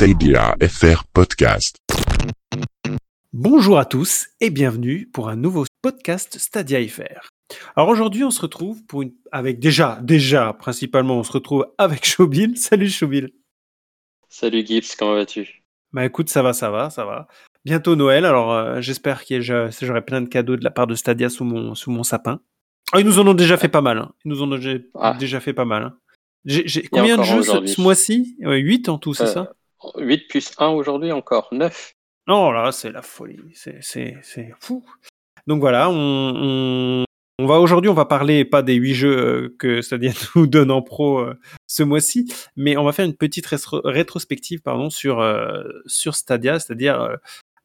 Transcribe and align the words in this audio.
Stadia 0.00 0.56
FR 0.66 1.04
Podcast. 1.12 1.76
Bonjour 3.34 3.78
à 3.78 3.84
tous 3.84 4.28
et 4.40 4.48
bienvenue 4.48 5.06
pour 5.12 5.28
un 5.28 5.36
nouveau 5.36 5.66
podcast 5.82 6.38
Stadia 6.38 6.78
FR. 6.88 7.28
Alors 7.76 7.90
aujourd'hui, 7.90 8.24
on 8.24 8.30
se 8.30 8.40
retrouve 8.40 8.82
pour 8.86 9.02
une 9.02 9.12
avec 9.30 9.58
déjà 9.58 9.98
déjà 10.00 10.54
principalement 10.54 11.18
on 11.18 11.22
se 11.22 11.32
retrouve 11.32 11.66
avec 11.76 12.06
Chobil. 12.06 12.56
Salut 12.56 12.88
Chobil. 12.88 13.28
Salut 14.30 14.64
Gibbs, 14.66 14.96
comment 14.98 15.12
vas-tu? 15.16 15.62
Bah 15.92 16.06
écoute, 16.06 16.30
ça 16.30 16.40
va, 16.42 16.54
ça 16.54 16.70
va, 16.70 16.88
ça 16.88 17.04
va. 17.04 17.28
Bientôt 17.66 17.94
Noël, 17.94 18.24
alors 18.24 18.54
euh, 18.54 18.80
j'espère 18.80 19.26
que 19.26 19.42
j'aurai 19.42 20.00
plein 20.02 20.22
de 20.22 20.28
cadeaux 20.30 20.56
de 20.56 20.64
la 20.64 20.70
part 20.70 20.86
de 20.86 20.94
Stadia 20.94 21.28
sous 21.28 21.44
mon 21.44 21.74
sous 21.74 21.90
mon 21.90 22.04
sapin. 22.04 22.40
Oh, 22.94 22.98
ils 22.98 23.04
nous 23.04 23.18
en 23.18 23.26
ont 23.26 23.34
déjà 23.34 23.58
fait 23.58 23.68
pas 23.68 23.82
mal. 23.82 23.98
Hein. 23.98 24.12
Ils 24.24 24.30
nous 24.30 24.40
en 24.40 24.50
ont 24.50 24.56
déjà, 24.56 24.78
Ah. 24.94 25.14
déjà 25.20 25.40
fait 25.40 25.52
pas 25.52 25.66
mal. 25.66 25.82
hein. 25.82 25.98
J'ai, 26.46 26.88
combien 26.90 27.18
de 27.18 27.22
jeux 27.22 27.42
ce 27.42 27.78
mois-ci? 27.82 28.34
8 28.40 28.88
en 28.88 28.96
tout, 28.96 29.12
c'est 29.12 29.24
Euh, 29.24 29.26
ça? 29.26 29.52
8 29.96 30.28
plus 30.28 30.52
1 30.58 30.68
aujourd'hui 30.68 31.12
encore, 31.12 31.48
9. 31.52 31.94
Non, 32.26 32.50
là, 32.50 32.72
c'est 32.72 32.92
la 32.92 33.02
folie. 33.02 33.40
C'est, 33.54 34.54
fou. 34.60 34.84
Donc 35.46 35.60
voilà, 35.60 35.90
on, 35.90 37.04
on, 37.38 37.46
va 37.46 37.58
aujourd'hui, 37.58 37.90
on 37.90 37.94
va 37.94 38.04
parler 38.04 38.44
pas 38.44 38.62
des 38.62 38.74
huit 38.74 38.94
jeux 38.94 39.16
euh, 39.16 39.56
que 39.58 39.80
Stadia 39.80 40.12
nous 40.36 40.46
donne 40.46 40.70
en 40.70 40.82
pro 40.82 41.18
euh, 41.20 41.34
ce 41.66 41.82
mois-ci, 41.82 42.32
mais 42.56 42.76
on 42.76 42.84
va 42.84 42.92
faire 42.92 43.06
une 43.06 43.16
petite 43.16 43.46
rétro- 43.46 43.80
rétrospective, 43.84 44.60
pardon, 44.60 44.90
sur 44.90 45.20
euh, 45.20 45.62
sur 45.86 46.14
Stadia, 46.14 46.60
c'est-à-dire, 46.60 47.16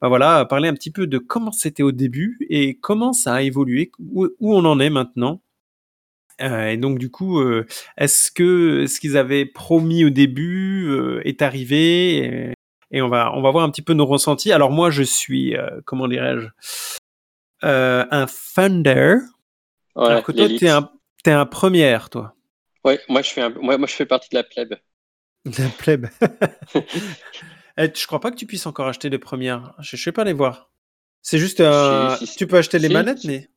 ben 0.02 0.08
voilà, 0.08 0.46
parler 0.46 0.70
un 0.70 0.74
petit 0.74 0.91
peu 0.91 1.05
de 1.05 1.18
comment 1.18 1.52
c'était 1.52 1.84
au 1.84 1.91
début 1.91 2.38
et 2.50 2.80
comment 2.80 3.13
ça 3.13 3.36
a 3.36 3.41
évolué, 3.41 3.91
où, 4.00 4.27
où 4.40 4.55
on 4.55 4.66
en 4.66 4.80
est 4.80 4.90
maintenant. 4.90 5.41
Euh, 6.42 6.68
et 6.68 6.78
donc 6.78 7.00
du 7.00 7.10
coup, 7.10 7.40
euh, 7.40 7.66
est-ce 7.98 8.32
que 8.32 8.88
ce 8.88 9.00
qu'ils 9.00 9.18
avaient 9.18 9.46
promis 9.46 10.04
au 10.04 10.10
début 10.10 10.88
euh, 10.90 11.22
est 11.26 11.42
arrivé 11.42 12.18
et, 12.18 12.54
et 12.92 13.02
on 13.02 13.08
va 13.08 13.32
on 13.34 13.42
va 13.42 13.52
voir 13.52 13.64
un 13.64 13.70
petit 13.70 13.82
peu 13.82 13.94
nos 13.94 14.06
ressentis. 14.06 14.52
Alors 14.52 14.72
moi, 14.72 14.90
je 14.90 15.04
suis 15.04 15.55
comment 15.86 16.08
dirais-je 16.08 16.48
un 17.62 18.27
Thunder, 18.55 19.16
Ouais, 19.96 20.08
alors 20.08 20.24
que 20.24 20.32
toi 20.32 20.48
t'es 20.48 20.68
un 20.68 20.92
t'es 21.24 21.32
un 21.32 21.46
première, 21.46 22.10
toi. 22.10 22.36
Ouais, 22.84 22.99
moi 23.10 23.22
je, 23.22 23.32
fais 23.32 23.42
un... 23.42 23.49
moi, 23.49 23.77
moi 23.77 23.88
je 23.88 23.94
fais 23.94 24.05
partie 24.05 24.30
de 24.30 24.36
la 24.36 24.44
plèbe. 24.44 24.76
La 25.46 25.70
plèbe. 25.70 26.08
Eh, 27.77 27.92
je 27.94 28.08
crois 28.08 28.22
pas 28.22 28.32
que 28.32 28.38
tu 28.38 28.46
puisses 28.46 28.68
encore 28.68 28.88
acheter 28.88 29.10
de 29.10 29.18
première. 29.18 29.74
Je, 29.80 29.98
je 29.98 30.02
sais 30.02 30.14
pas 30.14 30.24
les 30.24 30.32
voir. 30.32 30.72
C'est 31.22 31.40
juste 31.40 31.60
un. 31.60 32.16
Si, 32.16 32.26
si, 32.26 32.38
tu 32.38 32.48
peux 32.48 32.55
acheter 32.55 32.80
les 32.80 32.88
manettes, 32.88 33.26
mais 33.26 33.49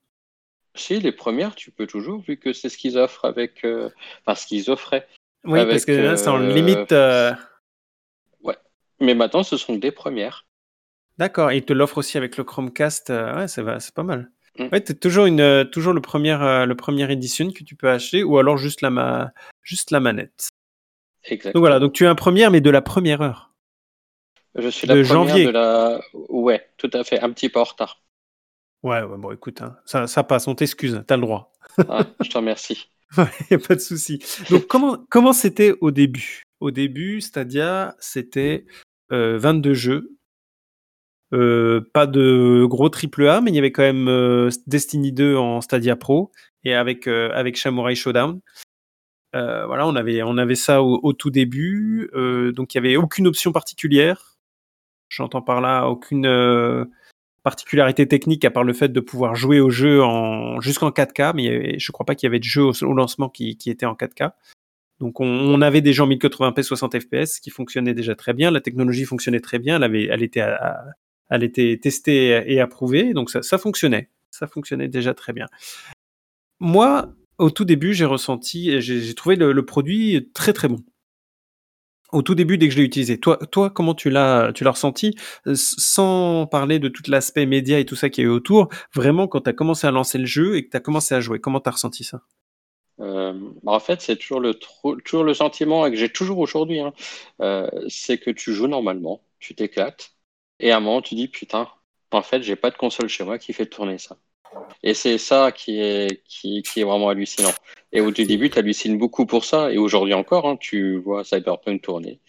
Si, 0.79 1.01
les 1.01 1.13
premières, 1.13 1.55
tu 1.55 1.71
peux 1.71 1.87
toujours, 1.87 2.21
vu 2.23 2.37
que 2.37 2.53
c'est 2.53 2.69
ce 2.69 2.79
qu'ils 2.79 2.97
offrent 2.99 3.25
avec. 3.25 3.65
euh, 3.65 3.91
Enfin, 4.25 4.35
ce 4.35 4.47
qu'ils 4.47 4.71
offraient. 4.71 5.07
oui, 5.45 5.61
Avec, 5.61 5.73
parce 5.75 5.85
que 5.85 5.93
là, 5.93 6.17
c'est 6.17 6.29
en 6.29 6.41
euh, 6.41 6.49
limite. 6.55 6.93
euh, 6.93 7.33
Mais 9.01 9.15
maintenant, 9.15 9.45
ce 9.45 9.57
sont 9.57 9.77
des 9.77 9.93
premières. 9.93 10.47
D'accord, 11.19 11.51
et 11.53 11.59
il 11.59 11.65
te 11.65 11.73
l'offre 11.73 11.99
aussi 11.99 12.17
avec 12.19 12.37
le 12.37 12.43
Chromecast. 12.45 13.11
euh, 13.11 13.37
ouais, 13.37 13.49
c'est 13.49 13.63
va- 13.63 13.79
c'est 13.79 13.95
pas 13.95 14.03
mal. 14.03 14.31
Mm. 14.59 14.69
Ouais, 14.73 14.81
t'as 14.81 14.95
toujours 14.95 15.27
une 15.27 15.69
toujours 15.71 15.93
le 15.93 16.01
premier 16.01 16.37
le 16.67 16.75
premier 16.75 17.11
édition 17.13 17.53
que 17.53 17.63
tu 17.63 17.77
peux 17.77 17.89
acheter 17.91 18.25
ou 18.25 18.39
alors 18.39 18.57
juste 18.59 18.81
la 18.83 18.91
ma 18.91 19.31
juste 19.63 19.93
la 19.93 20.01
manette. 20.01 20.49
Exactement. 21.25 21.53
Donc 21.53 21.61
voilà, 21.61 21.79
donc 21.79 21.93
tu 21.93 22.05
es 22.05 22.07
un 22.09 22.17
première 22.17 22.51
mais 22.51 22.61
de 22.61 22.71
la 22.71 22.83
première 22.83 23.21
heure. 23.21 23.53
Je 24.57 24.69
suis 24.69 24.89
la 24.89 24.95
de 24.97 25.03
première 25.05 25.29
janvier. 25.29 25.45
de 25.47 25.51
la. 25.51 26.01
Ouais, 26.13 26.69
tout 26.77 26.91
à 26.93 27.05
fait, 27.05 27.21
un 27.21 27.31
petit 27.31 27.49
peu 27.49 27.61
en 27.61 27.65
retard. 27.65 28.01
Ouais, 28.83 29.03
ouais 29.03 29.19
bon 29.19 29.33
écoute, 29.33 29.61
hein, 29.63 29.77
ça 29.85 30.07
ça 30.07 30.23
passe, 30.23 30.47
on 30.47 30.55
t'excuse, 30.55 31.03
t'as 31.07 31.17
le 31.17 31.23
droit. 31.23 31.53
Ah, 31.89 32.05
je 32.21 32.29
te 32.29 32.37
remercie. 32.37 32.91
y 33.51 33.55
a 33.55 33.59
pas 33.59 33.75
de 33.75 33.81
souci. 33.81 34.23
Donc 34.51 34.67
comment 34.67 34.99
comment 35.11 35.33
c'était 35.33 35.75
au 35.81 35.91
début? 35.91 36.43
Au 36.61 36.71
début, 36.71 37.21
Stadia, 37.21 37.97
c'était 38.01 38.67
euh, 39.13 39.39
22 39.39 39.75
jeux. 39.75 40.19
Euh, 41.35 41.83
pas 41.93 42.07
de 42.07 42.65
gros 42.65 42.89
triple 42.89 43.29
A, 43.29 43.41
mais 43.41 43.51
il 43.51 43.55
y 43.55 43.59
avait 43.59 43.73
quand 43.73 43.83
même 43.83 44.09
euh, 44.09 44.51
Destiny 44.67 45.13
2 45.13 45.37
en 45.37 45.61
Stadia 45.61 45.95
Pro 45.95 46.33
et 46.65 46.75
avec 46.75 47.07
euh, 47.07 47.31
avec 47.35 47.59
Samurai 47.59 47.95
Showdown. 47.95 48.41
Euh, 49.35 49.67
voilà, 49.67 49.87
on 49.87 49.95
avait 49.95 50.23
on 50.23 50.39
avait 50.39 50.55
ça 50.55 50.83
au, 50.83 51.01
au 51.03 51.13
tout 51.13 51.31
début, 51.31 52.11
euh, 52.15 52.51
donc 52.53 52.75
il 52.75 52.79
y 52.79 52.81
avait 52.81 52.97
aucune 52.97 53.27
option 53.27 53.53
particulière. 53.53 54.39
J'entends 55.11 55.43
par 55.43 55.61
là 55.61 55.87
aucune 55.87 56.27
euh, 56.27 56.85
particularité 57.49 58.07
technique 58.07 58.45
à 58.45 58.51
part 58.51 58.63
le 58.63 58.75
fait 58.75 58.91
de 58.91 59.01
pouvoir 59.01 59.35
jouer 59.35 59.59
au 59.59 59.71
jeu 59.71 60.03
en 60.03 60.61
jusqu'en 60.61 60.91
4K, 60.91 61.33
mais 61.35 61.79
je 61.79 61.93
crois 61.93 62.05
pas 62.05 62.15
qu'il 62.15 62.27
y 62.27 62.31
avait 62.31 62.41
de 62.41 62.45
jeu 62.45 62.63
au, 62.63 62.93
lancement 62.93 63.31
qui, 63.31 63.57
était 63.65 63.87
en 63.87 63.95
4K. 63.95 64.33
Donc 65.01 65.19
on, 65.21 65.63
avait 65.63 65.81
des 65.81 65.95
gens 65.95 66.07
1080p 66.07 66.63
60 66.63 67.01
fps 67.01 67.41
qui 67.41 67.49
fonctionnaient 67.49 67.95
déjà 67.95 68.15
très 68.15 68.35
bien, 68.35 68.51
la 68.51 68.61
technologie 68.61 69.07
fonctionnait 69.07 69.41
très 69.41 69.59
bien, 69.59 69.77
elle 69.77 69.85
avait 69.85 70.09
elle 70.11 70.23
était 70.23 70.45
elle 71.31 71.43
était 71.43 71.79
testée 71.83 72.43
et 72.47 72.61
approuvée, 72.61 73.15
donc 73.15 73.31
ça, 73.31 73.57
fonctionnait, 73.57 74.11
ça 74.31 74.47
fonctionnait 74.47 74.89
déjà 74.89 75.15
très 75.15 75.33
bien. 75.33 75.47
Moi, 76.61 77.15
au 77.39 77.51
tout 77.51 77.65
début, 77.65 77.95
j'ai 77.95 78.05
ressenti, 78.05 78.83
j'ai 78.83 79.15
trouvé 79.15 79.37
le 79.37 79.65
produit 79.65 80.29
très 80.35 80.53
très 80.53 80.69
bon. 80.69 80.85
Au 82.13 82.23
tout 82.23 82.35
début, 82.35 82.57
dès 82.59 82.69
que 82.69 82.73
je 82.75 82.79
l'ai 82.79 82.85
utilisé. 82.85 83.19
Toi, 83.21 83.37
toi, 83.51 83.71
comment 83.71 83.95
tu 83.95 84.09
l'as, 84.11 84.53
tu 84.55 84.65
l'as 84.65 84.71
ressenti, 84.73 85.15
Euh, 85.47 85.55
sans 85.57 86.47
parler 86.47 86.79
de 86.79 86.89
tout 86.89 87.03
l'aspect 87.09 87.47
média 87.47 87.79
et 87.79 87.85
tout 87.85 87.97
ça 87.97 88.09
qui 88.11 88.23
est 88.23 88.27
autour. 88.27 88.69
Vraiment, 88.95 89.29
quand 89.29 89.43
tu 89.43 89.51
as 89.51 89.53
commencé 89.53 89.87
à 89.87 89.91
lancer 89.91 90.19
le 90.19 90.27
jeu 90.27 90.57
et 90.57 90.65
que 90.65 90.71
tu 90.71 90.77
as 90.77 90.81
commencé 90.81 91.15
à 91.15 91.21
jouer, 91.21 91.39
comment 91.41 91.61
tu 91.61 91.69
as 91.69 91.73
ressenti 91.73 92.05
ça? 92.05 92.23
Euh, 93.01 93.33
bah, 93.63 93.73
en 93.73 93.81
fait, 93.81 94.01
c'est 94.01 94.17
toujours 94.17 94.41
le, 94.41 94.55
toujours 95.05 95.23
le 95.25 95.35
sentiment 95.35 95.89
que 95.91 95.97
j'ai 95.97 96.09
toujours 96.13 96.39
aujourd'hui. 96.39 96.81
hein. 96.81 96.93
Euh, 97.41 97.69
c'est 97.89 98.19
que 98.19 98.31
tu 98.31 98.53
joues 98.55 98.67
normalement, 98.69 99.23
tu 99.39 99.55
t'éclates, 99.55 100.13
et 100.61 100.73
à 100.73 100.79
un 100.79 100.81
moment, 100.81 101.01
tu 101.03 101.15
dis 101.15 101.29
putain, 101.29 101.69
en 102.11 102.23
fait, 102.23 102.43
j'ai 102.43 102.57
pas 102.57 102.71
de 102.71 102.77
console 102.77 103.09
chez 103.09 103.25
moi 103.25 103.39
qui 103.39 103.53
fait 103.53 103.67
tourner 103.67 103.99
ça. 103.99 104.19
Et 104.83 104.95
c'est 104.95 105.19
ça 105.19 105.51
qui 105.53 105.81
est, 105.81 106.23
qui, 106.25 106.63
qui 106.63 106.81
est 106.81 106.85
vraiment 106.85 107.09
hallucinant. 107.09 107.53
Et 107.93 108.01
au 108.01 108.11
tout 108.13 108.25
début, 108.25 108.49
tu 108.51 108.59
hallucines 108.59 108.97
beaucoup 108.99 109.27
pour 109.27 109.45
ça, 109.45 109.73
et 109.73 109.79
aujourd'hui 109.79 110.15
encore, 110.15 110.47
hein, 110.49 110.57
tu 110.57 110.97
vois 110.99 111.25
Cyberpunk 111.25 111.83
tourner, 111.83 112.21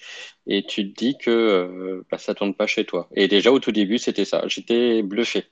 et 0.48 0.66
tu 0.66 0.92
te 0.92 0.98
dis 1.00 1.18
que 1.18 1.30
euh, 1.30 2.06
bah, 2.10 2.18
ça 2.18 2.34
tourne 2.34 2.54
pas 2.56 2.66
chez 2.68 2.86
toi. 2.86 3.08
Et 3.16 3.28
déjà, 3.28 3.52
au 3.52 3.60
tout 3.60 3.72
début, 3.72 3.98
c'était 3.98 4.26
ça. 4.26 4.44
J'étais 4.48 5.04
bluffé. 5.04 5.46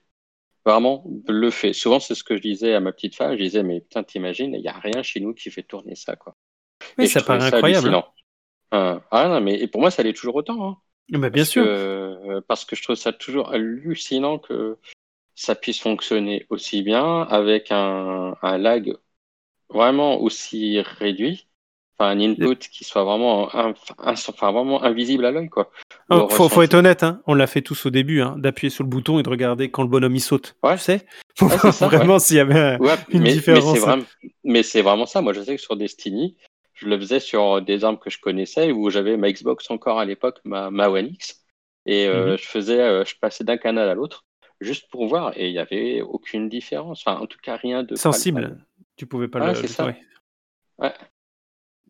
Vraiment 0.66 1.04
bluffé. 1.06 1.72
Souvent, 1.74 2.00
c'est 2.00 2.16
ce 2.16 2.24
que 2.24 2.36
je 2.36 2.42
disais 2.42 2.74
à 2.74 2.80
ma 2.82 2.92
petite 2.92 3.16
femme. 3.16 3.38
Je 3.38 3.44
disais, 3.44 3.64
mais 3.64 3.80
putain, 3.82 4.04
t'imagines, 4.04 4.54
il 4.54 4.62
n'y 4.62 4.68
a 4.68 4.74
rien 4.74 5.02
chez 5.04 5.20
nous 5.22 5.34
qui 5.34 5.50
fait 5.50 5.64
tourner 5.64 5.96
ça, 5.96 6.16
quoi. 6.16 6.36
Oui, 6.98 7.06
Et 7.06 7.08
ça 7.08 7.22
paraît 7.22 7.46
incroyable. 7.46 7.96
Euh, 8.74 9.00
ah 9.12 9.28
non, 9.30 9.40
mais 9.40 9.60
et 9.62 9.68
pour 9.68 9.80
moi, 9.82 9.92
ça 9.92 10.04
l'est 10.04 10.14
toujours 10.14 10.36
autant. 10.36 10.68
hein. 10.68 10.78
hein. 11.14 11.20
Bah, 11.20 11.30
bien 11.30 11.44
Parce 11.44 11.50
sûr. 11.52 11.64
que- 11.64 11.70
euh, 11.70 12.42
parce 12.48 12.66
que 12.66 12.76
je 12.76 12.84
trouve 12.84 12.96
ça 12.98 13.14
toujours 13.14 13.50
hallucinant 13.52 14.40
que 14.40 14.78
ça 15.38 15.56
puisse 15.56 15.80
fonctionner 15.82 16.46
aussi 16.50 16.82
bien 16.84 17.22
avec 17.24 17.72
un, 17.72 18.36
un 18.42 18.58
lag 18.58 18.94
vraiment 19.70 20.22
aussi 20.22 20.82
réduit. 20.82 21.48
Enfin, 22.00 22.12
un 22.12 22.20
input 22.22 22.58
qui 22.60 22.84
soit 22.84 23.04
vraiment, 23.04 23.54
un- 23.56 23.74
un- 24.00 24.14
enfin, 24.14 24.52
vraiment 24.52 24.84
invisible 24.84 25.26
à 25.26 25.32
l'œil, 25.32 25.50
quoi. 25.50 25.72
Oh, 26.10 26.26
Au 26.26 26.30
faut, 26.30 26.50
faut 26.50 26.62
être 26.62 26.74
honnête, 26.74 27.04
hein. 27.04 27.22
on 27.28 27.34
l'a 27.34 27.48
fait 27.48 27.62
tous 27.62 27.86
au 27.86 27.90
début, 27.90 28.22
hein, 28.22 28.36
d'appuyer 28.38 28.70
sur 28.70 28.84
le 28.84 28.90
bouton 28.90 29.20
et 29.20 29.24
de 29.24 29.30
regarder 29.30 29.70
quand 29.72 29.84
le 29.84 29.90
bonhomme 29.90 30.16
il 30.16 30.22
saute. 30.22 30.56
Ouais. 30.64 30.78
Tu 30.78 30.84
sais 30.84 31.06
Pour 31.38 31.50
Ouais, 31.50 31.58
voir 31.58 31.74
c'est 31.74 31.74
ça, 31.90 31.90
vraiment 31.90 32.20
s'il 32.20 32.38
y 32.38 32.40
avait 32.40 32.78
une 33.12 33.24
mais, 33.24 33.34
différence, 33.34 33.64
Mais 33.64 33.80
c'est 33.80 33.80
vraiment, 33.80 34.06
mais 34.44 34.64
c'est 34.64 34.82
vraiment 34.82 35.06
ça. 35.06 35.22
Moi, 35.22 35.34
je 35.34 35.42
sais 35.42 35.56
que 35.56 35.62
sur 35.62 35.76
Destiny, 35.78 36.38
je 36.76 36.88
le 36.88 36.98
faisais 37.00 37.20
sur 37.20 37.62
des 37.62 37.84
armes 37.84 37.98
que 38.00 38.10
je 38.10 38.20
connaissais, 38.20 38.72
où 38.72 38.90
j'avais 38.90 39.18
ma 39.18 39.32
Xbox 39.32 39.70
encore 39.72 40.00
à 40.00 40.06
l'époque, 40.06 40.40
ma, 40.46 40.70
ma 40.72 40.90
One 40.90 41.08
X, 41.08 41.44
et 41.86 42.08
euh, 42.08 42.34
Mhm. 42.34 42.38
je 42.38 42.46
faisais, 42.46 42.80
euh, 42.80 43.06
je 43.06 43.16
passais 43.20 43.44
d'un 43.44 43.58
canal 43.58 43.90
à 43.90 43.96
l'autre 43.96 44.26
juste 44.62 44.90
pour 44.90 45.08
voir, 45.08 45.34
et 45.38 45.48
il 45.48 45.54
n'y 45.54 45.60
avait 45.60 46.02
aucune 46.02 46.50
différence. 46.50 47.04
Enfin, 47.06 47.20
en 47.20 47.28
tout 47.28 47.40
cas, 47.42 47.56
rien 47.58 47.84
de 47.84 47.90
palpable. 47.90 48.00
sensible. 48.00 48.66
Tu 48.96 49.06
pouvais 49.06 49.28
pas 49.28 49.40
Ouais, 49.40 49.48
le. 49.50 49.56
c'est 49.56 49.68
ça. 49.68 49.86
ouais. 49.86 50.00
Ouais. 50.80 50.94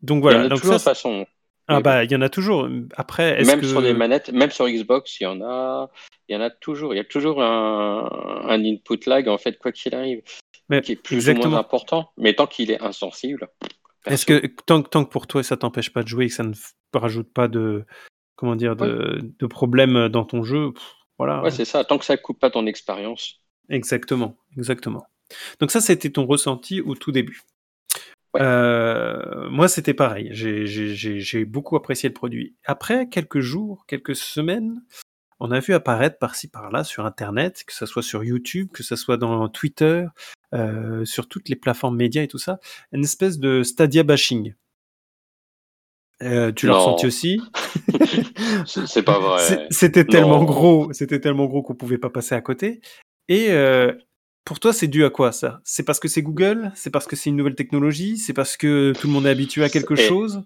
Donc 0.01 0.17
Il 0.17 0.19
y 0.19 0.21
voilà. 0.21 0.39
en 0.39 0.45
a 0.45 0.49
Donc 0.49 0.59
toujours 0.61 0.79
ça, 0.79 0.91
de 0.91 0.95
toute 0.95 1.03
façon. 1.03 1.25
ah 1.67 1.81
bah 1.81 2.03
il 2.03 2.11
y 2.11 2.15
en 2.15 2.21
a 2.21 2.29
toujours. 2.29 2.69
Après, 2.95 3.39
est-ce 3.41 3.49
Même 3.49 3.61
que 3.61 3.67
sur 3.67 3.81
des 3.81 3.93
manettes, 3.93 4.31
même 4.31 4.51
sur 4.51 4.67
Xbox, 4.67 5.19
il 5.19 5.23
y 5.23 5.27
en 5.27 5.41
a, 5.41 5.89
il 6.29 6.35
y 6.35 6.37
en 6.37 6.41
a 6.41 6.49
toujours. 6.49 6.93
Il 6.93 6.97
y 6.97 6.99
a 6.99 7.03
toujours 7.03 7.41
un, 7.41 8.09
un 8.47 8.63
input 8.63 8.99
lag 9.07 9.27
en 9.27 9.37
fait, 9.37 9.57
quoi 9.57 9.71
qu'il 9.71 9.95
arrive, 9.95 10.21
Mais 10.69 10.81
qui 10.81 10.91
est 10.93 10.95
plus 10.95 11.15
ou 11.15 11.19
exactement. 11.19 11.49
moins 11.51 11.59
important. 11.59 12.11
Mais 12.17 12.33
tant 12.33 12.45
qu'il 12.47 12.69
est 12.71 12.81
insensible. 12.81 13.47
Est-ce 14.05 14.25
que 14.25 14.45
tant, 14.65 14.81
que- 14.83 14.89
tant 14.89 15.03
que 15.03 15.09
pour 15.09 15.27
toi 15.27 15.41
ça 15.43 15.57
t'empêche 15.57 15.91
pas 15.91 16.03
de 16.03 16.07
jouer 16.07 16.25
et 16.25 16.27
que 16.29 16.33
ça 16.33 16.43
ne 16.43 16.53
rajoute 16.93 17.33
pas 17.33 17.47
de 17.49 17.85
comment 18.35 18.55
dire 18.55 18.75
de, 18.75 19.19
de 19.39 19.45
problèmes 19.47 20.07
dans 20.09 20.23
ton 20.23 20.43
jeu, 20.43 20.71
pff, 20.73 20.93
voilà. 21.17 21.41
Ouais, 21.41 21.51
c'est 21.51 21.65
ça. 21.65 21.83
Tant 21.83 21.97
que 21.97 22.05
ça 22.05 22.17
coupe 22.17 22.39
pas 22.39 22.49
ton 22.49 22.65
expérience. 22.65 23.41
Exactement, 23.69 24.37
exactement. 24.57 25.05
Donc 25.59 25.71
ça, 25.71 25.81
c'était 25.81 26.09
ton 26.09 26.25
ressenti 26.25 26.81
au 26.81 26.95
tout 26.95 27.11
début. 27.11 27.41
Ouais. 28.33 28.41
Euh, 28.41 29.49
moi, 29.49 29.67
c'était 29.67 29.93
pareil. 29.93 30.29
J'ai 30.33 31.45
beaucoup 31.45 31.75
apprécié 31.75 32.09
le 32.09 32.13
produit. 32.13 32.55
Après 32.65 33.09
quelques 33.09 33.39
jours, 33.39 33.85
quelques 33.87 34.15
semaines, 34.15 34.81
on 35.39 35.51
a 35.51 35.59
vu 35.59 35.73
apparaître 35.73 36.17
par-ci 36.17 36.47
par-là 36.47 36.83
sur 36.83 37.05
Internet, 37.05 37.63
que 37.65 37.73
ce 37.73 37.85
soit 37.85 38.03
sur 38.03 38.23
YouTube, 38.23 38.69
que 38.73 38.83
ce 38.83 38.95
soit 38.95 39.17
dans 39.17 39.47
Twitter, 39.49 40.05
euh, 40.53 41.05
sur 41.05 41.27
toutes 41.27 41.49
les 41.49 41.55
plateformes 41.55 41.95
médias 41.95 42.23
et 42.23 42.27
tout 42.27 42.37
ça, 42.37 42.59
une 42.91 43.03
espèce 43.03 43.37
de 43.37 43.63
Stadia 43.63 44.03
bashing. 44.03 44.53
Euh, 46.23 46.51
tu 46.51 46.65
l'as 46.67 46.77
ressenti 46.77 47.05
aussi? 47.05 47.39
C'est 48.65 49.03
pas 49.03 49.19
vrai. 49.19 49.67
C'était 49.69 50.05
tellement 50.05 50.39
Non. 50.39 50.45
gros, 50.45 50.93
c'était 50.93 51.19
tellement 51.19 51.45
gros 51.45 51.61
qu'on 51.61 51.75
pouvait 51.75 51.97
pas 51.97 52.09
passer 52.09 52.35
à 52.35 52.41
côté. 52.41 52.81
Et 53.29 53.51
euh, 53.51 53.93
pour 54.45 54.59
toi, 54.59 54.73
c'est 54.73 54.87
dû 54.87 55.03
à 55.05 55.09
quoi 55.09 55.31
ça? 55.31 55.59
C'est 55.63 55.83
parce 55.83 55.99
que 55.99 56.07
c'est 56.07 56.21
Google? 56.21 56.71
C'est 56.75 56.89
parce 56.89 57.05
que 57.05 57.15
c'est 57.15 57.29
une 57.29 57.35
nouvelle 57.35 57.55
technologie? 57.55 58.17
C'est 58.17 58.33
parce 58.33 58.57
que 58.57 58.93
tout 58.99 59.07
le 59.07 59.13
monde 59.13 59.25
est 59.27 59.29
habitué 59.29 59.63
à 59.63 59.69
quelque 59.69 59.95
chose? 59.95 60.41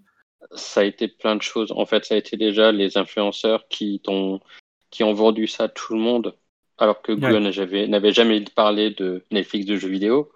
Ça 0.56 0.82
a 0.82 0.84
été 0.84 1.08
plein 1.08 1.36
de 1.36 1.42
choses. 1.42 1.72
En 1.72 1.86
fait, 1.86 2.04
ça 2.06 2.16
a 2.16 2.18
été 2.18 2.36
déjà 2.36 2.72
les 2.72 2.98
influenceurs 2.98 3.68
qui, 3.70 4.02
t'ont- 4.04 4.42
qui 4.90 5.04
ont 5.04 5.14
vendu 5.14 5.48
ça 5.48 5.66
à 5.66 5.70
tout 5.70 5.94
le 5.94 6.00
monde, 6.02 6.36
alors 6.82 7.02
que 7.02 7.12
Google 7.12 7.48
Ouais. 7.48 7.88
n'avait 7.88 8.12
jamais 8.12 8.44
parlé 8.56 8.92
de 8.92 9.24
Netflix 9.32 9.66
de 9.66 9.76
jeux 9.78 9.88
vidéo. 9.90 10.32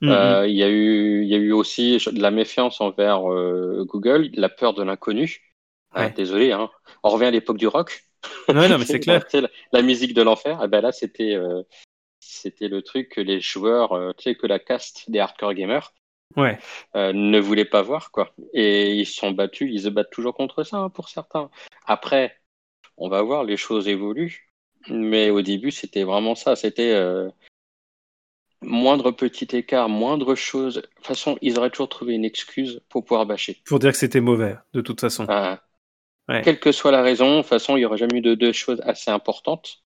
Mhm. 0.00 0.10
Euh, 0.10 0.46
Il 0.48 0.56
y, 0.56 0.62
a 0.62 0.68
eu, 0.68 1.22
il 1.22 1.28
y 1.28 1.34
a 1.34 1.38
eu 1.38 1.52
aussi 1.52 1.98
de 1.98 2.20
la 2.20 2.30
méfiance 2.30 2.80
envers 2.80 3.30
euh, 3.30 3.84
Google, 3.86 4.30
la 4.34 4.48
peur 4.48 4.74
de 4.74 4.82
l'inconnu. 4.82 5.42
Ah, 5.92 6.06
Ouais. 6.06 6.12
désolé, 6.12 6.52
hein. 6.52 6.70
on 7.02 7.10
revient 7.10 7.26
à 7.26 7.30
l'époque 7.30 7.58
du 7.58 7.66
rock. 7.66 8.04
Ouais, 8.48 8.68
non, 8.68 8.78
mais 8.78 8.84
c'est 8.86 9.00
clair. 9.00 9.24
La, 9.32 9.48
la 9.72 9.82
musique 9.82 10.14
de 10.14 10.22
l'enfer, 10.22 10.60
eh 10.64 10.68
ben 10.68 10.80
là, 10.80 10.92
c'était 10.92 11.34
euh, 11.34 11.62
c'était 12.20 12.68
le 12.68 12.82
truc 12.82 13.08
que 13.10 13.20
les 13.20 13.40
joueurs, 13.40 13.92
euh, 13.92 14.12
tu 14.16 14.24
sais, 14.24 14.34
que 14.34 14.46
la 14.46 14.58
caste 14.58 15.10
des 15.10 15.18
hardcore 15.18 15.54
gamers 15.54 15.92
Ouais. 16.36 16.58
euh, 16.94 17.12
ne 17.12 17.40
voulaient 17.40 17.64
pas 17.64 17.82
voir, 17.82 18.12
quoi. 18.12 18.32
Et 18.54 18.94
ils 18.94 19.06
se 19.06 19.14
sont 19.16 19.32
battus, 19.32 19.68
ils 19.72 19.82
se 19.82 19.88
battent 19.88 20.10
toujours 20.10 20.34
contre 20.34 20.62
ça, 20.62 20.76
hein, 20.78 20.90
pour 20.90 21.08
certains. 21.08 21.50
Après, 21.86 22.36
on 22.96 23.08
va 23.08 23.22
voir, 23.22 23.42
les 23.44 23.56
choses 23.56 23.88
évoluent. 23.88 24.49
Mais 24.88 25.30
au 25.30 25.42
début, 25.42 25.70
c'était 25.70 26.04
vraiment 26.04 26.34
ça. 26.34 26.56
C'était 26.56 26.92
euh, 26.92 27.28
moindre 28.62 29.10
petit 29.10 29.44
écart, 29.56 29.88
moindre 29.88 30.34
chose. 30.34 30.76
De 30.76 30.80
toute 30.80 31.06
façon, 31.06 31.38
ils 31.42 31.58
auraient 31.58 31.70
toujours 31.70 31.88
trouvé 31.88 32.14
une 32.14 32.24
excuse 32.24 32.80
pour 32.88 33.04
pouvoir 33.04 33.26
bâcher. 33.26 33.60
Pour 33.66 33.78
dire 33.78 33.92
que 33.92 33.98
c'était 33.98 34.20
mauvais, 34.20 34.56
de 34.72 34.80
toute 34.80 35.00
façon. 35.00 35.26
Ouais. 36.28 36.42
Quelle 36.42 36.60
que 36.60 36.72
soit 36.72 36.92
la 36.92 37.02
raison, 37.02 37.36
de 37.36 37.40
toute 37.40 37.48
façon, 37.48 37.76
il 37.76 37.80
n'y 37.80 37.84
aurait 37.84 37.98
jamais 37.98 38.18
eu 38.18 38.22
de 38.22 38.34
deux 38.34 38.52
choses 38.52 38.80
assez 38.84 39.10
importantes 39.10 39.82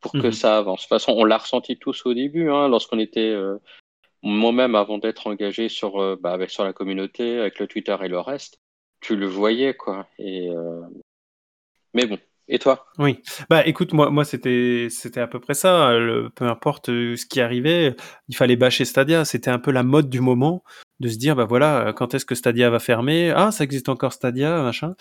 pour 0.00 0.12
que 0.12 0.28
Mhm. 0.28 0.32
ça 0.32 0.58
avance. 0.58 0.80
De 0.80 0.82
toute 0.84 0.88
façon, 0.88 1.12
on 1.16 1.24
l'a 1.24 1.38
ressenti 1.38 1.76
tous 1.76 2.06
au 2.06 2.14
début, 2.14 2.50
hein, 2.50 2.68
lorsqu'on 2.68 2.98
était, 2.98 3.20
euh, 3.30 3.58
moi-même, 4.22 4.74
avant 4.76 4.98
d'être 4.98 5.26
engagé 5.26 5.68
sur, 5.68 6.00
euh, 6.00 6.16
bah, 6.20 6.32
avec, 6.32 6.50
sur 6.50 6.64
la 6.64 6.72
communauté, 6.72 7.38
avec 7.40 7.58
le 7.58 7.66
Twitter 7.66 7.96
et 8.02 8.08
le 8.08 8.20
reste, 8.20 8.58
tu 9.00 9.16
le 9.16 9.26
voyais, 9.26 9.74
quoi. 9.74 10.06
Et, 10.18 10.48
euh, 10.48 10.82
Mais 11.94 12.06
bon. 12.06 12.18
Et 12.48 12.58
toi? 12.58 12.86
Oui. 12.98 13.20
Bah 13.48 13.66
écoute, 13.66 13.92
moi, 13.92 14.10
moi 14.10 14.24
c'était, 14.24 14.88
c'était 14.90 15.20
à 15.20 15.26
peu 15.26 15.40
près 15.40 15.54
ça. 15.54 15.92
Le- 15.92 16.28
peu 16.30 16.44
importe 16.46 16.88
euh, 16.90 17.16
ce 17.16 17.24
qui 17.24 17.40
arrivait, 17.40 17.94
il 18.28 18.36
fallait 18.36 18.56
bâcher 18.56 18.84
Stadia. 18.84 19.24
C'était 19.24 19.50
un 19.50 19.58
peu 19.58 19.70
la 19.70 19.82
mode 19.82 20.10
du 20.10 20.20
moment 20.20 20.62
de 21.00 21.08
se 21.08 21.16
dire, 21.16 21.34
bah 21.36 21.44
voilà, 21.44 21.88
euh, 21.88 21.92
quand 21.92 22.14
est-ce 22.14 22.26
que 22.26 22.34
Stadia 22.34 22.68
va 22.70 22.78
fermer? 22.78 23.30
Ah, 23.30 23.50
ça 23.52 23.64
existe 23.64 23.88
encore 23.88 24.12
Stadia, 24.12 24.62
machin. 24.62 24.94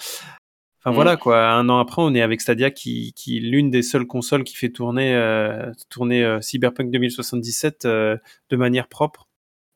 Enfin 0.80 0.92
Mhm. 0.92 0.96
voilà 0.96 1.18
quoi. 1.18 1.50
Un 1.50 1.68
an 1.70 1.80
après, 1.80 2.02
on 2.02 2.14
est 2.16 2.22
avec 2.22 2.42
Stadia, 2.42 2.72
qui, 2.72 3.14
qui 3.16 3.38
est 3.38 3.42
l'une 3.42 3.70
des 3.70 3.82
seules 3.84 4.08
consoles 4.08 4.44
qui 4.44 4.56
fait 4.56 4.70
tourner, 4.70 5.14
euh, 5.16 5.72
tourner 5.90 6.24
euh, 6.24 6.42
Cyberpunk 6.42 6.90
2077 6.92 7.86
euh, 7.86 8.18
de 8.50 8.56
manière 8.56 8.88
propre. 8.88 9.28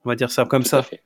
On 0.06 0.10
va 0.10 0.16
dire 0.16 0.32
ça 0.32 0.46
comme 0.46 0.64
Tout 0.64 0.70
ça. 0.70 0.80
à 0.80 0.84
fait. 0.84 1.04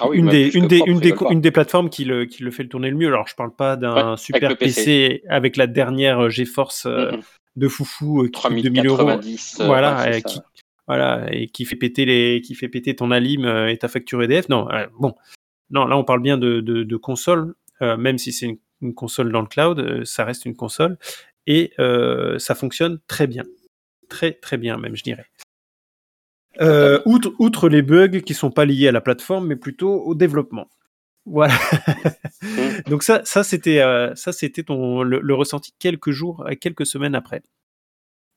Ah 0.00 0.08
oui, 0.08 0.18
une, 0.18 0.28
des, 0.28 0.48
une, 0.56 0.66
des, 0.68 0.78
propre, 0.78 0.90
une, 0.90 1.00
des, 1.00 1.14
une 1.30 1.40
des 1.40 1.50
plateformes 1.50 1.90
qui 1.90 2.04
le, 2.04 2.24
qui 2.24 2.42
le 2.42 2.50
fait 2.50 2.62
le 2.62 2.68
tourner 2.68 2.90
le 2.90 2.96
mieux. 2.96 3.08
Alors, 3.08 3.26
je 3.28 3.34
parle 3.34 3.54
pas 3.54 3.76
d'un 3.76 4.12
Ouais, 4.12 4.16
super 4.16 4.50
avec 4.50 4.58
PC. 4.58 4.84
PC. 4.84 5.22
avec 5.28 5.56
la 5.56 5.66
dernière 5.66 6.30
GeForce 6.30 6.86
euh, 6.86 7.12
de 7.56 7.68
foufou 7.68 8.22
euh, 8.22 8.28
qui 8.28 8.40
coûte 8.40 8.62
2000 8.62 8.86
euros. 8.86 8.96
3090. 8.96 9.58
euh, 9.60 9.66
Voilà, 9.66 10.02
ouais, 10.02 10.16
euh, 10.16 10.20
qui, 10.20 10.40
voilà, 10.88 11.26
et 11.30 11.48
qui 11.48 11.64
fait 11.66 11.76
péter 11.76 12.04
les, 12.06 12.40
qui 12.40 12.54
fait 12.54 12.68
péter 12.68 12.96
ton 12.96 13.10
alim 13.10 13.44
euh, 13.44 13.68
et 13.68 13.76
ta 13.76 13.88
facture 13.88 14.22
EDF. 14.22 14.48
Non, 14.48 14.70
euh, 14.70 14.86
bon, 14.98 15.14
non, 15.70 15.84
là 15.86 15.96
on 15.98 16.04
parle 16.04 16.22
bien 16.22 16.38
de, 16.38 16.60
de, 16.60 16.82
de 16.84 16.96
console, 16.96 17.54
euh, 17.82 17.96
même 17.98 18.18
si 18.18 18.32
c'est 18.32 18.46
une, 18.80 18.94
console 18.94 19.30
dans 19.30 19.42
le 19.42 19.46
cloud, 19.46 19.78
euh, 19.78 20.04
ça 20.04 20.24
reste 20.24 20.44
une 20.44 20.56
console 20.56 20.98
et 21.46 21.72
euh, 21.78 22.38
ça 22.40 22.54
fonctionne 22.56 22.98
très 23.06 23.26
bien, 23.28 23.44
très 24.08 24.32
très 24.32 24.56
bien 24.58 24.76
même, 24.76 24.96
je 24.96 25.04
dirais. 25.04 25.26
Euh, 26.60 27.00
outre, 27.06 27.32
outre 27.38 27.68
les 27.68 27.82
bugs 27.82 28.20
qui 28.20 28.34
sont 28.34 28.50
pas 28.50 28.64
liés 28.64 28.88
à 28.88 28.92
la 28.92 29.00
plateforme, 29.00 29.46
mais 29.46 29.56
plutôt 29.56 30.02
au 30.02 30.14
développement. 30.14 30.68
Voilà. 31.24 31.54
Donc 32.86 33.02
ça, 33.02 33.22
ça 33.24 33.44
c'était, 33.44 33.80
euh, 33.80 34.14
ça 34.16 34.32
c'était 34.32 34.64
ton 34.64 35.02
le, 35.02 35.20
le 35.20 35.34
ressenti 35.34 35.72
quelques 35.78 36.10
jours, 36.10 36.44
euh, 36.46 36.54
quelques 36.60 36.86
semaines 36.86 37.14
après. 37.14 37.42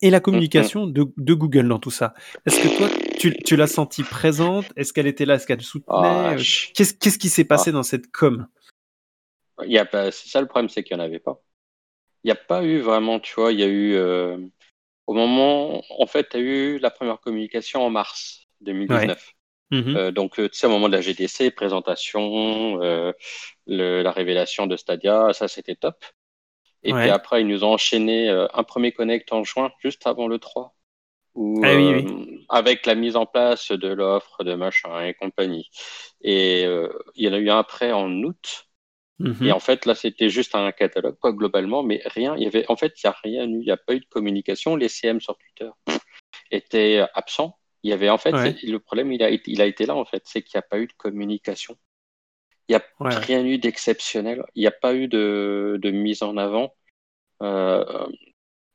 Et 0.01 0.09
la 0.09 0.19
communication 0.19 0.88
de, 0.88 1.06
de 1.17 1.33
Google 1.33 1.67
dans 1.67 1.79
tout 1.79 1.91
ça. 1.91 2.13
Est-ce 2.45 2.62
que 2.62 2.77
toi, 2.77 2.89
tu, 3.17 3.33
tu 3.33 3.56
l'as 3.56 3.67
sentie 3.67 4.03
présente? 4.03 4.65
Est-ce 4.75 4.91
qu'elle 4.91 5.07
était 5.07 5.25
là? 5.25 5.35
Est-ce 5.35 5.47
qu'elle 5.47 5.62
soutenait? 5.62 5.95
Ah, 5.97 6.35
Qu'est-ce 6.35 6.94
qu'est-ce 6.94 7.17
qui 7.17 7.29
s'est 7.29 7.45
passé 7.45 7.71
dans 7.71 7.83
cette 7.83 8.12
com? 8.12 8.45
Il 9.65 9.71
y 9.71 9.77
a 9.79 9.85
pas, 9.85 10.12
c'est 10.12 10.27
ça 10.27 10.41
le 10.41 10.47
problème, 10.47 10.69
c'est 10.69 10.83
qu'il 10.83 10.97
n'y 10.97 11.01
en 11.01 11.06
avait 11.06 11.19
pas. 11.19 11.41
Il 12.23 12.27
n'y 12.27 12.31
a 12.31 12.35
pas 12.35 12.63
eu 12.65 12.79
vraiment, 12.79 13.19
tu 13.19 13.33
vois, 13.35 13.53
il 13.53 13.59
y 13.59 13.63
a 13.63 13.67
eu, 13.67 13.94
euh, 13.95 14.38
au 15.07 15.13
moment, 15.13 15.84
en 16.02 16.07
fait, 16.07 16.30
tu 16.30 16.38
as 16.38 16.40
eu 16.40 16.80
la 16.80 16.92
première 16.92 17.19
communication 17.19 17.84
en 17.86 17.90
mars 17.90 18.48
2019. 18.62 19.34
Mhm. 19.72 19.98
Euh, 19.98 20.12
donc, 20.12 20.40
euh, 20.40 20.50
tu 20.50 20.57
sais, 20.60 20.68
au 20.68 20.69
moment 20.72 20.90
de 20.90 20.96
la 20.96 21.02
GDC, 21.02 21.52
présentation, 21.52 22.81
euh, 22.84 23.13
le- 23.68 24.02
la 24.04 24.12
révélation 24.12 24.68
de 24.68 24.78
Stadia, 24.78 25.34
ça 25.34 25.48
c'était 25.48 25.75
top. 25.75 26.04
Et 26.84 26.94
Ouais. 26.94 26.96
puis 26.96 27.10
après, 27.10 27.42
ils 27.42 27.48
nous 27.48 27.63
ont 27.63 27.74
enchaîné 27.74 28.30
euh, 28.30 28.48
un 28.54 28.63
premier 28.63 28.92
connect 28.94 29.31
en 29.34 29.44
juin, 29.44 29.72
juste 29.80 30.07
avant 30.07 30.28
le 30.28 30.40
3, 30.40 30.75
où, 31.36 31.68
Ah 31.68 31.75
oui, 31.75 31.94
euh, 31.94 32.25
avec 32.50 32.86
la 32.86 32.96
mise 32.96 33.16
en 33.18 33.25
place 33.25 33.72
de 33.72 33.90
l'offre, 33.90 34.44
de 34.44 34.56
machin 34.56 35.01
et 35.06 35.13
compagnie. 35.16 35.69
Et 36.22 36.63
il 37.16 37.25
y 37.25 37.30
en 37.30 37.34
a 37.34 37.40
eu 37.40 37.50
un 37.50 37.60
après 37.60 37.92
en 37.92 38.12
août. 38.24 38.64
Mhm. 39.19 39.47
Et 39.47 39.51
en 39.51 39.59
fait, 39.59 39.85
là, 39.85 39.95
c'était 39.95 40.29
juste 40.29 40.56
un 40.56 40.71
catalogue, 40.71 41.17
quoi, 41.19 41.31
globalement, 41.31 41.83
mais 41.83 42.01
rien. 42.06 42.35
Il 42.35 42.44
y 42.44 42.47
avait, 42.47 42.65
en 42.69 42.75
fait, 42.75 42.94
il 43.01 43.07
n'y 43.07 43.09
a 43.09 43.15
rien 43.23 43.45
eu. 43.45 43.59
Il 43.62 43.65
n'y 43.65 43.71
a 43.71 43.77
pas 43.77 43.94
eu 43.95 44.00
de 44.01 44.06
communication. 44.06 44.75
Les 44.75 44.89
CM 44.89 45.21
sur 45.21 45.38
Twitter 45.38 45.69
pff, 45.85 46.00
étaient 46.51 47.06
absents. 47.13 47.57
Il 47.83 47.91
y 47.91 47.94
avait, 47.94 48.09
en 48.09 48.17
fait, 48.17 48.33
Ouais. 48.33 48.56
le 48.63 48.79
problème, 48.79 49.12
il 49.13 49.23
a, 49.23 49.29
été- 49.29 49.51
il 49.51 49.62
a 49.62 49.65
été 49.67 49.85
là, 49.85 49.95
en 49.95 50.06
fait, 50.06 50.23
c'est 50.25 50.41
qu'il 50.41 50.57
n'y 50.57 50.59
a 50.59 50.63
pas 50.63 50.79
eu 50.79 50.88
de 50.88 50.94
communication. 50.97 51.77
Il 52.67 52.75
n'y 52.75 52.81
a 52.81 52.83
Ouais. 53.00 53.15
rien 53.15 53.45
eu 53.45 53.57
d'exceptionnel. 53.57 54.44
Il 54.56 54.62
n'y 54.62 54.67
a 54.67 54.71
pas 54.71 54.95
eu 54.95 55.07
de, 55.07 55.77
de 55.81 55.91
mise 55.91 56.23
en 56.23 56.35
avant. 56.38 56.73
Euh, 57.44 58.07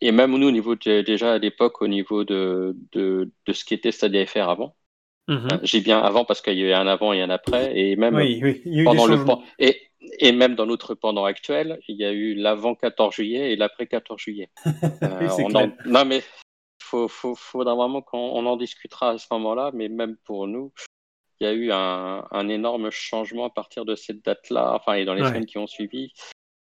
et 0.00 0.12
même 0.12 0.36
nous, 0.36 0.48
au 0.48 0.50
niveau 0.52 0.76
de- 0.76 1.02
déjà 1.02 1.34
à 1.34 1.38
l'époque, 1.38 1.82
au 1.82 1.88
niveau 1.88 2.24
de, 2.24 2.76
de, 2.92 3.30
de 3.46 3.52
ce 3.52 3.64
qu'était 3.64 3.92
Stadia 3.92 4.26
FR 4.26 4.48
avant, 4.48 4.76
Mhm. 5.28 5.48
euh, 5.52 5.58
j'ai 5.62 5.80
bien 5.80 5.98
avant 6.00 6.24
parce 6.24 6.40
qu'il 6.40 6.58
y 6.58 6.64
a 6.64 6.68
eu 6.68 6.72
un 6.72 6.86
avant 6.86 7.12
et 7.12 7.20
un 7.22 7.30
après, 7.30 7.78
et 7.78 7.96
même 7.96 8.14
Oui, 8.14 8.40
oui, 8.42 8.62
il 8.64 8.74
y 8.74 8.78
a 8.80 8.82
eu 8.82 8.84
des 8.84 8.84
pendant 8.84 9.06
le 9.06 9.16
et, 9.58 9.89
et 10.18 10.32
même 10.32 10.54
dans 10.54 10.66
notre 10.66 10.94
pendant 10.94 11.24
actuel, 11.24 11.78
il 11.88 11.96
y 11.96 12.04
a 12.04 12.12
eu 12.12 12.34
l'avant 12.34 12.74
14 12.74 13.14
juillet 13.14 13.52
et 13.52 13.56
l'après 13.56 13.86
14 13.86 14.20
juillet. 14.20 14.50
Euh, 15.02 15.28
on 15.38 15.54
en- 15.54 15.72
Non 15.86 16.04
mais 16.04 16.22
faut, 16.82 17.08
faut, 17.08 17.34
faudra 17.34 17.74
vraiment 17.74 18.02
qu'on 18.02 18.18
on 18.18 18.46
en 18.46 18.56
discutera 18.56 19.10
à 19.10 19.18
ce 19.18 19.26
moment-là, 19.32 19.70
mais 19.74 19.88
même 19.88 20.16
pour 20.24 20.46
nous, 20.46 20.72
il 21.40 21.46
y 21.46 21.46
a 21.46 21.52
eu 21.52 21.70
un, 21.72 22.24
un 22.30 22.48
énorme 22.48 22.90
changement 22.90 23.46
à 23.46 23.50
partir 23.50 23.84
de 23.84 23.94
cette 23.94 24.24
date-là, 24.24 24.74
enfin 24.74 24.94
et 24.94 25.04
dans 25.04 25.14
les 25.14 25.22
Ouais. 25.22 25.28
semaines 25.28 25.46
qui 25.46 25.58
ont 25.58 25.66
suivi, 25.66 26.12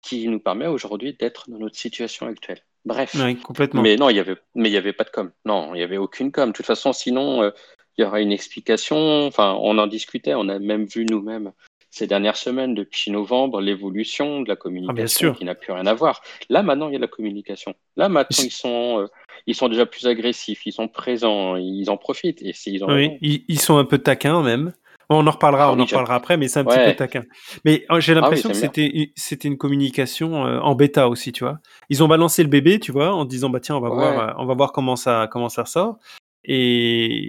qui 0.01 0.27
nous 0.27 0.39
permet 0.39 0.67
aujourd'hui 0.67 1.13
d'être 1.13 1.49
dans 1.49 1.57
notre 1.59 1.75
situation 1.77 2.27
actuelle. 2.27 2.59
Bref. 2.85 3.13
Ouais, 3.15 3.35
complètement. 3.35 3.81
Mais 3.81 3.95
non, 3.95 4.09
il 4.09 4.15
y 4.15 4.19
avait, 4.19 4.37
mais 4.55 4.69
il 4.69 4.73
y 4.73 4.77
avait 4.77 4.93
pas 4.93 5.03
de 5.03 5.09
com. 5.11 5.31
Non, 5.45 5.75
il 5.75 5.79
y 5.79 5.83
avait 5.83 5.97
aucune 5.97 6.31
com. 6.31 6.49
De 6.49 6.55
toute 6.55 6.65
façon, 6.65 6.93
sinon, 6.93 7.43
euh, 7.43 7.51
il 7.97 8.01
y 8.01 8.05
aurait 8.05 8.23
une 8.23 8.31
explication. 8.31 9.27
Enfin, 9.27 9.55
on 9.61 9.77
en 9.77 9.85
discutait. 9.87 10.33
On 10.33 10.49
a 10.49 10.57
même 10.57 10.85
vu 10.85 11.05
nous-mêmes 11.05 11.51
ces 11.91 12.07
dernières 12.07 12.37
semaines, 12.37 12.73
depuis 12.73 13.11
novembre, 13.11 13.61
l'évolution 13.61 14.41
de 14.41 14.47
la 14.49 14.55
communication 14.55 15.31
Ah, 15.33 15.37
qui 15.37 15.45
n'a 15.45 15.55
plus 15.55 15.73
rien 15.73 15.85
à 15.85 15.93
voir. 15.93 16.21
Là, 16.49 16.63
maintenant, 16.63 16.87
il 16.87 16.93
y 16.93 16.95
a 16.95 16.99
la 16.99 17.07
communication. 17.07 17.75
Là, 17.97 18.09
maintenant, 18.09 18.43
ils 18.43 18.51
sont, 18.51 19.01
euh, 19.01 19.07
ils 19.45 19.55
sont 19.55 19.67
déjà 19.67 19.85
plus 19.85 20.07
agressifs. 20.07 20.65
Ils 20.65 20.71
sont 20.71 20.87
présents. 20.87 21.57
Ils 21.57 21.89
en 21.89 21.97
profitent. 21.97 22.41
Et 22.41 22.53
ils 22.65 22.83
en 22.83 22.95
Oui, 22.95 23.17
ils, 23.21 23.43
ils 23.49 23.59
sont 23.59 23.77
un 23.77 23.85
peu 23.85 23.97
taquins 23.97 24.41
même. 24.41 24.73
On 25.13 25.27
en 25.27 25.31
reparlera, 25.31 25.65
Ah 25.65 25.73
on 25.73 25.79
en 25.79 25.83
reparlera 25.83 26.15
après, 26.15 26.37
mais 26.37 26.47
c'est 26.47 26.59
un 26.59 26.63
petit 26.63 26.79
peu 26.79 26.95
taquin. 26.95 27.23
Mais 27.65 27.85
euh, 27.91 27.99
j'ai 27.99 28.13
l'impression 28.13 28.47
oui, 28.47 28.53
que 28.53 28.59
c'était 28.61 29.11
c'était 29.17 29.49
une 29.49 29.57
communication 29.57 30.45
euh, 30.45 30.59
en 30.61 30.73
bêta 30.73 31.09
aussi, 31.09 31.33
tu 31.33 31.43
vois. 31.43 31.59
Ils 31.89 32.01
ont 32.01 32.07
balancé 32.07 32.43
le 32.43 32.49
bébé, 32.49 32.79
tu 32.79 32.93
vois, 32.93 33.13
en 33.13 33.25
disant 33.25 33.49
bah 33.49 33.59
tiens, 33.59 33.75
on 33.75 33.81
va 33.81 33.89
Ouais. 33.89 33.95
voir, 33.95 34.35
on 34.39 34.45
va 34.45 34.53
voir 34.53 34.71
comment 34.71 34.95
ça 34.95 35.27
comment 35.29 35.49
ça 35.49 35.65
sort. 35.65 35.97
Et 36.45 37.27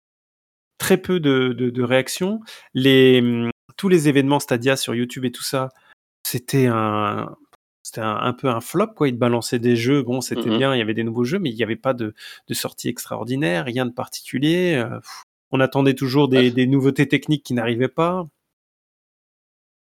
très 0.78 0.96
peu 0.96 1.18
de, 1.20 1.48
de, 1.52 1.70
de 1.70 1.82
réactions. 1.82 2.40
Les 2.74 3.20
hum, 3.20 3.50
tous 3.82 3.88
les 3.88 4.08
événements 4.08 4.38
Stadia 4.38 4.76
sur 4.76 4.94
YouTube 4.94 5.24
et 5.24 5.32
tout 5.32 5.42
ça, 5.42 5.70
c'était 6.22 6.66
un 6.66 7.34
c'était 7.82 8.00
un, 8.00 8.14
un 8.14 8.32
peu 8.32 8.46
un 8.48 8.60
flop 8.60 8.86
quoi. 8.94 9.08
Ils 9.08 9.18
balançaient 9.18 9.58
des 9.58 9.74
jeux, 9.74 10.04
bon 10.04 10.20
c'était 10.20 10.50
Mhm. 10.50 10.56
bien, 10.56 10.72
il 10.76 10.78
y 10.78 10.82
avait 10.82 10.94
des 10.94 11.02
nouveaux 11.02 11.24
jeux, 11.24 11.40
mais 11.40 11.50
il 11.50 11.56
n'y 11.56 11.64
avait 11.64 11.74
pas 11.74 11.92
de, 11.92 12.14
de 12.46 12.54
sortie 12.54 12.88
extraordinaire, 12.88 13.64
rien 13.64 13.84
de 13.84 13.90
particulier. 13.90 14.74
euh, 14.76 15.00
on 15.50 15.58
attendait 15.58 15.94
toujours 15.94 16.28
des, 16.28 16.52
nouveautés 16.68 17.08
techniques 17.08 17.42
qui 17.42 17.54
n'arrivaient 17.54 17.88
pas. 17.88 18.24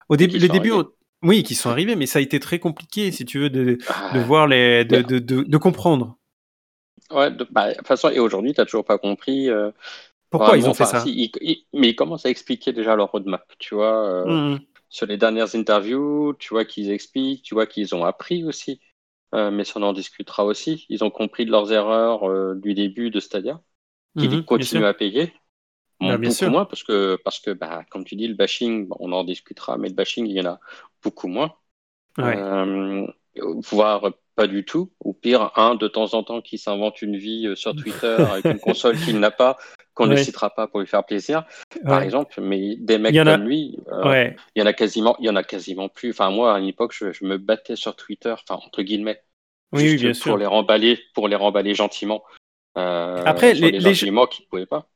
Au 0.09 0.17
début, 0.17 0.35
qui 0.35 0.39
le 0.39 0.47
sont 0.47 0.53
début, 0.53 0.71
arrivées. 0.71 0.89
on- 1.25 1.27
oui, 1.29 1.43
qui 1.43 1.57
sont 1.57 1.71
arrivés, 1.71 1.97
mais 1.97 2.07
ça 2.07 2.21
a 2.21 2.23
été 2.23 2.39
très 2.39 2.61
compliqué, 2.61 3.11
si 3.11 3.25
tu 3.25 3.41
veux, 3.41 3.51
de, 3.51 3.65
de 3.65 3.79
Ah. 3.89 4.19
voir 4.21 4.47
les, 4.47 4.85
de, 4.85 5.03
de, 5.03 5.57
comprendre. 5.59 6.17
Ouais, 7.11 7.33
de, 7.33 7.45
bah, 7.51 7.75
toute 7.75 7.87
façon, 7.89 8.11
et 8.11 8.21
aujourd'hui, 8.21 8.55
tu 8.55 8.61
n'as 8.61 8.65
toujours 8.65 8.85
pas 8.85 8.99
compris. 8.99 9.51
euh, 9.51 9.73
Pourquoi 10.31 10.57
ils 10.59 10.69
ont 10.69 10.75
fait 10.75 10.85
ça 10.85 10.95
si, 10.97 11.11
ils- 11.11 11.33
ils- 11.41 11.67
Mais 11.73 11.91
ils 11.91 11.97
commencent 11.97 12.27
à 12.27 12.31
expliquer 12.31 12.73
déjà 12.73 12.97
leur 12.97 13.11
roadmap, 13.11 13.47
tu 13.59 13.75
vois. 13.75 14.07
euh, 14.09 14.39
Mhm. 14.41 14.69
sur 14.91 15.07
les 15.07 15.17
dernières 15.19 15.55
interviews, 15.55 16.35
tu 16.39 16.49
vois 16.51 16.65
qu'ils 16.65 16.91
expliquent, 16.91 17.43
tu 17.43 17.55
vois 17.55 17.67
qu'ils 17.67 17.95
ont 17.95 18.05
appris 18.05 18.45
aussi. 18.45 18.81
Euh, 19.35 19.51
mais 19.51 19.65
on 19.77 19.83
en 19.83 19.93
discutera 19.93 20.45
aussi. 20.45 20.87
Ils 20.89 21.05
ont 21.05 21.11
compris 21.11 21.45
de 21.47 21.51
leurs 21.51 21.73
erreurs 21.73 22.29
euh, 22.31 22.55
du 22.57 22.75
début 22.75 23.11
de 23.11 23.21
Stadia, 23.21 23.63
qu'ils 24.19 24.31
Mhm, 24.31 24.45
continuent 24.45 24.85
à 24.87 24.95
payer. 24.95 25.33
Bon, 26.01 26.15
Ah, 26.15 26.19
bien 26.19 26.31
beaucoup 26.31 26.49
sûr. 26.51 26.51
moins, 26.51 26.67
parce 26.67 26.85
que, 26.85 27.17
parce 27.25 27.41
que 27.41 27.53
bah, 27.53 27.85
comme 27.91 28.05
tu 28.05 28.17
dis, 28.17 28.29
le 28.29 28.35
bashing, 28.35 28.89
on 29.01 29.13
en 29.13 29.25
discutera, 29.25 29.79
mais 29.79 29.89
le 29.91 29.95
bashing, 29.95 30.27
il 30.27 30.33
y 30.37 30.41
en 30.43 30.47
a 30.55 30.61
beaucoup 31.03 31.29
moins. 31.29 31.57
Ouais. 32.19 32.45
Voire 33.71 34.13
pas 34.37 34.47
du 34.47 34.65
tout. 34.65 34.93
Ou 35.05 35.13
pire, 35.15 35.51
un 35.57 35.75
de 35.75 35.89
temps 35.89 36.15
en 36.15 36.23
temps 36.23 36.41
qui 36.41 36.59
s'invente 36.59 37.03
une 37.03 37.17
vie 37.17 37.47
euh, 37.49 37.57
sur 37.57 37.75
Twitter 37.75 38.17
avec 38.19 38.45
une 38.45 38.61
console 38.61 38.97
qu'il 38.99 39.19
n'a 39.19 39.31
pas, 39.33 39.57
qu'on 39.95 40.07
ne 40.07 40.17
citera 40.17 40.51
pas 40.51 40.69
pour 40.69 40.81
lui 40.81 40.87
faire 40.87 41.05
plaisir, 41.05 41.45
par 41.85 41.99
Ouais. 41.99 42.05
exemple. 42.05 42.41
Mais 42.41 42.77
des 42.77 42.99
mecs 42.99 43.15
en 43.17 43.27
a- 43.27 43.37
comme 43.37 43.47
lui, 43.49 43.79
euh, 43.91 44.09
Ouais. 44.09 44.37
il 44.55 44.61
y 44.61 44.63
en 44.63 44.67
a 44.67 44.73
quasiment, 44.73 45.17
il 45.19 45.27
y 45.27 45.31
en 45.31 45.37
a 45.37 45.43
quasiment 45.43 45.89
plus. 45.89 46.11
Enfin, 46.11 46.31
moi, 46.31 46.55
à 46.55 46.59
une 46.61 46.69
époque, 46.69 46.93
je, 46.97 47.13
je 47.13 47.25
me 47.25 47.37
battais 47.37 47.75
sur 47.77 47.97
Twitter, 47.97 48.31
enfin, 48.33 48.61
entre 48.65 48.83
guillemets, 48.83 49.21
Oui, 49.73 49.81
juste 49.81 49.93
oui, 49.95 49.99
bien 50.03 50.13
pour 50.13 50.23
sûr. 50.23 50.37
les 50.39 50.47
remballer, 50.47 50.99
pour 51.15 51.27
les 51.29 51.37
remballer 51.37 51.75
gentiment. 51.75 52.23
Euh, 52.77 53.23
Après, 53.27 53.55
les- 53.55 53.73
les- 53.73 53.87
arguments 53.87 54.27
qu'ils 54.27 54.45
ne 54.45 54.49
pouvaient 54.51 54.67
pas. 54.67 54.89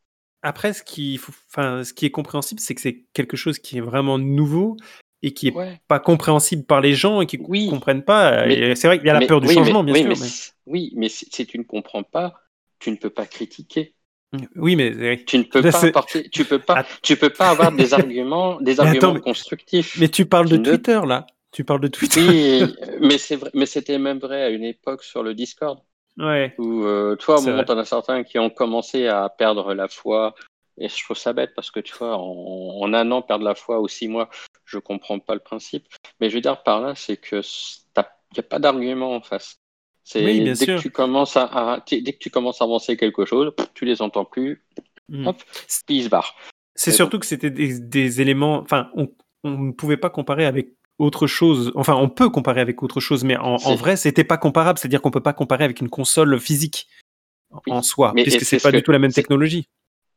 Après, 0.43 0.73
ce 0.73 0.83
qui, 0.83 1.21
enfin, 1.49 1.83
ce 1.85 1.93
qui 1.93 2.07
est 2.07 2.11
compréhensible, 2.11 2.61
c'est 2.61 2.75
que 2.75 2.81
c'est 2.81 3.05
quelque 3.13 3.37
chose 3.37 3.59
qui 3.59 3.79
est 3.79 3.81
vraiment 3.81 4.19
nouveau 4.19 4.77
et 5.23 5.33
qui 5.33 5.49
est 5.49 5.53
Ouais. 5.55 5.81
pas 5.89 5.99
compréhensible 6.01 6.65
par 6.65 6.81
les 6.81 6.95
gens 6.95 7.21
et 7.21 7.27
qui 7.27 7.39
Oui. 7.49 7.69
comprennent 7.69 8.05
pas. 8.05 8.47
Et 8.49 8.75
c'est 8.75 8.87
vrai 8.89 8.99
qu'il 8.99 9.07
y 9.07 9.11
a 9.11 9.15
la 9.15 9.21
Mais- 9.21 9.27
peur 9.27 9.41
du 9.41 9.49
oui, 9.49 9.55
changement, 9.55 9.83
mais- 9.83 9.93
bien 9.93 10.09
oui, 10.09 10.17
sûr. 10.17 10.25
mais 10.67 10.73
Oui, 10.73 10.93
mais 10.97 11.09
si, 11.09 11.29
tu 11.47 11.59
ne 11.59 11.65
comprends 11.65 12.03
pas, 12.03 12.35
tu 12.79 12.91
ne 12.91 12.97
peux 12.97 13.11
pas 13.11 13.27
critiquer. 13.27 13.95
Oui, 14.57 14.77
mais. 14.77 15.25
Tu 15.27 15.39
ne 15.39 15.43
peux 15.43 15.61
Là, 15.61 15.71
pas 15.73 15.85
apporter, 15.87 16.29
tu 16.31 16.45
peux 16.45 16.59
pas, 16.59 16.87
tu 17.03 17.17
peux 17.17 17.31
pas 17.31 17.51
avoir 17.51 17.71
des 17.71 17.93
arguments, 17.95 18.61
des 18.61 18.75
Mais 18.75 18.81
arguments 18.81 19.11
attends, 19.15 19.21
constructifs. 19.21 19.97
mais 20.01 20.09
tu 20.09 20.25
parles 20.27 20.49
de 20.49 20.57
ne- 20.57 20.65
Twitter 20.65 21.01
là. 21.07 21.27
Tu 21.53 21.65
parles 21.65 21.81
de 21.81 21.89
Twitter. 21.89 22.21
Oui, 22.27 22.75
mais 23.01 23.19
c'est 23.19 23.37
vrai, 23.37 23.51
mais 23.53 23.67
c'était 23.67 23.99
même 23.99 24.19
vrai 24.19 24.43
à 24.43 24.49
une 24.49 24.65
époque 24.65 25.03
sur 25.05 25.23
le 25.23 25.35
Discord 25.35 25.79
Ouais. 26.19 26.55
où, 26.59 26.85
euh, 26.85 27.15
toi, 27.17 27.39
au 27.39 27.43
moment, 27.43 27.63
t'en 27.65 27.77
as 27.77 27.85
certains 27.85 28.23
qui 28.23 28.39
ont 28.39 28.49
commencé 28.49 29.07
à 29.07 29.29
perdre 29.29 29.75
la 29.75 29.87
foi. 29.89 30.35
Et 30.79 30.89
je 30.89 31.05
trouve 31.05 31.19
ça 31.19 31.35
bête 31.35 31.51
parce 31.55 31.71
que 31.71 31.81
tu 31.81 31.93
vois, 31.99 32.17
en, 32.17 32.79
en 32.81 32.95
un 32.95 33.11
an, 33.11 33.21
perdre 33.21 33.45
la 33.45 33.55
foi 33.55 33.81
ou 33.83 33.89
six 33.89 34.09
mois, 34.09 34.31
je 34.73 34.79
comprends 34.79 35.19
pas 35.19 35.35
le 35.35 35.41
principe. 35.41 35.87
Mais 36.21 36.31
je 36.31 36.35
veux 36.35 36.41
dire 36.41 36.63
par 36.63 36.81
là, 36.81 36.95
c'est 36.95 37.17
que 37.17 37.41
il 37.95 38.39
n'y 38.39 38.41
a 38.41 38.43
pas 38.49 38.59
d'argument 38.59 39.15
en 39.15 39.21
face. 39.21 39.59
C'est 40.05 40.25
Oui, 40.25 40.41
bien 40.41 40.55
dès 40.55 40.65
sûr. 40.65 40.77
que 40.79 40.83
tu 40.83 40.91
commences 40.91 41.37
à, 41.37 41.45
à- 41.45 41.85
dès 41.89 42.13
que 42.15 42.19
tu 42.19 42.31
commences 42.31 42.61
à 42.63 42.65
avancer 42.65 42.97
quelque 42.97 43.25
chose, 43.27 43.53
tu 43.75 43.85
les 43.85 44.01
entends 44.03 44.25
plus, 44.25 44.65
Mm. 45.09 45.27
hop, 45.27 45.37
puis 45.87 45.97
ils 45.99 46.05
se 46.05 46.09
barrent. 46.09 46.35
C'est 46.75 46.91
surtout 46.93 47.19
que 47.19 47.27
c'était 47.27 47.51
des, 47.51 47.79
des 47.79 48.21
éléments. 48.23 48.57
Enfin, 48.61 48.89
on, 48.95 49.13
on 49.45 49.51
ne 49.59 49.73
pouvait 49.73 49.99
pas 49.99 50.09
comparer 50.09 50.47
avec 50.47 50.69
autre 50.99 51.27
chose. 51.27 51.71
Enfin, 51.75 51.95
on 51.95 52.09
peut 52.09 52.31
comparer 52.31 52.63
avec 52.63 52.83
autre 52.83 52.99
chose, 53.01 53.23
mais 53.25 53.37
en, 53.37 53.57
en 53.57 53.75
vrai, 53.75 53.97
c'était 53.97 54.25
pas 54.25 54.39
comparable. 54.39 54.79
C'est-à-dire 54.79 55.03
qu'on 55.03 55.11
peut 55.11 55.21
pas 55.23 55.35
comparer 55.35 55.65
avec 55.65 55.81
une 55.81 55.91
console 55.91 56.41
physique 56.41 56.89
Oui. 57.51 57.61
en 57.73 57.83
soi, 57.83 58.13
Mais- 58.15 58.23
puisque 58.23 58.45
c'est 58.47 58.57
pas 58.63 58.71
ce 58.71 58.77
du 58.77 58.83
tout 58.83 58.93
la 58.93 58.99
même 58.99 59.13
technologie. 59.13 59.69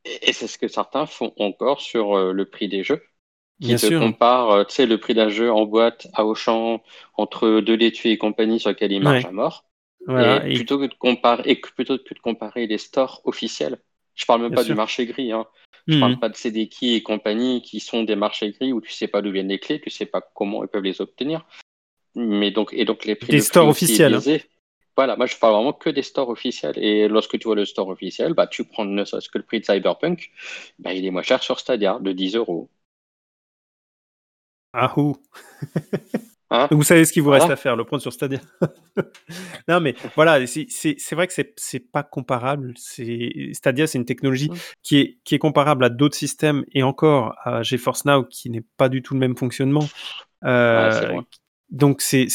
Et, 0.06 0.30
et 0.30 0.34
c'est 0.34 0.48
ce 0.48 0.58
que 0.58 0.70
certains 0.70 1.06
font 1.06 1.34
encore 1.40 1.82
sur 1.82 2.16
euh, 2.18 2.32
le 2.32 2.46
prix 2.46 2.70
des 2.70 2.84
jeux. 2.84 3.04
Qui 3.62 3.68
Bien 3.70 3.78
te 3.78 3.86
sûr. 3.88 4.00
comparent, 4.02 4.52
euh, 4.54 4.64
tu 4.66 4.76
sais, 4.76 4.86
le 4.86 4.98
prix 4.98 5.14
d'un 5.14 5.30
jeu 5.30 5.50
en 5.52 5.66
boîte 5.66 6.08
à 6.14 6.26
Auchan 6.26 6.84
entre 7.16 7.62
deux 7.62 7.76
laitues 7.76 8.10
et 8.10 8.18
compagnie 8.18 8.60
sur 8.60 8.70
lequel 8.70 8.92
il 8.92 9.02
marche 9.02 9.24
Ouais. 9.24 9.30
à 9.30 9.32
mort. 9.32 9.66
Voilà. 10.08 10.46
et, 10.46 10.52
Et- 10.52 10.56
plutôt 10.56 10.78
que 10.78 10.86
de 10.86 10.94
comparer, 10.94 11.44
et 11.50 11.56
plutôt 11.56 11.98
que 11.98 12.14
de 12.14 12.20
comparer 12.20 12.68
les 12.68 12.78
stores 12.78 13.22
officiels. 13.24 13.78
Je 14.14 14.26
parle 14.26 14.42
même 14.42 14.50
Bien 14.52 14.58
pas 14.58 14.64
sûr. 14.64 14.74
du 14.74 14.78
marché 14.78 15.06
gris. 15.08 15.32
Hein. 15.32 15.48
Je 15.88 15.96
Mhm. 15.96 16.00
parle 16.00 16.20
pas 16.20 16.30
de 16.30 16.36
CDK 16.36 16.84
et 16.96 17.02
compagnie 17.02 17.62
qui 17.64 17.80
sont 17.80 18.04
des 18.04 18.16
marchés 18.16 18.52
gris 18.52 18.72
où 18.72 18.82
tu 18.82 18.92
sais 18.92 19.08
pas 19.08 19.22
d'où 19.22 19.32
viennent 19.32 19.48
les 19.48 19.58
clés, 19.60 19.80
tu 19.82 19.90
sais 19.90 20.06
pas 20.06 20.22
comment 20.36 20.64
ils 20.64 20.68
peuvent 20.68 20.84
les 20.84 21.02
obtenir. 21.02 21.46
Mais 22.14 22.52
donc, 22.52 22.70
et 22.74 22.86
donc 22.86 23.06
les 23.06 23.16
prix. 23.16 23.28
Des 23.32 23.38
prix 23.38 23.46
stores 23.46 23.68
officiels, 23.70 24.14
hein. 24.14 24.38
Voilà, 24.98 25.16
moi 25.18 25.26
je 25.26 25.36
parle 25.38 25.54
vraiment 25.56 25.74
que 25.74 25.90
des 25.90 26.04
stores 26.04 26.30
officiels. 26.30 26.78
Et 26.78 27.08
lorsque 27.08 27.38
tu 27.40 27.46
vois 27.46 27.56
le 27.56 27.66
store 27.66 27.88
officiel, 27.90 28.34
bah, 28.34 28.48
tu 28.48 28.64
prends 28.64 28.86
ne 28.86 29.04
serait-ce 29.04 29.28
que 29.30 29.38
le 29.38 29.44
prix 29.44 29.60
de 29.60 29.66
Cyberpunk, 29.66 30.32
bah, 30.80 30.94
il 30.94 31.06
est 31.06 31.12
moins 31.12 31.24
cher 31.24 31.42
sur 31.44 31.60
Stadia, 31.60 31.98
de 32.00 32.12
10 32.12 32.36
euros. 32.36 32.70
Ah 34.78 34.94
ouh. 35.00 35.16
Hein 36.52 36.68
vous 36.70 36.84
savez 36.84 37.06
ce 37.06 37.12
qu'il 37.12 37.24
vous 37.24 37.32
reste 37.32 37.50
à 37.50 37.56
faire, 37.56 37.76
le 37.76 37.86
prendre 37.86 38.02
sur 38.04 38.14
Stadia. 38.14 38.40
non 39.68 39.80
mais 39.80 39.96
voilà, 40.16 40.46
c'est- 40.46 40.68
vrai 41.16 41.28
que 41.28 41.34
c'est 41.58 41.80
pas 41.92 42.04
comparable. 42.04 42.74
Stadia, 42.78 43.88
c'est 43.88 43.98
une 43.98 44.06
technologie 44.06 44.50
Mm. 44.52 44.56
qui 44.84 44.98
est 45.00 45.18
qui 45.24 45.34
est 45.36 45.40
comparable 45.40 45.84
à 45.84 45.90
d'autres 45.90 46.16
systèmes 46.16 46.64
et 46.72 46.84
encore 46.84 47.36
à 47.44 47.64
GeForce 47.64 48.06
Now 48.06 48.24
qui 48.26 48.50
n'est 48.52 48.64
pas 48.78 48.90
du 48.90 49.02
tout 49.02 49.14
le 49.16 49.20
même 49.20 49.36
fonctionnement. 49.36 49.88
Euh, 50.44 51.14
Ouais, 51.16 51.22
donc 51.72 52.02
c'est 52.02 52.28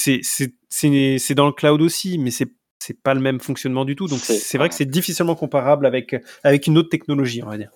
dans 1.35 1.47
le 1.47 1.53
cloud 1.53 1.81
aussi, 1.81 2.19
mais 2.19 2.31
c'est 2.33 2.49
c'est 2.83 3.01
pas 3.01 3.15
le 3.15 3.21
même 3.21 3.39
fonctionnement 3.41 3.85
du 3.85 3.95
tout. 3.95 4.09
Donc 4.09 4.19
C'est- 4.21 4.59
vrai 4.59 4.69
que 4.69 4.75
c'est 4.75 4.87
difficilement 4.87 5.37
comparable 5.37 5.87
avec 5.87 6.17
avec 6.43 6.67
une 6.67 6.79
autre 6.79 6.89
technologie, 6.89 7.43
on 7.45 7.47
va 7.49 7.59
dire. 7.59 7.71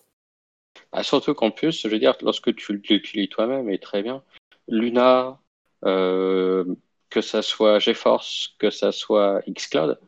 Ah, 0.92 1.02
surtout 1.04 1.35
qu'en 1.35 1.50
plus, 1.50 1.80
je 1.83 1.88
veux 1.88 1.99
dire, 1.99 2.14
lorsque 2.23 2.54
tu 2.56 2.73
l'utilises 2.73 3.28
toi-même, 3.28 3.68
et 3.68 3.78
très 3.78 4.02
bien, 4.02 4.23
Luna, 4.68 5.38
euh, 5.85 6.64
que 7.11 7.21
ça 7.21 7.42
soit 7.42 7.78
GeForce, 7.78 8.54
que 8.59 8.71
ça 8.71 8.92
soit 8.92 9.42
Xcloud, 9.49 9.99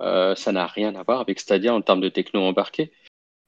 euh, 0.00 0.34
ça 0.34 0.52
n'a 0.52 0.66
rien 0.66 0.94
à 0.94 1.02
voir 1.02 1.20
avec 1.20 1.40
Stadia 1.40 1.74
en 1.74 1.82
termes 1.82 2.00
de 2.00 2.08
techno 2.08 2.40
embarqué. 2.42 2.92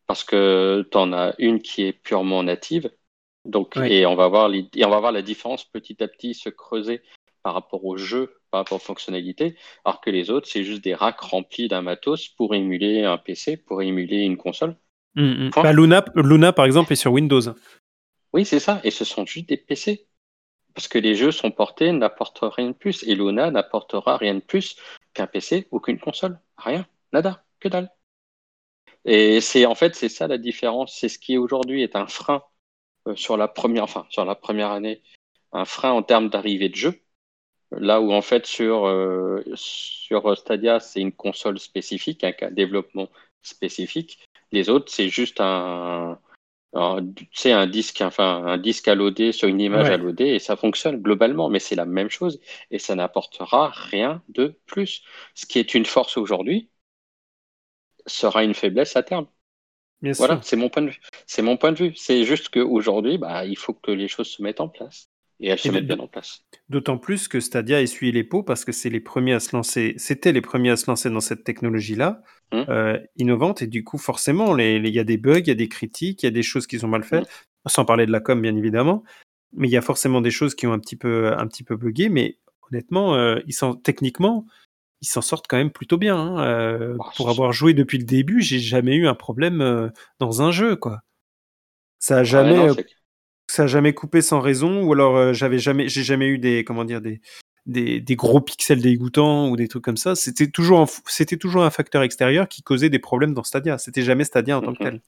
Parce 0.06 0.22
que 0.22 0.86
tu 0.90 0.98
en 0.98 1.12
as 1.12 1.34
une 1.38 1.60
qui 1.60 1.82
est 1.82 1.92
purement 1.94 2.42
native, 2.42 2.90
donc, 3.46 3.76
et, 3.76 4.06
on 4.06 4.16
va 4.16 4.28
voir 4.28 4.48
les- 4.48 4.68
et 4.74 4.84
on 4.84 4.90
va 4.90 5.00
voir 5.00 5.12
la 5.12 5.22
différence 5.22 5.64
petit 5.64 6.02
à 6.02 6.08
petit 6.08 6.34
se 6.34 6.48
creuser 6.50 7.02
par 7.42 7.54
rapport 7.54 7.84
au 7.84 7.96
jeu, 7.96 8.34
par 8.50 8.60
rapport 8.60 8.76
aux 8.76 8.84
fonctionnalités, 8.84 9.56
alors 9.84 10.00
que 10.00 10.10
les 10.10 10.30
autres, 10.30 10.48
c'est 10.48 10.64
juste 10.64 10.82
des 10.82 10.94
racks 10.94 11.20
remplis 11.20 11.68
d'un 11.68 11.82
matos 11.82 12.28
pour 12.28 12.54
émuler 12.54 13.04
un 13.04 13.18
PC, 13.18 13.56
pour 13.56 13.82
émuler 13.82 14.22
une 14.22 14.36
console. 14.36 14.76
Mm, 15.14 15.46
mm. 15.46 15.50
Bah, 15.62 15.72
Luna 15.72 16.04
Luna 16.16 16.52
par 16.52 16.64
exemple 16.64 16.92
est 16.92 16.96
sur 16.96 17.12
Windows. 17.12 17.42
Oui, 18.32 18.44
c'est 18.44 18.60
ça. 18.60 18.80
Et 18.82 18.90
ce 18.90 19.04
sont 19.04 19.24
juste 19.26 19.48
des 19.48 19.56
PC. 19.56 20.06
Parce 20.74 20.88
que 20.88 20.98
les 20.98 21.14
jeux 21.14 21.30
sont 21.30 21.50
portés, 21.50 21.92
n'apportent 21.92 22.40
rien 22.42 22.68
de 22.68 22.72
plus. 22.72 23.04
Et 23.04 23.14
Luna 23.14 23.50
n'apportera 23.50 24.16
rien 24.16 24.34
de 24.34 24.40
plus 24.40 24.76
qu'un 25.12 25.26
PC 25.26 25.68
ou 25.70 25.80
qu'une 25.80 26.00
console. 26.00 26.38
Rien. 26.56 26.86
Nada. 27.12 27.44
Que 27.60 27.68
dalle. 27.68 27.90
Et 29.04 29.40
c'est 29.40 29.66
en 29.66 29.74
fait, 29.74 29.94
c'est 29.94 30.08
ça 30.08 30.26
la 30.26 30.38
différence. 30.38 30.96
C'est 30.96 31.08
ce 31.08 31.18
qui 31.18 31.38
aujourd'hui 31.38 31.82
est 31.82 31.96
un 31.96 32.06
frein 32.06 32.42
euh, 33.08 33.16
sur 33.16 33.36
la 33.36 33.48
première, 33.48 33.84
enfin, 33.84 34.06
sur 34.10 34.24
la 34.24 34.34
première 34.34 34.70
année, 34.70 35.02
un 35.52 35.64
frein 35.64 35.92
en 35.92 36.02
termes 36.02 36.28
d'arrivée 36.28 36.68
de 36.68 36.74
jeu. 36.74 37.00
Là 37.70 38.00
où 38.00 38.12
en 38.12 38.22
fait 38.22 38.46
sur, 38.46 38.86
euh, 38.86 39.42
sur 39.54 40.36
Stadia, 40.36 40.80
c'est 40.80 41.00
une 41.00 41.12
console 41.12 41.58
spécifique, 41.58 42.24
un 42.24 42.50
développement 42.50 43.08
spécifique. 43.42 44.24
Les 44.52 44.70
autres, 44.70 44.90
c'est 44.90 45.08
juste 45.08 45.40
un, 45.40 46.18
sais, 47.32 47.52
un 47.52 47.66
disque, 47.66 48.00
enfin, 48.00 48.44
un 48.46 48.58
disque 48.58 48.88
à 48.88 48.94
loader 48.94 49.32
sur 49.32 49.48
une 49.48 49.60
image 49.60 49.88
Ouais. 49.88 49.90
à 49.90 49.96
loader 49.96 50.26
et 50.26 50.38
ça 50.40 50.56
fonctionne 50.56 51.00
globalement, 51.02 51.48
mais 51.48 51.58
c'est 51.60 51.76
la 51.76 51.84
même 51.86 52.10
chose 52.10 52.40
et 52.70 52.78
ça 52.78 52.94
n'apportera 52.96 53.68
rien 53.70 54.22
de 54.28 54.58
plus. 54.66 55.02
Ce 55.34 55.46
qui 55.46 55.58
est 55.60 55.74
une 55.74 55.86
force 55.86 56.16
aujourd'hui 56.16 56.70
sera 58.06 58.44
une 58.44 58.54
faiblesse 58.54 58.96
à 58.96 59.02
terme. 59.02 59.26
Bien 60.00 60.14
Voilà, 60.18 60.40
c'est 60.42 60.56
mon 60.56 60.70
point 60.70 60.82
de 60.82 60.90
vue. 60.90 61.00
C'est 61.26 61.42
mon 61.42 61.56
point 61.58 61.72
de 61.72 61.78
vue. 61.78 61.94
C'est 61.96 62.24
juste 62.24 62.50
qu'aujourd'hui, 62.50 63.18
bah, 63.18 63.46
il 63.46 63.58
faut 63.58 63.74
que 63.74 63.90
les 63.92 64.08
choses 64.08 64.28
se 64.30 64.42
mettent 64.42 64.60
en 64.60 64.68
place 64.68 65.10
et 65.40 65.48
elles 65.48 65.58
se 65.58 65.68
Et 65.68 65.72
mettent 65.72 65.86
bien 65.86 65.98
en 65.98 66.08
place. 66.08 66.44
D'autant 66.68 66.98
plus 66.98 67.28
que 67.28 67.40
Stadia 67.40 67.82
essuie 67.82 68.12
les 68.12 68.24
pots 68.24 68.42
parce 68.42 68.64
que 68.64 68.72
c'est 68.72 68.90
les 68.90 69.00
premiers 69.00 69.34
à 69.34 69.40
se 69.40 69.54
lancer, 69.54 69.94
c'était 69.98 70.32
les 70.32 70.40
premiers 70.40 70.70
à 70.70 70.76
se 70.76 70.90
lancer 70.90 71.10
dans 71.10 71.20
cette 71.20 71.44
technologie-là, 71.44 72.22
Hum. 72.52 72.64
euh, 72.70 72.98
innovante, 73.16 73.60
et 73.62 73.66
du 73.66 73.84
coup, 73.84 73.98
forcément, 73.98 74.56
il 74.58 74.86
y 74.88 74.98
a 74.98 75.04
des 75.04 75.16
bugs, 75.18 75.40
il 75.40 75.48
y 75.48 75.50
a 75.50 75.54
des 75.54 75.68
critiques, 75.68 76.22
il 76.22 76.26
y 76.26 76.28
a 76.28 76.32
des 76.32 76.42
choses 76.42 76.66
qui 76.66 76.78
sont 76.78 76.88
mal 76.88 77.04
faites, 77.04 77.28
sans 77.66 77.84
parler 77.84 78.06
de 78.06 78.12
la 78.12 78.20
com, 78.20 78.40
bien 78.40 78.56
évidemment, 78.56 79.02
mais 79.52 79.68
il 79.68 79.72
y 79.72 79.76
a 79.76 79.82
forcément 79.82 80.20
des 80.22 80.30
choses 80.30 80.54
qui 80.54 80.66
ont 80.66 80.72
un 80.72 80.78
petit 80.78 80.96
peu, 80.96 81.32
un 81.36 81.46
petit 81.46 81.64
peu 81.64 81.76
bugué, 81.76 82.08
mais 82.08 82.38
honnêtement, 82.70 83.14
euh, 83.14 83.38
ils 83.46 83.52
s'en, 83.52 83.74
techniquement, 83.74 84.46
ils 85.02 85.06
s'en 85.08 85.22
sortent 85.22 85.46
quand 85.48 85.58
même 85.58 85.72
plutôt 85.72 85.98
bien. 85.98 86.16
hein. 86.18 86.44
Euh, 86.44 86.98
Ah, 86.98 87.10
pour 87.16 87.30
avoir 87.30 87.52
joué 87.52 87.74
depuis 87.74 87.98
le 87.98 88.04
début, 88.04 88.42
j'ai 88.42 88.58
jamais 88.60 88.96
eu 88.96 89.06
un 89.08 89.14
problème 89.14 89.92
dans 90.20 90.42
un 90.42 90.52
jeu, 90.52 90.76
quoi. 90.76 91.02
Ça 91.98 92.18
a 92.18 92.22
Ouais, 92.32 92.52
jamais, 92.52 92.54
non, 92.54 92.74
ça 93.54 93.64
a 93.64 93.66
jamais 93.66 93.92
coupé 93.94 94.20
sans 94.20 94.40
raison 94.40 94.82
ou 94.82 94.92
alors 94.92 95.16
euh, 95.16 95.32
j'avais 95.32 95.58
jamais 95.58 95.88
j'ai 95.88 96.02
jamais 96.02 96.26
eu 96.26 96.38
des 96.38 96.64
comment 96.64 96.84
dire 96.84 97.00
des, 97.00 97.20
des 97.66 98.00
des 98.00 98.16
gros 98.16 98.40
pixels 98.40 98.80
dégoûtants 98.80 99.48
ou 99.50 99.56
des 99.56 99.68
trucs 99.68 99.84
comme 99.84 99.96
ça. 99.96 100.14
C'était 100.14 100.48
toujours 100.48 100.88
c'était 101.06 101.36
toujours 101.36 101.62
un 101.64 101.70
facteur 101.70 102.02
extérieur 102.02 102.48
qui 102.48 102.62
causait 102.62 102.90
des 102.90 102.98
problèmes 102.98 103.34
dans 103.34 103.44
Stadia. 103.44 103.78
C'était 103.78 104.02
jamais 104.02 104.24
Stadia 104.24 104.58
en 104.58 104.60
tant 104.62 104.74
que 104.74 104.82
Mhm. 104.84 104.90
tel. 104.90 105.00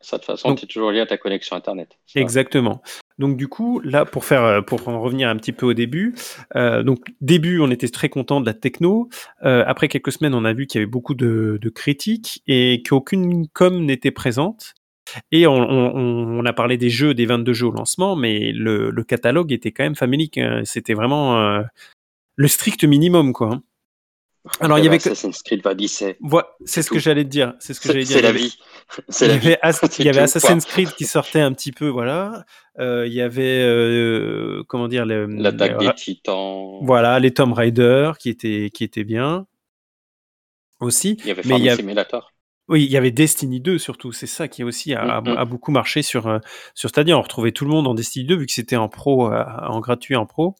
Ça, 0.00 0.16
de 0.16 0.20
toute 0.22 0.26
façon, 0.26 0.54
tu 0.54 0.64
es 0.64 0.68
toujours 0.68 0.92
lié 0.92 1.00
à 1.00 1.06
ta 1.06 1.16
connexion 1.16 1.56
Internet. 1.56 1.98
Exactement. 2.14 2.80
Donc 3.18 3.36
du 3.36 3.48
coup 3.48 3.80
là 3.80 4.04
pour 4.04 4.24
faire 4.24 4.44
euh, 4.44 4.60
pour 4.60 4.86
en 4.88 5.00
revenir 5.00 5.28
un 5.28 5.34
petit 5.36 5.50
peu 5.52 5.66
au 5.66 5.74
début 5.74 6.14
euh, 6.54 6.84
donc 6.84 7.00
début 7.20 7.58
on 7.58 7.68
était 7.68 7.88
très 7.88 8.08
content 8.08 8.40
de 8.40 8.46
la 8.46 8.54
techno. 8.54 9.08
Euh, 9.44 9.64
après 9.66 9.88
quelques 9.88 10.12
semaines 10.12 10.34
on 10.34 10.44
a 10.44 10.52
vu 10.52 10.66
qu'il 10.68 10.80
y 10.80 10.82
avait 10.82 10.90
beaucoup 10.90 11.14
de, 11.14 11.58
de 11.60 11.68
critiques 11.68 12.42
et 12.46 12.82
qu'aucune 12.88 13.48
com 13.48 13.84
n'était 13.84 14.12
présente 14.12 14.74
Et 15.32 15.46
on, 15.46 15.54
on, 15.54 16.38
on, 16.40 16.44
a 16.44 16.52
parlé 16.52 16.76
des 16.76 16.90
jeux, 16.90 17.14
des 17.14 17.26
22 17.26 17.52
jeux 17.52 17.66
au 17.66 17.72
lancement, 17.72 18.16
mais 18.16 18.52
le, 18.52 18.90
le 18.90 19.04
catalogue 19.04 19.52
était 19.52 19.72
quand 19.72 19.84
même 19.84 19.96
famélique. 19.96 20.38
Hein. 20.38 20.62
C'était 20.64 20.94
vraiment 20.94 21.38
euh, 21.40 21.62
le 22.36 22.48
strict 22.48 22.84
minimum, 22.84 23.32
quoi. 23.32 23.52
hein. 23.54 23.62
Alors, 24.60 24.78
il 24.78 24.84
y 24.84 24.88
avait 24.88 24.96
que... 24.98 25.02
Assassin's 25.10 25.42
Creed 25.42 25.66
Odyssey. 25.66 26.16
Voilà, 26.20 26.48
c'est 26.64 26.80
ce 26.82 26.88
tout. 26.88 26.94
que 26.94 27.00
j'allais 27.00 27.24
te 27.24 27.28
dire. 27.28 27.52
C'est 27.58 27.74
ce 27.74 27.80
que 27.80 27.88
j'allais 27.88 28.04
dire. 28.04 28.16
C'est 28.16 28.22
la 28.22 28.30
Il 28.30 28.34
y 28.34 28.36
avait- 28.36 28.38
vie. 28.38 28.58
Il 28.98 29.04
C'est 29.08 29.24
y 29.26 29.28
la 29.28 29.34
avait, 29.34 29.40
vie. 29.50 29.88
Il 29.98 30.04
y 30.06 30.08
avait 30.08 30.20
Assassin's. 30.20 30.64
Creed 30.64 30.88
qui 30.94 31.04
sortait 31.04 31.40
un 31.40 31.52
petit 31.52 31.72
peu, 31.72 31.88
voilà. 31.88 32.44
Euh, 32.78 33.06
il 33.08 33.12
y 33.12 33.20
avait, 33.20 33.60
euh, 33.62 34.62
comment 34.68 34.86
dire, 34.88 35.04
le, 35.04 35.26
L'attaque 35.26 35.78
des 35.78 35.92
titans. 35.94 36.78
voilà, 36.82 37.18
les 37.18 37.32
Tomb 37.34 37.52
Raider 37.52 38.12
qui 38.20 38.30
étaient, 38.30 38.70
qui 38.72 38.84
étaient 38.84 39.04
bien 39.04 39.46
aussi. 40.80 41.16
Il 41.20 41.26
y 41.26 41.30
avait 41.32 41.42
Mais 41.44 41.56
il 41.56 41.64
y 41.64 41.66
Farming 41.66 41.68
a- 41.70 41.76
Simulator. 41.76 42.32
Oui, 42.68 42.84
il 42.84 42.90
y 42.90 42.96
avait 42.96 43.10
Destiny 43.10 43.60
2 43.60 43.78
surtout. 43.78 44.12
C'est 44.12 44.26
ça 44.26 44.46
qui 44.48 44.62
aussi 44.64 44.94
a, 44.94 45.20
Mm, 45.20 45.24
mm. 45.30 45.36
a 45.38 45.44
beaucoup 45.44 45.70
marché 45.70 46.02
sur, 46.02 46.26
euh, 46.26 46.38
sur 46.74 46.90
Stadia. 46.90 47.16
On 47.18 47.22
retrouvait 47.22 47.52
tout 47.52 47.64
le 47.64 47.70
monde 47.70 47.86
en 47.86 47.94
Destiny 47.94 48.26
2 48.26 48.36
vu 48.36 48.46
que 48.46 48.52
c'était 48.52 48.76
en 48.76 48.88
pro, 48.88 49.32
euh, 49.32 49.42
en 49.66 49.80
gratuit 49.80 50.16
en 50.16 50.26
pro. 50.26 50.54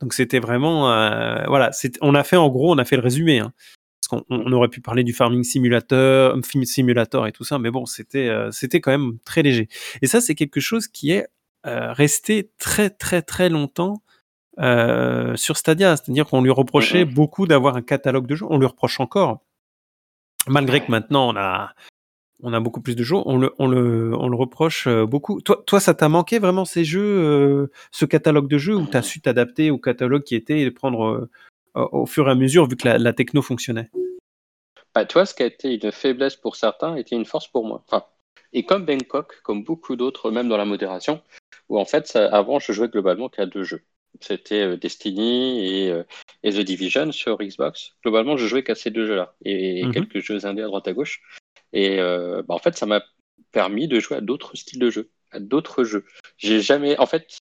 Donc 0.00 0.12
c'était 0.12 0.40
vraiment, 0.40 0.90
euh, 0.92 1.44
voilà, 1.46 1.70
on 2.02 2.14
a 2.14 2.24
fait 2.24 2.36
en 2.36 2.48
gros, 2.48 2.74
on 2.74 2.78
a 2.78 2.84
fait 2.84 2.96
le 2.96 3.02
résumé. 3.02 3.38
hein. 3.38 3.52
Parce 4.00 4.22
qu'on 4.22 4.34
on- 4.34 4.42
on 4.46 4.52
aurait 4.52 4.68
pu 4.68 4.80
parler 4.80 5.04
du 5.04 5.12
farming 5.12 5.42
simulator, 5.42 6.36
film 6.44 6.64
simulator 6.64 7.26
et 7.26 7.32
tout 7.32 7.44
ça, 7.44 7.58
mais 7.58 7.70
bon, 7.70 7.86
c'était 7.86 8.28
euh, 8.28 8.50
c'était 8.52 8.80
quand 8.80 8.90
même 8.92 9.18
très 9.24 9.42
léger. 9.42 9.68
Et 10.02 10.06
ça, 10.06 10.20
c'est 10.20 10.34
quelque 10.34 10.60
chose 10.60 10.86
qui 10.88 11.10
est 11.12 11.26
euh, 11.66 11.92
resté 11.92 12.50
très 12.58 12.90
très 12.90 13.22
très 13.22 13.48
longtemps 13.48 14.02
euh, 14.58 15.34
sur 15.36 15.56
Stadia. 15.56 15.96
C'est-à-dire 15.96 16.26
qu'on 16.26 16.42
lui 16.42 16.50
reprochait 16.50 17.04
Mhm. 17.04 17.14
beaucoup 17.14 17.46
d'avoir 17.46 17.76
un 17.76 17.82
catalogue 17.82 18.26
de 18.26 18.34
jeux. 18.36 18.46
On 18.48 18.58
lui 18.58 18.66
reproche 18.66 19.00
encore, 19.00 19.40
malgré 20.48 20.80
que 20.80 20.90
maintenant 20.90 21.28
on 21.28 21.36
a 21.36 21.72
on 22.42 22.52
a 22.52 22.60
beaucoup 22.60 22.80
plus 22.80 22.96
de 22.96 23.02
jeux. 23.02 23.16
On 23.24 23.38
le 23.38 23.52
on 23.58 23.66
le 23.66 24.14
on 24.16 24.28
le 24.28 24.36
reproche 24.36 24.86
euh, 24.86 25.06
beaucoup. 25.06 25.40
Toi 25.40 25.62
toi, 25.66 25.80
ça 25.80 25.94
t'a 25.94 26.08
manqué 26.08 26.38
vraiment 26.38 26.64
ces 26.64 26.84
jeux, 26.84 27.00
euh, 27.02 27.70
ce 27.90 28.04
catalogue 28.04 28.48
de 28.48 28.58
jeux, 28.58 28.76
ou 28.76 28.86
t'as 28.86 29.02
su 29.02 29.20
t'adapter 29.20 29.70
au 29.70 29.78
catalogue 29.78 30.22
qui 30.22 30.34
était 30.34 30.60
et 30.60 30.64
le 30.64 30.72
prendre 30.74 31.28
euh, 31.76 31.88
au 31.92 32.06
fur 32.06 32.28
et 32.28 32.30
à 32.30 32.34
mesure 32.34 32.68
vu 32.68 32.76
que 32.76 32.86
la, 32.88 32.98
la 32.98 33.12
techno 33.12 33.42
fonctionnait? 33.42 33.90
Bah, 34.94 35.04
tu 35.04 35.14
vois, 35.14 35.26
ce 35.26 35.34
qui 35.34 35.42
a 35.42 35.46
été 35.46 35.74
une 35.74 35.92
faiblesse 35.92 36.36
pour 36.36 36.56
certains 36.56 36.96
était 36.96 37.16
une 37.16 37.26
force 37.26 37.48
pour 37.48 37.66
moi. 37.66 37.84
Enfin, 37.86 38.04
et 38.52 38.64
comme 38.64 38.86
Bangkok, 38.86 39.42
comme 39.42 39.62
beaucoup 39.62 39.94
d'autres, 39.94 40.30
même 40.30 40.48
dans 40.48 40.56
la 40.56 40.64
modération, 40.64 41.22
où 41.68 41.78
en 41.78 41.84
fait, 41.84 42.06
ça- 42.06 42.34
avant, 42.34 42.58
je 42.58 42.72
jouais 42.72 42.88
globalement 42.88 43.28
qu'à 43.28 43.44
deux 43.44 43.62
jeux. 43.62 43.82
C'était 44.20 44.62
euh, 44.62 44.76
Destiny 44.76 45.66
et, 45.66 45.90
euh, 45.90 46.04
et 46.42 46.52
The 46.52 46.60
Division 46.60 47.12
sur 47.12 47.38
Xbox. 47.38 47.92
Globalement, 48.02 48.36
je 48.36 48.46
jouais 48.46 48.62
qu'à 48.62 48.74
ces 48.74 48.90
deux 48.90 49.06
jeux-là 49.06 49.34
et, 49.44 49.84
Mhm. 49.84 49.92
quelques 49.92 50.20
jeux 50.20 50.46
indés 50.46 50.62
à 50.62 50.66
droite 50.66 50.88
à 50.88 50.92
gauche. 50.92 51.22
Et 51.72 51.98
euh, 52.00 52.42
bah, 52.42 52.54
en 52.54 52.58
fait, 52.58 52.76
ça 52.76 52.86
m'a 52.86 53.02
permis 53.52 53.88
de 53.88 54.00
jouer 54.00 54.18
à 54.18 54.20
d'autres 54.20 54.56
styles 54.56 54.78
de 54.78 54.90
jeux, 54.90 55.10
à 55.32 55.40
d'autres 55.40 55.84
jeux. 55.84 56.04
J'ai 56.36 56.60
jamais, 56.60 56.98
en 56.98 57.06
fait, 57.06 57.38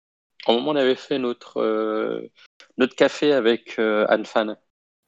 au 0.47 0.53
moment 0.53 0.71
où 0.71 0.73
on 0.75 0.77
avait 0.77 0.95
fait 0.95 1.19
notre 1.19 1.59
euh, 1.59 2.31
notre 2.77 2.95
café 2.95 3.33
avec 3.33 3.79
euh, 3.79 4.07
Anne 4.09 4.25
Fan, 4.25 4.57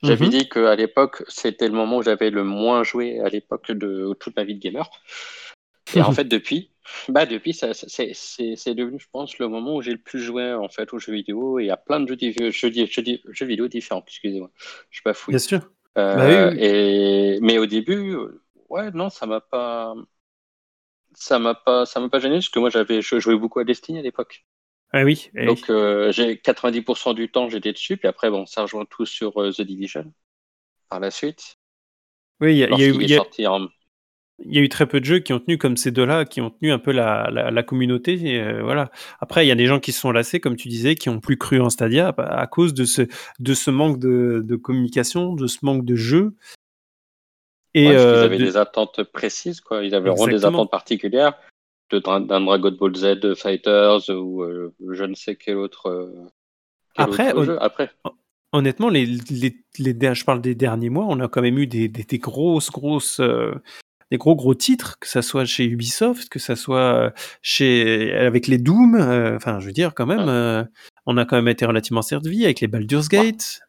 j'avais 0.02 0.26
Mhm. 0.26 0.30
dit 0.30 0.48
qu'à 0.48 0.74
l'époque, 0.76 1.22
c'était 1.28 1.68
le 1.68 1.74
moment 1.74 1.98
où 1.98 2.02
j'avais 2.02 2.30
le 2.30 2.42
moins 2.42 2.82
joué 2.82 3.20
à 3.20 3.28
l'époque 3.28 3.70
de 3.70 4.14
toute 4.18 4.34
ma 4.36 4.44
vie 4.44 4.54
de 4.54 4.60
gamer. 4.60 4.90
Et 5.94 6.00
en 6.00 6.12
fait, 6.20 6.24
depuis, 6.24 6.70
bah 7.08 7.26
depuis, 7.26 7.52
ça, 7.54 7.74
ça- 7.74 7.86
c'est 7.88 8.12
c'est- 8.14 8.56
c'est 8.56 8.74
devenu, 8.74 8.98
je 9.00 9.06
pense, 9.12 9.38
le 9.38 9.48
moment 9.48 9.76
où 9.76 9.82
j'ai 9.82 9.92
le 9.92 9.98
plus 9.98 10.20
joué 10.20 10.52
en 10.54 10.68
fait 10.68 10.92
aux 10.92 10.98
jeux 10.98 11.12
vidéo. 11.12 11.58
Et 11.58 11.64
il 11.64 11.66
y 11.66 11.70
a 11.70 11.76
plein 11.76 12.00
de 12.00 12.08
jeux, 12.08 12.50
jeux, 12.50 12.70
di- 12.70 12.86
jeux, 12.86 13.02
di- 13.02 13.22
jeux 13.30 13.46
vidéo 13.46 13.68
différents. 13.68 14.02
Excusez-moi, 14.06 14.50
je 14.90 14.96
suis 14.96 15.02
pas 15.02 15.14
fou. 15.14 15.30
Bien 15.30 15.38
sûr. 15.38 15.70
Euh, 15.98 16.16
Bah 16.16 16.26
oui, 16.28 16.58
oui. 16.58 16.64
Et 16.64 17.40
mais 17.42 17.58
au 17.58 17.66
début, 17.66 18.14
euh, 18.14 18.42
ouais, 18.70 18.90
non, 18.92 19.10
ça 19.10 19.26
m'a 19.26 19.40
pas, 19.40 19.94
ça 21.14 21.38
m'a 21.38 21.54
pas, 21.54 21.86
ça 21.86 22.00
m'a 22.00 22.08
pas 22.08 22.18
gêné 22.20 22.36
parce 22.36 22.48
que 22.48 22.58
moi 22.58 22.70
j'avais, 22.70 23.02
je 23.02 23.18
jouais 23.18 23.36
beaucoup 23.36 23.58
à 23.60 23.64
Destiny 23.64 23.98
à 23.98 24.02
l'époque. 24.02 24.46
Ah 24.92 25.02
oui. 25.04 25.30
eh 25.34 25.48
oui. 25.48 25.56
Donc 25.56 25.70
euh, 25.70 26.12
j'ai 26.12 26.38
90% 26.40 27.14
du 27.14 27.30
temps 27.30 27.48
j'étais 27.48 27.72
dessus. 27.72 27.96
Puis 27.96 28.08
après, 28.08 28.30
bon, 28.30 28.46
ça 28.46 28.62
rejoint 28.62 28.84
tout 28.86 29.06
sur 29.06 29.40
euh, 29.42 29.52
The 29.52 29.62
Division 29.62 30.12
par 30.88 31.00
la 31.00 31.10
suite. 31.10 31.58
oui, 32.40 32.54
il 32.54 32.58
y, 32.58 32.64
a- 32.64 32.70
il 32.70 32.78
y 32.78 32.84
a 32.84 32.86
eu- 32.88 32.90
Lorsqu'il 32.90 33.02
il 33.02 33.04
est 33.04 33.08
y 33.10 33.14
a- 33.16 33.18
sorti 33.18 33.46
en 33.46 33.68
il 34.44 34.54
y 34.54 34.58
a 34.58 34.62
eu 34.62 34.68
très 34.68 34.86
peu 34.86 35.00
de 35.00 35.04
jeux 35.04 35.18
qui 35.18 35.32
ont 35.32 35.38
tenu 35.40 35.58
comme 35.58 35.76
ces 35.76 35.90
deux-là, 35.90 36.24
qui 36.24 36.40
ont 36.40 36.50
tenu 36.50 36.72
un 36.72 36.78
peu 36.78 36.92
la, 36.92 37.30
la, 37.30 37.50
la 37.50 37.62
communauté. 37.62 38.14
et, 38.22 38.40
euh, 38.40 38.62
voilà. 38.62 38.90
Après, 39.20 39.44
il 39.44 39.48
y 39.48 39.52
a 39.52 39.54
des 39.54 39.66
gens 39.66 39.80
qui 39.80 39.92
se 39.92 40.00
sont 40.00 40.12
lassés, 40.12 40.40
comme 40.40 40.56
tu 40.56 40.68
disais, 40.68 40.94
qui 40.94 41.08
ont 41.08 41.20
plus 41.20 41.36
cru 41.36 41.60
en 41.60 41.70
Stadia 41.70 42.08
à, 42.16 42.46
cause 42.46 42.74
de 42.74 42.84
ce, 42.84 43.02
de 43.38 43.54
ce 43.54 43.70
manque 43.70 43.98
de, 43.98 44.42
de 44.44 44.56
communication, 44.56 45.34
de 45.34 45.46
ce 45.46 45.58
manque 45.62 45.84
de 45.84 45.96
jeu. 45.96 46.34
Et 47.74 47.86
Ouais, 47.88 47.96
euh, 47.96 48.24
avaient 48.24 48.38
de- 48.38 48.44
des 48.44 48.56
attentes 48.56 49.02
précises, 49.04 49.60
quoi. 49.60 49.84
Ils 49.84 49.94
avaient 49.94 50.10
vraiment 50.10 50.26
des 50.26 50.44
attentes 50.44 50.70
particulières 50.70 51.38
d'un 51.90 52.20
Dragon 52.20 52.76
Ball 52.78 52.94
Z 52.94 53.34
Fighters 53.34 54.08
ou 54.10 54.42
euh, 54.42 54.72
je 54.90 55.04
ne 55.04 55.14
sais 55.14 55.36
quel 55.36 55.56
autre. 55.56 55.86
euh, 55.86 56.12
quel 56.94 57.04
Après, 57.04 57.32
autre 57.32 57.44
jeu. 57.44 57.62
Après, 57.62 57.90
honnêtement, 58.52 58.88
les, 58.88 59.06
les, 59.06 59.56
je 59.78 60.24
parle 60.24 60.40
des 60.40 60.54
derniers 60.54 60.90
mois, 60.90 61.06
on 61.08 61.20
a 61.20 61.28
quand 61.28 61.42
même 61.42 61.58
eu 61.58 61.66
des, 61.66 61.88
des, 61.88 62.04
des 62.04 62.18
grosses, 62.18 62.70
grosses, 62.70 63.20
euh, 63.20 63.52
des 64.10 64.18
gros, 64.18 64.34
gros 64.36 64.54
titres, 64.54 64.98
que 64.98 65.06
ça 65.08 65.22
soit 65.22 65.44
chez 65.44 65.64
Ubisoft, 65.64 66.28
que 66.28 66.38
ça 66.38 66.56
soit 66.56 66.78
euh, 67.06 67.10
chez, 67.42 68.12
avec 68.12 68.46
les 68.48 68.58
Doom, 68.58 68.94
euh, 68.96 69.36
enfin, 69.36 69.60
je 69.60 69.66
veux 69.66 69.72
dire, 69.72 69.94
quand 69.94 70.06
même, 70.06 70.20
Ouais. 70.20 70.28
euh, 70.28 70.64
on 71.06 71.16
a 71.16 71.24
quand 71.24 71.36
même 71.36 71.48
été 71.48 71.64
relativement 71.64 72.02
servi 72.02 72.44
avec 72.44 72.60
les 72.60 72.66
Baldur's 72.66 73.08
Gate. 73.08 73.60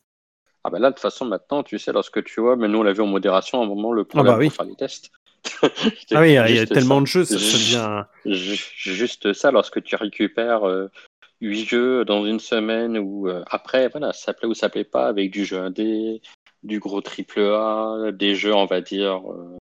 ah 0.63 0.69
ben 0.69 0.79
là, 0.79 0.89
de 0.89 0.95
toute 0.95 1.01
façon, 1.01 1.25
maintenant, 1.25 1.63
tu 1.63 1.77
sais, 1.79 1.91
lorsque 1.91 2.23
tu 2.23 2.41
vois, 2.41 2.55
mais 2.55 2.67
nous 2.67 2.79
on 2.79 2.83
l'a 2.83 2.93
vu 2.93 3.01
en 3.01 3.07
modération 3.07 3.61
à 3.61 3.65
un 3.65 3.67
moment, 3.67 3.91
le 3.93 4.03
problème 4.03 4.33
bah 4.33 4.39
oui. 4.39 4.47
pour 4.47 4.55
faire 4.57 4.65
les 4.65 4.75
tests. 4.75 5.11
Ah 5.63 6.21
oui, 6.21 6.29
il 6.49 6.55
y 6.55 6.59
a- 6.59 6.65
tellement 6.67 6.97
ça. 6.97 7.01
de 7.01 7.05
jeux, 7.07 7.25
ça, 7.25 7.35
devient. 7.35 8.03
Ju- 8.25 8.71
Juste 8.75 9.33
ça, 9.33 9.49
lorsque 9.51 9.81
tu 9.83 9.95
récupères 9.95 10.67
euh, 10.67 10.87
8 11.41 11.65
jeux 11.67 12.05
dans 12.05 12.25
une 12.25 12.39
semaine 12.39 12.97
ou 12.99 13.27
euh, 13.27 13.43
après, 13.49 13.89
voilà, 13.89 14.13
ça 14.13 14.33
plaît 14.33 14.47
ou 14.47 14.53
ça 14.53 14.69
plaît 14.69 14.83
pas, 14.83 15.07
avec 15.07 15.31
du 15.31 15.43
jeu 15.45 15.57
indé, 15.59 16.21
du 16.63 16.79
gros 16.79 17.01
triple 17.01 17.39
A, 17.41 18.11
des 18.11 18.35
jeux, 18.35 18.53
on 18.53 18.65
va 18.67 18.81
dire, 18.81 19.21
euh, 19.31 19.57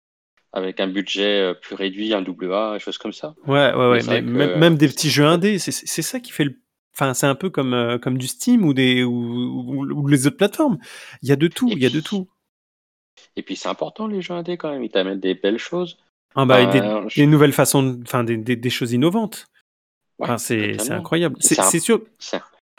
avec 0.52 0.80
un 0.80 0.88
budget 0.88 1.40
euh, 1.40 1.54
plus 1.54 1.74
réduit, 1.74 2.12
un 2.14 2.22
double 2.22 2.52
A, 2.52 2.74
des 2.74 2.80
choses 2.80 2.98
comme 2.98 3.12
ça. 3.12 3.34
Ouais, 3.46 3.72
ouais, 3.74 3.90
ouais. 3.90 4.02
Mais 4.02 4.20
que- 4.20 4.56
même, 4.58 4.76
des 4.76 4.88
petits 4.88 5.10
jeux 5.10 5.24
indés, 5.26 5.58
c'est 5.58 6.02
ça 6.02 6.20
qui 6.20 6.32
fait 6.32 6.44
le. 6.44 6.58
Enfin, 6.94 7.14
c'est 7.14 7.26
un 7.26 7.36
peu 7.36 7.50
comme, 7.50 7.72
euh, 7.72 7.98
comme 7.98 8.18
du 8.18 8.26
Steam 8.26 8.64
ou, 8.64 8.74
des, 8.74 9.04
ou, 9.04 9.12
ou- 9.12 9.84
ou 9.92 10.06
les 10.08 10.26
autres 10.26 10.36
plateformes. 10.36 10.78
Il 11.22 11.28
y 11.28 11.32
a 11.32 11.36
de 11.36 11.46
tout, 11.46 11.68
Et 11.68 11.72
il 11.72 11.78
y 11.82 11.86
a 11.86 11.90
de 11.90 12.00
tout. 12.00 12.28
Et 13.36 13.42
puis 13.42 13.54
c'est 13.56 13.68
important 13.68 14.06
les 14.06 14.20
jeux 14.22 14.34
indés 14.34 14.56
quand 14.56 14.70
même, 14.70 14.82
ils 14.82 14.90
t'amènent 14.90 15.20
des 15.20 15.34
belles 15.34 15.58
choses. 15.58 15.98
Ah 16.34 16.44
bah, 16.46 16.66
des, 16.66 16.80
Euh, 16.80 17.08
je- 17.08 17.20
des 17.20 17.26
nouvelles 17.26 17.52
façons, 17.52 17.82
de- 17.82 18.02
enfin, 18.02 18.24
des, 18.24 18.36
des, 18.36 18.56
des 18.56 18.70
choses 18.70 18.92
innovantes. 18.92 19.46
Ouais, 20.18 20.26
Enfin, 20.26 20.38
c'est 20.38 20.90
incroyable. 20.90 21.36
C'est 21.40 21.80
sûr. 21.80 22.02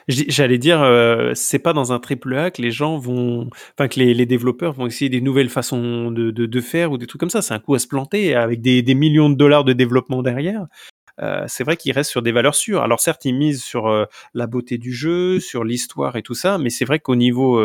J'allais 0.08 0.58
dire, 0.58 0.82
euh, 0.82 1.32
c'est 1.34 1.58
pas 1.58 1.72
dans 1.72 1.92
un 1.92 1.98
triple 1.98 2.34
A 2.34 2.50
que 2.50 2.60
les 2.60 2.70
gens 2.70 2.98
vont, 2.98 3.48
enfin 3.78 3.88
que 3.88 4.00
les, 4.00 4.14
les 4.14 4.26
développeurs 4.26 4.72
vont 4.72 4.86
essayer 4.86 5.08
des 5.08 5.20
nouvelles 5.20 5.48
façons 5.48 6.10
de, 6.10 6.30
de, 6.30 6.46
de 6.46 6.60
faire 6.60 6.92
ou 6.92 6.98
des 6.98 7.06
trucs 7.06 7.20
comme 7.20 7.30
ça. 7.30 7.42
C'est 7.42 7.54
un 7.54 7.60
coup 7.60 7.74
à 7.74 7.78
se 7.78 7.86
planter 7.86 8.34
avec 8.34 8.60
des, 8.60 8.82
des 8.82 8.94
millions 8.94 9.30
de 9.30 9.36
dollars 9.36 9.64
de 9.64 9.72
développement 9.72 10.22
derrière. 10.22 10.66
Euh, 11.20 11.44
c'est 11.46 11.62
vrai 11.62 11.76
qu'ils 11.76 11.92
restent 11.92 12.10
sur 12.10 12.22
des 12.22 12.32
valeurs 12.32 12.54
sûres. 12.54 12.82
Alors 12.82 13.00
certes, 13.00 13.24
ils 13.24 13.34
misent 13.34 13.62
sur 13.62 13.86
euh, 13.86 14.06
la 14.34 14.46
beauté 14.46 14.78
du 14.78 14.92
jeu, 14.92 15.40
sur 15.40 15.62
l'histoire 15.62 16.16
et 16.16 16.22
tout 16.22 16.34
ça, 16.34 16.58
mais 16.58 16.70
c'est 16.70 16.84
vrai 16.84 16.98
qu'au 16.98 17.16
niveau 17.16 17.62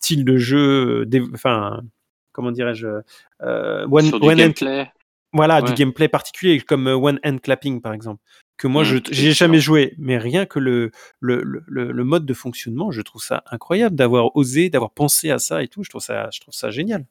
style 0.00 0.24
de 0.24 0.36
jeu, 0.38 1.06
enfin 1.34 1.82
comment 2.32 2.52
dirais-je, 2.52 2.86
one, 3.40 4.10
one 4.14 4.36
gameplay. 4.36 4.90
voilà, 5.32 5.60
du 5.62 5.74
gameplay 5.74 6.08
particulier, 6.08 6.60
comme 6.60 6.86
One 6.86 7.20
Hand 7.24 7.40
Clapping 7.42 7.80
par 7.80 7.92
exemple, 7.92 8.22
que 8.60 8.68
moi 8.68 8.82
Mm, 8.82 8.84
je 8.84 8.98
j'ai 9.10 9.32
excellent. 9.32 9.32
jamais 9.32 9.60
joué, 9.60 9.94
mais 9.98 10.18
rien 10.18 10.46
que 10.46 10.60
le 10.60 10.92
le, 11.20 11.42
le, 11.42 11.64
le- 11.66 11.92
le 11.92 12.04
mode 12.04 12.26
de 12.26 12.34
fonctionnement, 12.34 12.92
je 12.92 13.02
trouve 13.02 13.22
ça 13.22 13.44
incroyable 13.50 13.96
d'avoir 13.96 14.36
osé, 14.36 14.70
d'avoir 14.70 14.92
pensé 14.92 15.30
à 15.30 15.38
ça 15.40 15.62
et 15.64 15.68
tout. 15.68 15.84
Je 15.84 15.90
trouve 15.90 16.02
ça, 16.02 16.30
je 16.32 16.40
trouve 16.40 16.54
ça 16.54 16.70
génial. 16.70 17.06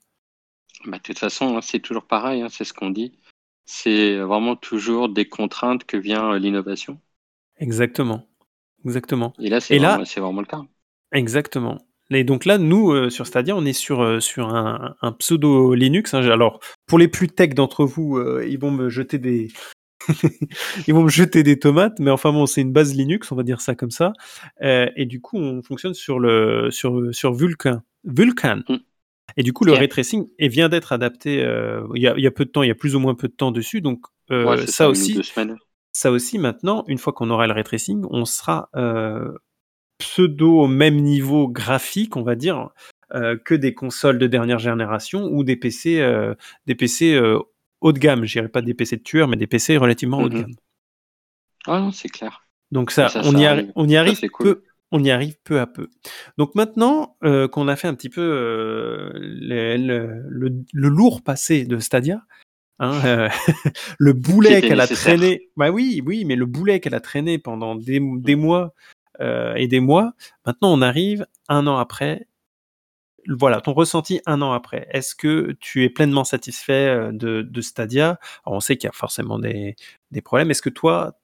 Bah, 0.86 0.98
de 0.98 1.04
toute 1.04 1.20
façon, 1.20 1.56
hein, 1.56 1.62
c'est 1.62 1.80
toujours 1.80 2.06
pareil, 2.06 2.42
hein, 2.42 2.50
c'est 2.50 2.66
ce 2.66 2.74
qu'on 2.74 2.90
dit. 2.90 3.18
C'est 3.66 4.18
vraiment 4.20 4.56
toujours 4.58 5.08
des 5.10 5.28
contraintes 5.30 5.86
que 5.86 5.96
vient 5.98 6.34
euh, 6.34 6.40
l'innovation. 6.40 7.00
Exactement, 7.58 8.28
exactement, 8.86 9.34
Et 9.40 9.50
là, 9.50 9.60
c'est 9.62 9.78
vraiment, 9.80 10.42
le 10.42 10.46
cas. 10.46 10.62
exactement. 11.12 11.80
Et 12.12 12.24
donc 12.24 12.46
là, 12.46 12.58
nous 12.58 12.92
euh, 12.92 13.10
sur 13.10 13.28
Stadia, 13.28 13.56
on 13.56 13.66
est 13.66 13.74
sur 13.74 14.02
euh, 14.02 14.20
sur 14.20 14.50
un, 14.56 14.96
un 15.02 15.12
pseudo 15.12 15.76
Linux. 15.76 16.14
hein. 16.14 16.24
Alors 16.28 16.60
pour 16.88 16.98
les 16.98 17.08
plus 17.08 17.28
tech 17.28 17.50
d'entre 17.54 17.86
vous, 17.86 18.18
euh, 18.18 18.46
ils 18.50 18.58
vont 18.60 18.72
me 18.72 18.90
jeter 18.90 19.20
des 19.20 19.50
ils 20.88 20.94
vont 20.94 21.04
me 21.04 21.10
jeter 21.10 21.44
des 21.44 21.60
tomates, 21.60 22.00
mais 22.00 22.12
enfin 22.12 22.32
bon, 22.32 22.46
c'est 22.46 22.62
une 22.62 22.72
base 22.72 22.96
Linux, 22.96 23.32
on 23.32 23.36
va 23.36 23.44
dire 23.44 23.62
ça 23.62 23.76
comme 23.76 23.92
ça. 23.92 24.14
Euh, 24.62 24.88
et 24.96 25.06
du 25.06 25.22
coup, 25.22 25.38
on 25.38 25.62
fonctionne 25.62 25.94
sur 25.94 26.20
le 26.20 26.70
sur 26.72 27.14
sur 27.14 27.34
Vulkan. 27.34 27.82
Vulkan. 28.04 28.62
Mm. 28.68 28.78
Et 29.38 29.44
du 29.44 29.54
coup, 29.54 29.64
le 29.64 29.74
ray 29.74 29.88
tracing 29.88 30.28
et 30.40 30.48
vient 30.48 30.70
d'être 30.70 30.92
adapté. 30.92 31.44
euh, 31.44 31.86
il 31.94 32.02
y, 32.02 32.08
a, 32.08 32.16
il 32.18 32.24
y 32.24 32.28
a 32.28 32.32
peu 32.32 32.46
de 32.46 32.50
temps, 32.50 32.64
il 32.64 32.68
y 32.68 32.72
a 32.72 32.76
plus 32.76 32.96
ou 32.96 33.00
moins 33.00 33.14
peu 33.14 33.28
de 33.28 33.34
temps 33.34 33.52
dessus. 33.52 33.82
Donc 33.82 34.02
euh, 34.32 34.46
Ouais, 34.46 34.68
ça 34.68 34.90
aussi, 34.90 35.22
ça 35.92 36.12
aussi 36.12 36.40
maintenant, 36.40 36.84
une 36.88 36.98
fois 36.98 37.14
qu'on 37.14 37.30
aura 37.30 37.46
le 37.46 37.54
ray 37.54 37.64
tracing, 37.64 38.06
on 38.10 38.26
sera 38.26 38.70
pseudo 40.00 40.62
au 40.62 40.68
même 40.68 40.96
niveau 40.96 41.48
graphique, 41.48 42.16
on 42.16 42.24
va 42.24 42.36
dire, 42.36 42.70
que 43.12 43.54
des 43.54 43.74
consoles 43.74 44.18
de 44.18 44.28
dernière 44.28 44.60
génération 44.60 45.30
ou 45.32 45.44
des 45.44 45.56
PC, 45.56 46.04
des 46.66 46.76
PC 46.76 47.20
haut 47.82 47.92
de 47.94 48.00
gamme. 48.00 48.26
Je 48.26 48.34
dirais 48.34 48.50
pas 48.50 48.62
des 48.62 48.74
PC 48.74 48.98
de 48.98 49.04
tueurs, 49.04 49.28
mais 49.28 49.38
des 49.38 49.48
PC 49.48 49.78
relativement 49.78 50.20
haut 50.20 50.30
de 50.30 50.36
Mhm. 50.36 50.42
gamme. 50.42 50.56
Ah 51.68 51.80
non, 51.80 51.92
c'est 51.92 52.10
clair. 52.10 52.48
Donc 52.72 52.92
ça, 52.92 53.10
Ça, 53.10 53.22
on, 53.26 53.32
ça 53.32 53.38
y 53.40 53.46
arrive. 53.46 53.66
arri- 53.68 53.72
on 53.76 53.88
y 53.90 53.96
arrive 53.98 54.30
cool. 54.30 54.46
peu. 54.46 54.64
On 54.92 55.04
y 55.04 55.12
arrive 55.12 55.38
peu 55.44 55.60
à 55.60 55.68
peu. 55.68 55.90
Donc 56.40 56.56
maintenant 56.56 57.16
euh, 57.24 57.48
qu'on 57.48 57.68
a 57.68 57.76
fait 57.76 57.88
un 57.88 57.94
petit 57.94 58.10
peu 58.10 58.22
euh, 58.22 59.12
le, 59.14 59.78
le- 59.78 60.24
le- 60.28 60.64
le 60.74 60.88
lourd 60.88 61.22
passé 61.22 61.66
de 61.66 61.78
Stadia, 61.78 62.24
hein, 62.80 63.00
euh, 63.06 63.30
le 64.00 64.14
boulet 64.14 64.62
qu'elle 64.62 64.82
a 64.82 64.88
traîné, 64.88 65.50
bah 65.58 65.70
oui, 65.70 66.02
oui, 66.06 66.26
mais 66.26 66.36
le 66.36 66.48
boulet 66.48 66.80
qu'elle 66.80 66.96
a 66.96 67.02
traîné 67.02 67.38
pendant 67.38 67.76
des, 67.76 68.00
des 68.18 68.36
mois 68.36 68.74
et 69.22 69.68
des 69.68 69.80
mois, 69.82 70.14
maintenant 70.46 70.74
on 70.74 70.82
arrive 70.82 71.28
un 71.50 71.68
an 71.68 71.78
après. 71.78 72.26
Voilà, 73.28 73.62
ton 73.62 73.74
ressenti 73.74 74.22
un 74.26 74.42
an 74.42 74.52
après. 74.54 74.88
Est-ce 74.92 75.16
que 75.16 75.52
tu 75.60 75.84
es 75.84 75.90
pleinement 75.90 76.24
satisfait 76.24 76.88
euh, 76.88 77.12
de, 77.12 77.42
de 77.42 77.62
Stadia? 77.62 78.20
Alors, 78.46 78.58
On 78.58 78.60
sait 78.60 78.78
qu'il 78.78 78.88
y 78.88 78.90
a 78.90 78.94
forcément 78.94 79.40
des, 79.40 79.76
des 80.12 80.22
problèmes. 80.22 80.50
Est-ce 80.52 80.62
que 80.62 80.70
toi, 80.70 81.18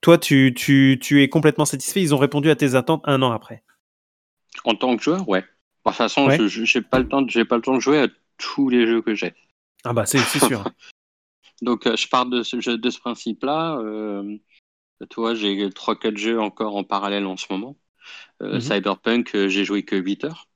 toi, 0.00 0.18
tu, 0.18 0.54
tu, 0.56 0.98
tu 1.00 1.22
es 1.22 1.28
complètement 1.28 1.64
satisfait? 1.64 2.00
Ils 2.02 2.14
ont 2.14 2.18
répondu 2.18 2.50
à 2.50 2.56
tes 2.56 2.74
attentes 2.74 3.02
un 3.04 3.22
an 3.22 3.32
après. 3.32 3.62
En 4.64 4.74
tant 4.74 4.96
que 4.96 5.02
joueur, 5.02 5.28
ouais. 5.28 5.42
De 5.42 5.46
toute 5.90 5.94
façon, 5.96 6.26
Ouais. 6.26 6.36
je 6.48 6.64
j'ai 6.64 6.82
pas 6.82 6.98
le 6.98 7.08
temps, 7.08 7.22
de- 7.22 7.30
j'ai 7.30 7.44
pas 7.44 7.56
le 7.56 7.62
temps 7.62 7.74
de 7.74 7.80
jouer 7.80 8.00
à 8.02 8.08
tous 8.38 8.68
les 8.68 8.86
jeux 8.86 9.02
que 9.02 9.14
j'ai. 9.14 9.34
Ah 9.84 9.92
bah 9.92 10.06
c'est 10.06 10.18
sûr. 10.18 10.64
Donc, 11.62 11.86
euh, 11.86 11.96
je 11.96 12.08
pars 12.08 12.26
de 12.26 12.42
ce, 12.42 12.60
jeu- 12.60 12.78
de 12.78 12.90
ce 12.90 12.98
principe-là. 12.98 13.78
Euh, 13.78 14.36
tu 15.08 15.16
vois, 15.16 15.34
j'ai 15.34 15.68
3-4 15.70 16.16
jeux 16.18 16.40
encore 16.40 16.76
en 16.76 16.84
parallèle 16.84 17.26
en 17.26 17.36
ce 17.36 17.46
moment. 17.50 17.76
Euh, 18.42 18.54
Mhm. 18.54 18.60
Cyberpunk, 18.60 19.30
j'ai 19.48 19.64
joué 19.64 19.82
que 19.84 19.96
8 19.96 20.24
heures. 20.24 20.48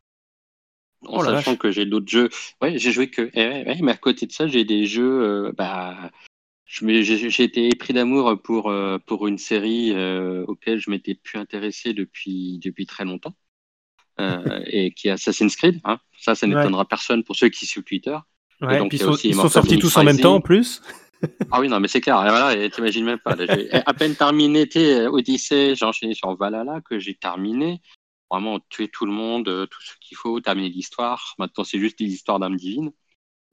En 1.07 1.19
Oh 1.21 1.25
sachant 1.25 1.53
vache. 1.53 1.59
que 1.59 1.71
j'ai 1.71 1.87
d'autres 1.87 2.09
jeux. 2.11 2.29
Ouais, 2.61 2.79
j'ai 2.79 2.93
joué 2.93 3.09
que. 3.11 3.31
eh 3.35 3.49
ouais, 3.49 3.65
ouais, 3.67 3.79
mais 3.83 3.93
à 3.93 3.97
côté 3.97 4.27
de 4.27 4.33
ça, 4.33 4.47
j'ai 4.47 4.65
des 4.65 4.87
jeux. 4.87 5.23
euh, 5.23 5.53
bah, 5.57 6.11
j'ai 6.67 7.45
été 7.45 7.69
pris 7.77 7.93
d'amour 7.93 8.41
pour, 8.43 8.71
euh, 8.71 8.99
pour 9.07 9.27
une 9.29 9.39
série 9.39 9.93
euh, 9.93 10.45
auquel 10.49 10.79
je 10.81 10.91
m'étais 10.91 11.15
plus 11.15 11.39
intéressé 11.39 11.93
depuis, 11.93 12.59
depuis 12.63 12.87
très 12.87 13.05
longtemps. 13.05 13.35
Euh, 14.21 14.61
et 14.67 14.93
qui 14.93 15.09
est 15.09 15.13
Assassin's 15.13 15.57
Creed. 15.57 15.81
Hein. 15.85 15.99
Ça, 16.19 16.35
ça 16.35 16.47
Ouais. 16.47 16.55
n'étonnera 16.55 16.85
personne 16.85 17.25
pour 17.25 17.35
ceux 17.37 17.49
qui 17.49 17.67
suivent 17.67 17.83
Twitter. 17.85 18.17
Ouais, 18.61 18.79
donc, 18.79 18.91
puis 18.91 18.99
ils 18.99 19.05
sont, 19.05 19.17
ils 19.17 19.35
sortis 19.35 19.79
tous 19.79 19.97
en 19.97 20.05
même 20.05 20.19
temps 20.19 20.37
en 20.37 20.41
plus. 20.41 20.81
Ah 21.51 21.59
oui, 21.59 21.69
non, 21.69 21.81
mais 21.81 21.89
c'est 21.89 22.03
clair. 22.03 22.17
Et 22.27 22.29
voilà, 22.29 22.55
et 22.55 22.69
t'imagines 22.69 23.05
même 23.07 23.19
pas. 23.19 23.35
J'ai 23.39 23.73
à 23.73 23.95
peine 23.95 24.15
terminé 24.15 24.69
Odyssey, 25.07 25.75
j'ai 25.75 25.85
enchaîné 25.87 26.13
sur 26.13 26.37
Valhalla, 26.37 26.83
que 26.83 26.99
j'ai 26.99 27.15
terminé. 27.15 27.81
Vraiment, 28.31 28.59
tuer 28.69 28.89
tout 28.89 29.07
le 29.07 29.13
monde, 29.13 29.49
euh, 29.49 29.67
tout 29.67 29.81
ce 29.83 29.93
qu'il 30.01 30.17
faut, 30.17 30.41
terminer 30.41 30.69
l'histoire. 30.69 31.35
Maintenant, 31.39 31.63
c'est 31.65 31.79
juste 31.79 32.01
l'histoire 32.01 32.39
d'âme 32.39 32.57
divine. 32.57 32.93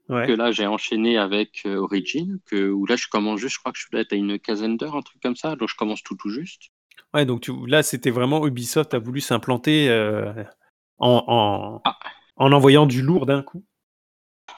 Ouais. 0.08 0.26
Que 0.26 0.32
là, 0.32 0.50
j'ai 0.50 0.66
enchaîné 0.66 1.16
avec 1.16 1.62
euh, 1.64 1.76
Origin, 1.76 2.38
que, 2.46 2.70
où 2.70 2.86
là, 2.86 2.96
je 2.96 3.06
commence 3.06 3.38
juste, 3.38 3.54
je 3.54 3.60
crois 3.60 3.72
que 3.72 3.78
je 3.78 3.84
suis 3.86 3.96
là, 3.96 4.04
t'as 4.04 4.16
une 4.16 4.38
quinzaine 4.38 4.76
d'heures, 4.76 4.96
un 4.96 5.02
truc 5.02 5.22
comme 5.22 5.36
ça. 5.36 5.54
Donc, 5.54 5.68
je 5.68 5.76
commence 5.76 6.02
tout, 6.02 6.16
tout 6.16 6.30
juste. 6.30 6.70
Ouais, 7.14 7.24
donc 7.24 7.42
tu, 7.42 7.52
là, 7.66 7.82
c'était 7.82 8.10
vraiment 8.10 8.46
Ubisoft 8.46 8.94
a 8.94 8.98
voulu 8.98 9.20
s'implanter 9.20 9.88
euh, 9.88 10.32
en, 10.98 11.22
en, 11.28 11.80
Ah. 11.84 11.98
en 12.36 12.52
envoyant 12.52 12.86
du 12.86 13.02
lourd 13.02 13.26
d'un 13.26 13.42
coup. 13.42 13.64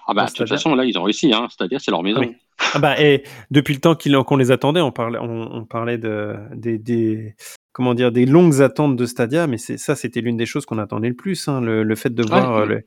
Ah 0.06 0.14
bah, 0.14 0.26
de 0.26 0.32
toute 0.32 0.48
façon, 0.48 0.74
là, 0.74 0.84
ils 0.84 0.98
ont 0.98 1.02
réussi, 1.02 1.32
hein. 1.32 1.48
C'est-à-dire, 1.50 1.80
c'est 1.80 1.90
leur 1.90 2.02
maison. 2.02 2.20
Oui. 2.20 2.36
Ah 2.72 2.78
bah, 2.78 3.00
et 3.00 3.24
depuis 3.50 3.74
le 3.74 3.80
temps 3.80 3.94
qu'on 3.94 4.36
les 4.36 4.50
attendait, 4.50 4.80
on 4.80 4.92
parlait, 4.92 5.18
on, 5.18 5.54
on 5.54 5.64
parlait 5.64 5.98
de, 5.98 6.36
des, 6.54 6.78
des, 6.78 7.34
comment 7.74 7.92
dire, 7.92 8.10
des 8.12 8.24
longues 8.24 8.62
attentes 8.62 8.96
de 8.96 9.04
Stadia, 9.04 9.46
mais 9.46 9.58
ça, 9.58 9.94
c'était 9.96 10.22
l'une 10.22 10.38
des 10.38 10.46
choses 10.46 10.64
qu'on 10.64 10.78
attendait 10.78 11.08
le 11.10 11.14
plus, 11.14 11.46
hein, 11.48 11.60
le, 11.60 11.82
le 11.82 11.94
fait 11.96 12.14
de 12.14 12.22
voir 12.22 12.56
euh, 12.56 12.66
le, 12.66 12.84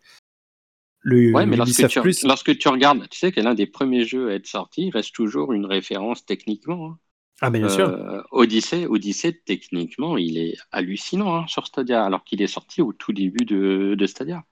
le 1.01 1.33
Ouais, 1.33 1.45
mais 1.45 1.57
lorsque 1.57 1.87
tu, 1.87 2.01
Plus. 2.01 2.23
lorsque 2.23 2.57
tu 2.57 2.67
regardes, 2.69 3.07
tu 3.09 3.19
sais 3.19 3.31
que 3.31 3.39
l'un 3.41 3.53
des 3.53 3.67
premiers 3.67 4.05
jeux 4.05 4.29
à 4.31 4.33
être 4.33 4.47
sorti 4.47 4.89
reste 4.89 5.13
toujours 5.13 5.53
une 5.53 5.65
référence 5.65 6.25
techniquement. 6.25 6.87
hein. 6.87 6.97
Ah, 7.41 7.51
mais 7.51 7.59
bien 7.59 7.69
sûr. 7.69 7.87
Euh, 7.87 8.23
Odyssey, 8.31 8.87
Odyssey, 8.87 9.33
techniquement, 9.45 10.17
il 10.17 10.39
est 10.39 10.55
hallucinant 10.71 11.35
hein, 11.35 11.45
sur 11.47 11.67
Stadia, 11.67 12.03
alors 12.03 12.23
qu'il 12.23 12.41
est 12.41 12.47
sorti 12.47 12.81
au 12.81 12.93
tout 12.93 13.13
début 13.13 13.45
de, 13.45 13.93
de 13.95 14.05
Stadia. 14.07 14.43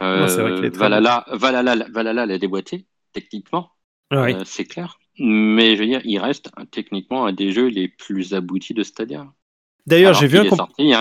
Non, 0.00 0.28
c'est 0.28 0.42
vrai 0.42 0.54
qu'il 0.54 0.64
est 0.66 0.70
très 0.70 0.80
Valhalla, 0.80 1.24
Valhalla, 1.32 1.86
Valhalla 1.90 2.26
l'a 2.26 2.38
déboîté, 2.38 2.86
techniquement, 3.12 3.72
Ah 4.10 4.22
oui. 4.22 4.34
euh, 4.34 4.44
c'est 4.44 4.64
clair. 4.64 4.98
Mais 5.18 5.76
je 5.76 5.80
veux 5.82 5.86
dire, 5.88 6.00
il 6.04 6.18
reste 6.18 6.50
techniquement 6.70 7.26
un 7.26 7.32
des 7.32 7.52
jeux 7.52 7.68
les 7.68 7.88
plus 7.88 8.34
aboutis 8.34 8.74
de 8.74 8.82
Stadia. 8.82 9.32
D'ailleurs, 9.86 10.10
Alors 10.10 10.20
j'ai 10.20 10.26
vu, 10.28 10.38
un 10.38 10.44
sorti 10.50 10.94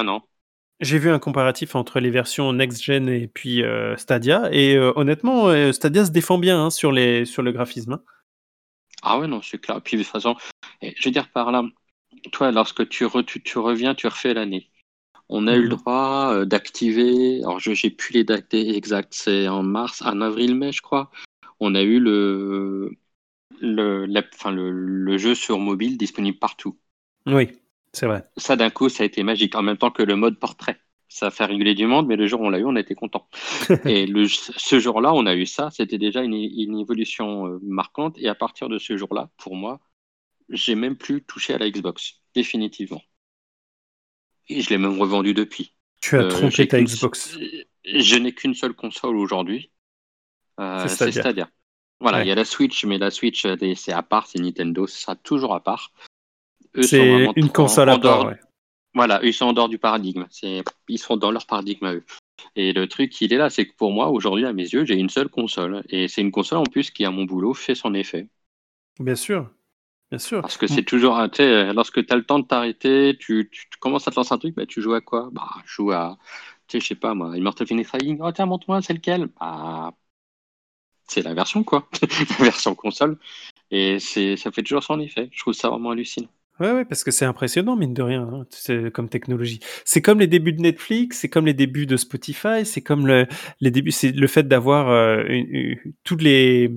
j'ai 0.82 0.98
vu 0.98 1.18
comparatif 1.20 1.76
entre 1.76 2.00
les 2.00 2.10
versions 2.10 2.52
next-gen 2.54 3.08
et 3.08 3.28
puis 3.28 3.64
euh, 3.64 3.96
Stadia, 3.98 4.50
et 4.52 4.76
euh, 4.76 4.92
honnêtement, 4.96 5.48
euh, 5.50 5.72
Stadia 5.72 6.06
se 6.06 6.12
défend 6.12 6.38
bien 6.40 6.66
hein, 6.66 6.70
sur, 6.72 6.92
les, 6.92 7.26
sur 7.26 7.44
le 7.44 7.52
graphisme. 7.52 7.94
hein. 7.94 8.02
Ah 9.02 9.20
ouais, 9.20 9.28
non, 9.28 9.42
c'est 9.42 9.60
clair. 9.60 9.82
Puis 9.82 9.98
de 9.98 10.04
toute 10.04 10.12
façon, 10.12 10.36
je 10.82 10.92
veux 11.06 11.12
dire 11.12 11.30
par 11.32 11.52
là, 11.52 11.64
toi, 12.32 12.52
lorsque 12.52 12.88
tu, 12.90 13.06
re- 13.06 13.26
tu, 13.26 13.42
tu 13.42 13.58
reviens, 13.60 13.96
tu 13.96 14.08
refais 14.08 14.34
l'année. 14.34 14.70
On 15.30 15.48
a 15.48 15.56
eu 15.58 15.64
le 15.64 15.70
Mhm. 15.70 15.70
droit 15.70 16.46
d'activer, 16.46 17.40
alors 17.44 17.60
je 17.60 17.74
j'ai 17.74 17.90
plus 17.92 18.14
les 18.14 18.24
dates 18.26 18.54
exactes, 18.54 19.14
c'est 19.16 19.48
en 19.50 19.64
mars, 19.64 20.02
en 20.04 20.22
avril-mai, 20.22 20.72
je 20.74 20.82
crois. 20.84 21.12
On 21.60 21.76
a 21.76 21.84
eu 21.84 22.00
le, 22.00 22.92
le, 23.62 24.06
la- 24.08 24.24
enfin, 24.36 24.52
le, 24.52 24.72
le 24.72 25.18
jeu 25.20 25.36
sur 25.36 25.60
mobile 25.60 25.98
disponible 25.98 26.40
partout. 26.40 26.78
Oui, 27.26 27.61
c'est 27.94 28.06
vrai. 28.08 28.24
Ça, 28.38 28.56
d'un 28.56 28.70
coup, 28.70 28.90
ça 28.90 29.04
a 29.04 29.06
été 29.06 29.24
magique, 29.24 29.56
en 29.56 29.62
même 29.62 29.78
temps 29.78 29.92
que 29.92 30.04
le 30.04 30.16
mode 30.16 30.40
portrait. 30.40 30.80
Ça 31.10 31.28
a 31.28 31.32
fait 31.32 31.44
rigoler 31.46 31.76
du 31.76 31.88
monde, 31.88 32.08
mais 32.08 32.16
le 32.16 32.26
jour 32.26 32.40
où 32.40 32.46
on 32.46 32.50
l'a 32.50 32.60
eu, 32.60 32.64
on 32.66 32.76
était 32.78 32.96
content. 32.96 33.28
et 33.86 34.06
le, 34.08 34.28
ce 34.30 34.80
jour-là, 34.80 35.14
on 35.14 35.26
a 35.26 35.36
eu 35.36 35.46
ça. 35.46 35.70
C'était 35.72 35.98
déjà 35.98 36.24
une, 36.24 36.34
une 36.34 36.80
évolution 36.80 37.48
euh, 37.48 37.60
marquante. 37.64 38.16
Et 38.18 38.30
à 38.30 38.36
partir 38.36 38.70
de 38.70 38.78
ce 38.80 38.96
jour-là, 38.96 39.30
pour 39.38 39.56
moi, 39.58 39.82
j'ai 40.50 40.76
même 40.76 40.96
plus 40.96 41.22
touché 41.24 41.54
à 41.54 41.58
la 41.58 41.70
Xbox, 41.70 42.22
définitivement. 42.34 43.02
Et 44.48 44.62
je 44.62 44.70
l'ai 44.70 44.78
même 44.78 44.98
revendu 45.00 45.34
depuis. 45.34 45.76
Tu 46.02 46.16
as 46.18 46.22
Euh, 46.24 46.30
trompé 46.30 46.68
ta 46.68 46.82
Xbox. 46.82 47.38
Je 47.86 48.16
n'ai 48.16 48.34
qu'une 48.34 48.54
seule 48.56 48.74
console 48.74 49.18
aujourd'hui. 49.18 49.70
Euh, 50.60 50.88
C'est 50.88 51.12
Stadia. 51.12 51.50
Voilà, 52.00 52.20
il 52.20 52.22
Ouais. 52.22 52.28
y 52.30 52.32
a 52.32 52.36
la 52.36 52.46
Switch, 52.46 52.86
mais 52.86 52.98
la 52.98 53.12
Switch, 53.12 53.46
c'est 53.76 53.92
à 53.94 54.02
part, 54.02 54.28
c'est 54.28 54.40
Nintendo, 54.40 54.88
ça 54.88 54.98
sera 54.98 55.16
toujours 55.16 55.54
à 55.54 55.62
part. 55.64 55.92
C'est 56.80 57.32
une 57.36 57.50
console 57.50 57.90
en 57.90 57.94
à 57.94 57.98
part. 57.98 58.02
dehors- 58.02 58.26
ouais. 58.28 58.40
voilà, 58.94 59.20
ils 59.24 59.34
sont 59.34 59.46
en 59.46 59.54
dehors 59.54 59.70
du 59.70 59.78
paradigme. 59.78 60.28
Ils 60.88 61.00
sont 61.00 61.18
dans 61.18 61.32
leur 61.32 61.46
paradigme 61.46 61.86
à 61.86 61.94
eux. 61.96 62.06
Et 62.56 62.74
le 62.74 62.88
truc, 62.88 63.20
il 63.22 63.34
est 63.34 63.38
là, 63.38 63.50
c'est 63.50 63.68
que 63.68 63.76
pour 63.76 63.92
moi, 63.92 64.10
aujourd'hui, 64.10 64.46
à 64.46 64.54
mes 64.54 64.64
yeux, 64.64 64.86
j'ai 64.86 64.96
une 64.96 65.10
seule 65.10 65.30
console. 65.30 65.84
Et 65.90 66.08
c'est 66.08 66.22
une 66.22 66.32
console 66.32 66.60
en 66.60 66.64
plus 66.64 66.92
qui, 66.92 67.06
à 67.06 67.12
mon 67.12 67.26
boulot, 67.26 67.54
fait 67.54 67.76
son 67.76 67.94
effet. 67.94 68.30
Bien 69.00 69.16
sûr. 69.16 69.50
Bien 70.10 70.20
sûr. 70.20 70.42
Parce 70.42 70.58
que 70.58 70.68
c'est 70.68 70.84
toujours, 70.84 71.18
tu 71.32 71.38
sais, 71.38 71.74
lorsque 71.74 72.06
tu 72.06 72.14
as 72.14 72.16
le 72.18 72.24
temps 72.26 72.40
de 72.40 72.46
t'arrêter, 72.46 73.16
tu, 73.20 73.50
tu- 73.52 73.70
tu 73.70 73.78
commences 73.80 74.08
à 74.08 74.12
te 74.12 74.16
lancer 74.18 74.34
un 74.34 74.38
truc, 74.38 74.56
bah, 74.56 74.66
tu 74.66 74.82
joues 74.82 74.94
à 74.94 75.02
quoi? 75.02 75.30
Bah, 75.32 75.48
je 75.66 75.72
joue 75.74 75.92
à, 75.92 76.18
tu 76.68 76.78
sais, 76.78 76.82
je 76.82 76.88
sais 76.88 76.96
pas 76.96 77.14
moi, 77.14 77.38
Immortal 77.38 77.68
Phoenix 77.68 77.90
Rising. 77.92 78.20
Oh, 78.22 78.32
tiens, 78.32 78.46
montre-moi, 78.48 78.82
c'est 78.82 78.94
lequel? 78.94 79.28
Bah, 79.40 79.94
c'est 81.08 81.22
la 81.22 81.34
version, 81.34 81.64
quoi. 81.64 81.88
la 82.40 82.46
version 82.46 82.76
console. 82.76 83.18
Et 83.72 84.00
ça 84.00 84.52
fait 84.52 84.64
toujours 84.64 84.84
son 84.84 85.00
effet. 85.02 85.30
Je 85.34 85.40
trouve 85.42 85.54
ça 85.56 85.70
vraiment 85.70 85.92
hallucinant. 85.92 86.30
Ouais, 86.62 86.72
ouais, 86.74 86.86
parce 86.86 87.04
que 87.04 87.10
c'est 87.10 87.26
impressionnant, 87.26 87.76
mine 87.76 87.96
de 87.96 88.04
rien, 88.04 88.22
hein, 88.32 88.46
c'est 88.52 88.92
comme 88.92 89.10
technologie. 89.10 89.60
C'est 89.84 90.02
comme 90.04 90.20
les 90.20 90.28
débuts 90.28 90.54
de 90.54 90.62
Netflix, 90.62 91.18
c'est 91.20 91.30
comme 91.30 91.48
les 91.48 91.56
débuts 91.56 91.88
de 91.88 91.98
Spotify, 91.98 92.66
c'est 92.66 92.82
comme 92.82 93.08
le, 93.08 93.26
les 93.62 93.72
débuts, 93.72 93.90
c'est 93.90 94.12
le 94.12 94.28
fait 94.28 94.48
d'avoir 94.48 94.90
euh, 94.90 95.24
toutes 96.04 96.22
les. 96.22 96.72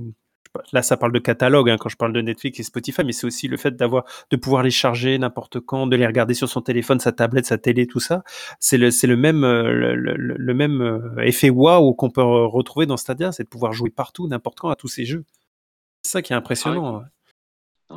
Là, 0.72 0.82
ça 0.82 0.96
parle 0.96 1.12
de 1.12 1.18
catalogue 1.18 1.68
hein, 1.68 1.76
quand 1.78 1.88
je 1.90 1.96
parle 1.96 2.12
de 2.14 2.20
Netflix 2.22 2.60
et 2.60 2.62
Spotify, 2.62 3.02
mais 3.04 3.12
c'est 3.12 3.26
aussi 3.26 3.46
le 3.48 3.56
fait 3.56 3.76
d'avoir, 3.76 4.04
de 4.30 4.36
pouvoir 4.36 4.62
les 4.62 4.70
charger 4.70 5.18
n'importe 5.18 5.58
quand, 5.60 5.86
de 5.88 5.96
les 5.96 6.06
regarder 6.06 6.32
sur 6.32 6.48
son 6.48 6.62
téléphone, 6.62 7.00
sa 7.00 7.12
tablette, 7.12 7.44
sa 7.44 7.58
télé, 7.58 7.86
tout 7.88 8.00
ça. 8.00 8.22
C'est 8.60 8.78
le, 8.78 8.90
c'est 8.92 9.08
le 9.08 9.16
même, 9.16 9.42
euh, 9.44 9.70
le, 9.96 10.14
le- 10.14 10.36
le 10.38 10.54
même 10.54 10.80
euh, 10.80 11.22
effet 11.24 11.50
waouh 11.50 11.92
qu'on 11.94 12.08
peut 12.10 12.22
re- 12.22 12.46
retrouver 12.48 12.86
dans 12.86 12.96
Stadia, 12.96 13.32
c'est 13.32 13.42
de 13.42 13.48
pouvoir 13.48 13.72
jouer 13.72 13.90
partout, 13.90 14.28
n'importe 14.28 14.60
quand, 14.60 14.70
à 14.70 14.76
tous 14.76 14.88
ces 14.88 15.04
jeux. 15.04 15.24
C'est 16.02 16.12
ça 16.12 16.22
qui 16.22 16.32
est 16.32 16.36
impressionnant. 16.36 16.98
hein. 17.00 17.04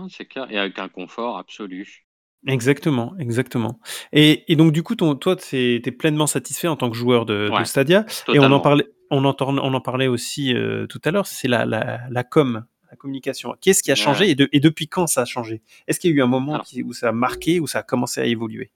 C'est 0.09 0.25
clair. 0.25 0.47
Et 0.51 0.57
avec 0.57 0.79
un 0.79 0.89
confort 0.89 1.37
absolu. 1.37 2.07
Exactement, 2.45 3.15
exactement. 3.19 3.79
Et, 4.13 4.51
et 4.51 4.55
donc 4.55 4.71
du 4.71 4.83
coup, 4.83 4.95
ton, 4.95 5.15
toi, 5.15 5.35
tu 5.35 5.57
es, 5.57 5.79
pleinement 5.91 6.27
satisfait 6.27 6.67
en 6.67 6.75
tant 6.75 6.89
que 6.89 6.95
joueur 6.95 7.25
de, 7.25 7.49
Stadia. 7.65 8.05
Et 8.33 8.39
on 8.39 8.51
en 8.51 8.59
parlait, 8.59 8.87
on 9.09 9.23
on 9.25 9.73
en 9.73 9.81
parlait 9.81 10.07
aussi 10.07 10.53
euh, 10.53 10.85
tout 10.87 11.01
à 11.03 11.11
l'heure. 11.11 11.25
C'est 11.27 11.47
la, 11.47 11.65
la, 11.65 12.01
la 12.09 12.23
com, 12.23 12.65
la 12.91 12.97
communication. 12.97 13.55
Qu'est-ce 13.59 13.83
qui 13.83 13.91
a 13.91 13.95
changé 13.95 14.25
Ouais. 14.25 14.31
et, 14.31 14.35
de- 14.35 14.49
et 14.51 14.59
depuis 14.59 14.87
quand 14.87 15.07
ça 15.07 15.21
a 15.21 15.25
changé? 15.25 15.61
Est-ce 15.87 15.99
qu'il 15.99 16.11
y 16.11 16.13
a 16.13 16.17
eu 16.17 16.21
un 16.21 16.27
moment 16.27 16.59
qui- 16.59 16.83
où 16.83 16.93
ça 16.93 17.09
a 17.09 17.11
marqué, 17.11 17.59
où 17.59 17.67
ça 17.67 17.79
a 17.79 17.83
commencé 17.83 18.21
à 18.21 18.25
évoluer? 18.25 18.71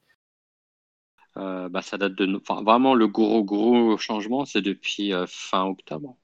Euh, 1.37 1.69
bah, 1.69 1.81
ça 1.81 1.97
date 1.97 2.13
de. 2.15 2.37
Enfin, 2.37 2.61
vraiment, 2.63 2.93
le 2.95 3.07
gros, 3.07 3.43
gros 3.43 3.97
changement, 3.97 4.45
c'est 4.45 4.61
depuis 4.61 5.13
euh, 5.13 5.25
fin 5.27 5.63
octobre. 5.65 6.17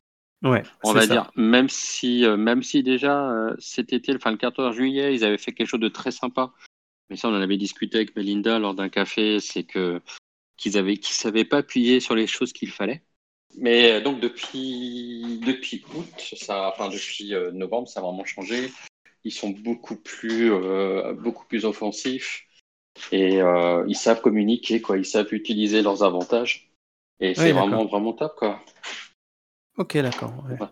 Ouais, 0.44 0.64
On 0.84 0.94
va 0.94 1.02
ça. 1.02 1.08
dire, 1.08 1.32
même 1.36 1.68
si, 1.70 2.26
euh, 2.26 2.38
même 2.38 2.62
si 2.62 2.84
déjà 2.84 3.32
euh, 3.32 3.56
cet 3.60 3.92
été, 3.92 4.16
enfin 4.16 4.32
le 4.32 4.38
14 4.38 4.76
juillet, 4.76 5.14
ils 5.16 5.24
avaient 5.24 5.38
fait 5.38 5.52
quelque 5.52 5.68
chose 5.68 5.80
de 5.80 5.88
très 5.88 6.12
sympa. 6.12 6.54
Mais 7.10 7.16
ça, 7.16 7.30
on 7.30 7.36
en 7.36 7.42
avait 7.42 7.58
discuté 7.58 7.98
avec 7.98 8.16
Melinda 8.16 8.60
lors 8.60 8.76
d'un 8.76 8.90
café, 8.90 9.40
c'est 9.40 9.64
que 9.64 10.02
qu'ils 10.58 10.78
avaient, 10.78 10.98
qu'ils 10.98 11.16
savaient 11.16 11.46
pas 11.46 11.58
appuyer 11.58 12.00
sur 12.00 12.16
les 12.16 12.28
choses 12.28 12.54
qu'il 12.54 12.70
fallait. 12.70 13.04
Mais 13.58 13.94
euh, 13.94 14.02
donc 14.02 14.20
depuis, 14.20 15.40
depuis 15.46 15.84
août, 15.96 16.34
ça, 16.36 16.70
enfin 16.70 16.90
depuis 16.90 17.34
novembre, 17.54 17.88
ça 17.88 18.00
a 18.00 18.04
vraiment 18.04 18.26
changé. 18.26 18.72
Ils 19.24 19.32
sont 19.32 19.50
beaucoup 19.50 19.98
plus, 19.98 20.54
euh, 20.54 21.14
beaucoup 21.14 21.46
plus 21.48 21.66
offensifs 21.66 22.46
et 23.12 23.42
euh, 23.42 23.84
ils 23.88 23.96
savent 23.96 24.22
communiquer, 24.22 24.82
quoi. 24.82 24.98
Ils 24.98 25.06
savent 25.06 25.34
utiliser 25.34 25.82
leurs 25.82 26.04
avantages. 26.04 26.72
Et 27.20 27.34
c'est 27.34 27.52
vraiment, 27.52 27.86
vraiment 27.86 28.14
top, 28.14 28.36
quoi. 28.38 28.64
Ok, 29.78 29.98
d'accord. 29.98 30.34
Ouais, 30.48 30.58
Ouais. 30.60 30.68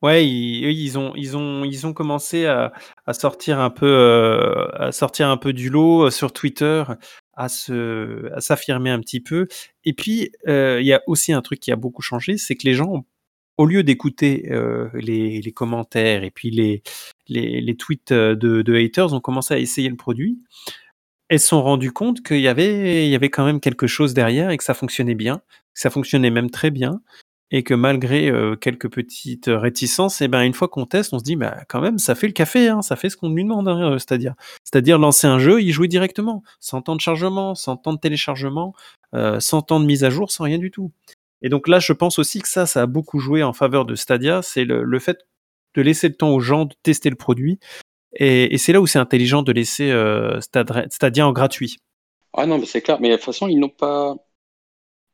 Ouais, 0.00 0.28
ils, 0.28 0.96
ont, 0.96 1.12
ils 1.16 1.36
ont, 1.36 1.64
ils 1.64 1.84
ont 1.84 1.92
commencé 1.92 2.46
à, 2.46 2.72
à 3.04 3.12
sortir 3.12 3.58
un 3.58 3.70
peu, 3.70 3.86
euh, 3.86 4.68
à 4.74 4.92
sortir 4.92 5.28
un 5.28 5.36
peu 5.36 5.52
du 5.52 5.70
lot 5.70 6.06
euh, 6.06 6.10
sur 6.10 6.32
Twitter, 6.32 6.84
à 7.34 7.48
se, 7.48 8.32
à 8.32 8.40
s'affirmer 8.40 8.90
un 8.90 9.00
petit 9.00 9.18
peu. 9.18 9.48
Et 9.84 9.92
puis, 9.94 10.30
euh, 10.46 10.78
il 10.80 10.86
y 10.86 10.92
a 10.92 11.02
aussi 11.08 11.32
un 11.32 11.42
truc 11.42 11.58
qui 11.58 11.72
a 11.72 11.76
beaucoup 11.76 12.00
changé, 12.02 12.36
c'est 12.38 12.54
que 12.54 12.64
les 12.64 12.74
gens, 12.74 13.06
au 13.56 13.66
lieu 13.66 13.82
d'écouter 13.82 14.48
euh, 14.52 14.88
les, 14.94 15.40
les 15.40 15.52
commentaires 15.52 16.22
et 16.22 16.30
puis 16.30 16.52
les, 16.52 16.84
les, 17.26 17.60
les 17.60 17.76
tweets 17.76 18.12
de, 18.12 18.62
de 18.62 18.74
haters, 18.76 19.12
ont 19.14 19.20
commencé 19.20 19.54
à 19.54 19.58
essayer 19.58 19.88
le 19.88 19.96
produit 19.96 20.38
et 21.28 21.38
se 21.38 21.48
sont 21.48 21.62
rendus 21.62 21.92
compte 21.92 22.22
qu'il 22.22 22.40
y 22.40 22.48
avait, 22.48 23.06
il 23.06 23.10
y 23.10 23.16
avait 23.16 23.30
quand 23.30 23.44
même 23.44 23.60
quelque 23.60 23.88
chose 23.88 24.14
derrière 24.14 24.50
et 24.50 24.56
que 24.56 24.64
ça 24.64 24.74
fonctionnait 24.74 25.16
bien, 25.16 25.38
que 25.74 25.80
ça 25.80 25.90
fonctionnait 25.90 26.30
même 26.30 26.50
très 26.50 26.70
bien 26.70 27.00
et 27.50 27.62
que 27.62 27.74
malgré 27.74 28.28
euh, 28.30 28.56
quelques 28.56 28.90
petites 28.90 29.46
réticences, 29.48 30.20
et 30.20 30.28
ben 30.28 30.42
une 30.42 30.52
fois 30.52 30.68
qu'on 30.68 30.86
teste, 30.86 31.12
on 31.12 31.18
se 31.18 31.24
dit 31.24 31.36
bah 31.36 31.58
quand 31.68 31.80
même 31.80 31.98
ça 31.98 32.14
fait 32.14 32.26
le 32.26 32.32
café, 32.32 32.68
hein, 32.68 32.82
ça 32.82 32.96
fait 32.96 33.08
ce 33.08 33.16
qu'on 33.16 33.30
lui 33.30 33.44
demande, 33.44 33.68
hein, 33.68 33.92
euh, 33.92 33.98
c'est-à-dire 33.98 34.34
c'est-à-dire 34.64 34.98
lancer 34.98 35.26
un 35.26 35.38
jeu, 35.38 35.62
y 35.62 35.70
jouer 35.70 35.88
directement, 35.88 36.42
sans 36.60 36.82
temps 36.82 36.96
de 36.96 37.00
chargement, 37.00 37.54
sans 37.54 37.76
temps 37.76 37.94
de 37.94 37.98
téléchargement, 37.98 38.74
euh, 39.14 39.40
sans 39.40 39.62
temps 39.62 39.80
de 39.80 39.86
mise 39.86 40.04
à 40.04 40.10
jour, 40.10 40.30
sans 40.30 40.44
rien 40.44 40.58
du 40.58 40.70
tout. 40.70 40.92
Et 41.40 41.48
donc 41.48 41.68
là, 41.68 41.78
je 41.78 41.92
pense 41.92 42.18
aussi 42.18 42.40
que 42.40 42.48
ça, 42.48 42.66
ça 42.66 42.82
a 42.82 42.86
beaucoup 42.86 43.20
joué 43.20 43.42
en 43.42 43.52
faveur 43.52 43.84
de 43.84 43.94
Stadia, 43.94 44.42
c'est 44.42 44.64
le, 44.64 44.98
fait 44.98 45.18
de 45.74 45.82
laisser 45.82 46.08
le 46.08 46.14
temps 46.14 46.30
aux 46.30 46.40
gens 46.40 46.64
de 46.64 46.74
tester 46.82 47.10
le 47.10 47.16
produit, 47.16 47.58
et, 48.12 48.58
c'est 48.58 48.72
là 48.72 48.80
où 48.80 48.86
c'est 48.86 48.98
intelligent 48.98 49.42
de 49.42 49.52
laisser 49.52 49.94
Stadia 50.90 51.26
en 51.26 51.32
gratuit. 51.32 51.78
Ah 52.34 52.46
non, 52.46 52.58
mais 52.58 52.66
c'est 52.66 52.82
clair. 52.82 53.00
Mais 53.00 53.10
de 53.10 53.14
toute 53.14 53.24
façon, 53.24 53.48
ils 53.48 53.58
n'ont 53.58 53.68
pas. 53.68 54.16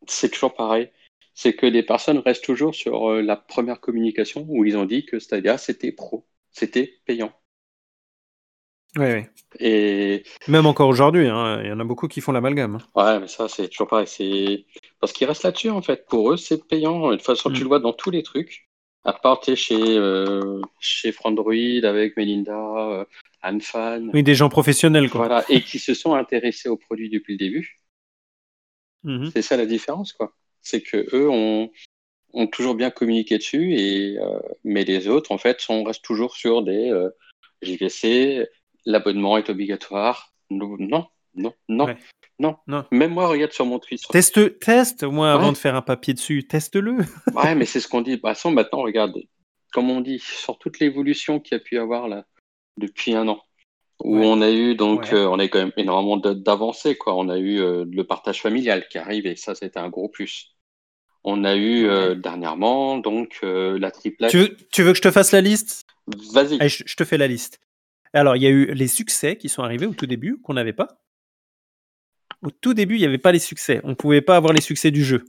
C'est 0.07 0.31
toujours 0.31 0.55
pareil. 0.55 0.90
C'est 1.35 1.55
que 1.55 1.66
les 1.66 1.83
personnes 1.83 2.18
restent 2.18 2.44
toujours 2.44 2.75
sur 2.75 3.11
euh, 3.11 3.20
la 3.23 3.37
première 3.37 3.81
communication 3.81 4.47
où 4.49 4.64
ils 4.64 4.77
ont 4.77 4.85
dit 4.87 5.05
que 5.05 5.18
Stadia, 5.18 5.59
c'était 5.59 5.92
pro. 5.92 6.27
C'était 6.51 7.01
payant. 7.07 7.33
Ouais, 8.97 9.12
ouais. 9.12 9.31
Et 9.59 10.23
Même 10.47 10.66
encore 10.66 10.88
aujourd'hui, 10.88 11.27
hein, 11.27 11.61
il 11.62 11.68
y 11.68 11.73
en 11.73 11.81
a 11.81 11.85
beaucoup 11.85 12.07
qui 12.07 12.20
font 12.20 12.31
l'amalgame. 12.31 12.77
hein. 12.77 13.03
ouais, 13.14 13.20
mais 13.20 13.27
ça, 13.29 13.49
c'est 13.49 13.68
toujours 13.68 13.88
pareil. 13.88 14.07
C'est 14.07 14.66
parce 15.01 15.12
qu'ils 15.12 15.27
restent 15.27 15.42
là-dessus, 15.42 15.70
en 15.70 15.83
fait. 15.83 16.07
Pour 16.07 16.31
eux, 16.33 16.37
c'est 16.37 16.64
payant. 16.68 17.11
De 17.11 17.16
toute 17.16 17.25
façon, 17.25 17.51
Mm. 17.51 17.55
tu 17.55 17.61
le 17.62 17.66
vois 17.66 17.81
dans 17.81 17.92
tous 17.92 18.11
les 18.11 18.23
trucs. 18.23 18.68
À 19.03 19.12
part, 19.12 19.42
chez, 19.44 19.77
euh, 19.99 20.61
chez 20.81 21.12
Frandroid 21.12 21.53
avec 21.85 22.16
Melinda, 22.16 22.57
euh, 22.57 23.05
Anne 23.42 23.61
Fan. 23.61 24.11
Oui, 24.14 24.23
des 24.23 24.35
gens 24.35 24.49
professionnels, 24.49 25.11
quoi. 25.11 25.27
Voilà. 25.27 25.44
Et 25.51 25.61
qui 25.61 25.79
se 25.81 25.92
sont 25.92 26.14
intéressés 26.14 26.68
au 26.68 26.77
produit 26.77 27.11
depuis 27.11 27.33
le 27.35 27.38
début. 27.38 27.77
Mhm. 29.03 29.31
C'est 29.33 29.42
ça 29.42 29.57
la 29.57 29.66
différence, 29.66 30.12
quoi. 30.12 30.33
C'est 30.64 30.81
que 30.83 31.07
eux 31.14 31.29
ont, 31.31 31.70
ont 32.33 32.46
toujours 32.46 32.74
bien 32.74 32.90
communiqué 32.90 33.38
dessus, 33.38 33.74
et, 33.74 34.18
euh, 34.18 34.40
mais 34.64 34.85
les 34.85 35.07
autres, 35.09 35.31
en 35.31 35.38
fait, 35.38 35.61
sont, 35.61 35.85
restent 35.85 36.03
toujours 36.05 36.35
sur 36.37 36.62
des 36.62 36.90
euh, 36.90 37.11
JVC, 37.62 38.48
l'abonnement 38.87 39.37
est 39.38 39.48
obligatoire. 39.50 40.33
Non, 40.50 40.77
non, 40.79 41.07
non, 41.35 41.53
non, 41.68 41.85
Ouais. 41.87 41.96
non. 42.38 42.57
Non. 42.66 42.85
Même 42.90 43.12
moi, 43.12 43.29
regarde 43.29 43.53
sur 43.53 43.66
mon 43.66 43.79
tweet. 43.79 44.00
sur- 44.00 44.09
Teste, 44.11 44.59
teste, 44.59 45.03
au 45.05 45.11
moins 45.11 45.33
avant 45.35 45.53
de 45.53 45.57
faire 45.57 45.74
un 45.74 45.83
papier 45.83 46.14
dessus, 46.14 46.46
teste-le. 46.46 46.96
Ouais, 47.35 47.55
mais 47.55 47.64
c'est 47.66 47.81
ce 47.81 47.88
qu'on 47.88 48.00
dit. 48.03 48.16
Bah, 48.16 48.35
ça, 48.35 48.50
maintenant, 48.50 48.83
regarde, 48.83 49.14
comme 49.72 49.90
on 49.90 50.00
dit, 50.00 50.18
sur 50.18 50.59
toute 50.59 50.79
l'évolution 50.81 51.40
qu'il 51.40 51.57
y 51.57 51.61
a 51.61 51.62
pu 51.62 51.74
y 51.77 51.79
avoir 51.79 52.09
là 52.09 52.24
depuis 52.79 53.14
un 53.14 53.29
an, 53.29 53.40
où 54.03 54.18
Ouais. 54.18 54.27
on 54.27 54.40
a 54.42 54.50
eu 54.50 54.74
donc, 54.74 55.03
Ouais. 55.05 55.14
euh, 55.14 55.29
on 55.29 55.38
eu 55.38 55.48
quand 55.48 55.61
même 55.61 55.72
énormément 55.77 56.16
d'avancées, 56.16 56.96
quoi. 56.96 57.14
On 57.16 57.29
a 57.29 57.38
eu 57.38 57.61
euh, 57.61 57.85
le 57.90 58.05
partage 58.05 58.40
familial 58.42 58.87
qui 58.88 58.98
arrive, 58.98 59.27
et 59.27 59.37
ça, 59.37 59.55
c'était 59.55 59.79
un 59.79 59.88
gros 59.88 60.09
plus. 60.09 60.54
On 61.25 61.45
a 61.45 61.57
eu 61.57 61.87
euh, 61.87 62.15
dernièrement 62.15 62.99
donc 62.99 63.41
euh, 63.43 63.79
la 63.79 63.91
triplette. 63.91 64.31
Tu 64.31 64.39
veux, 64.39 64.57
tu 64.71 64.83
veux 64.83 64.93
que 64.93 64.99
je 64.99 65.03
te 65.03 65.11
fasse 65.11 65.33
la 65.33 65.41
liste? 65.41 65.87
Vas-y. 66.33 66.61
Allez, 66.61 66.69
je, 66.69 66.85
je 66.87 66.97
te 66.97 67.05
fais 67.05 67.17
la 67.17 67.27
liste. 67.27 67.61
Alors, 68.13 68.37
il 68.37 68.43
y 68.43 68.47
a 68.47 68.51
eu 68.51 68.67
les 68.67 68.87
succès 68.87 69.37
qui 69.37 69.49
sont 69.49 69.63
arrivés 69.63 69.87
au 69.87 69.95
tout 69.95 70.07
début, 70.07 70.39
qu'on 70.41 70.55
n'avait 70.55 70.73
pas. 70.73 71.01
Au 72.43 72.51
tout 72.51 72.75
début, 72.75 72.97
il 72.97 73.01
n'y 73.01 73.07
avait 73.07 73.19
pas 73.19 73.33
les 73.33 73.39
succès. 73.39 73.81
On 73.85 73.89
ne 73.89 73.95
pouvait 73.95 74.21
pas 74.21 74.37
avoir 74.37 74.53
les 74.53 74.61
succès 74.61 74.91
du 74.91 75.03
jeu. 75.03 75.25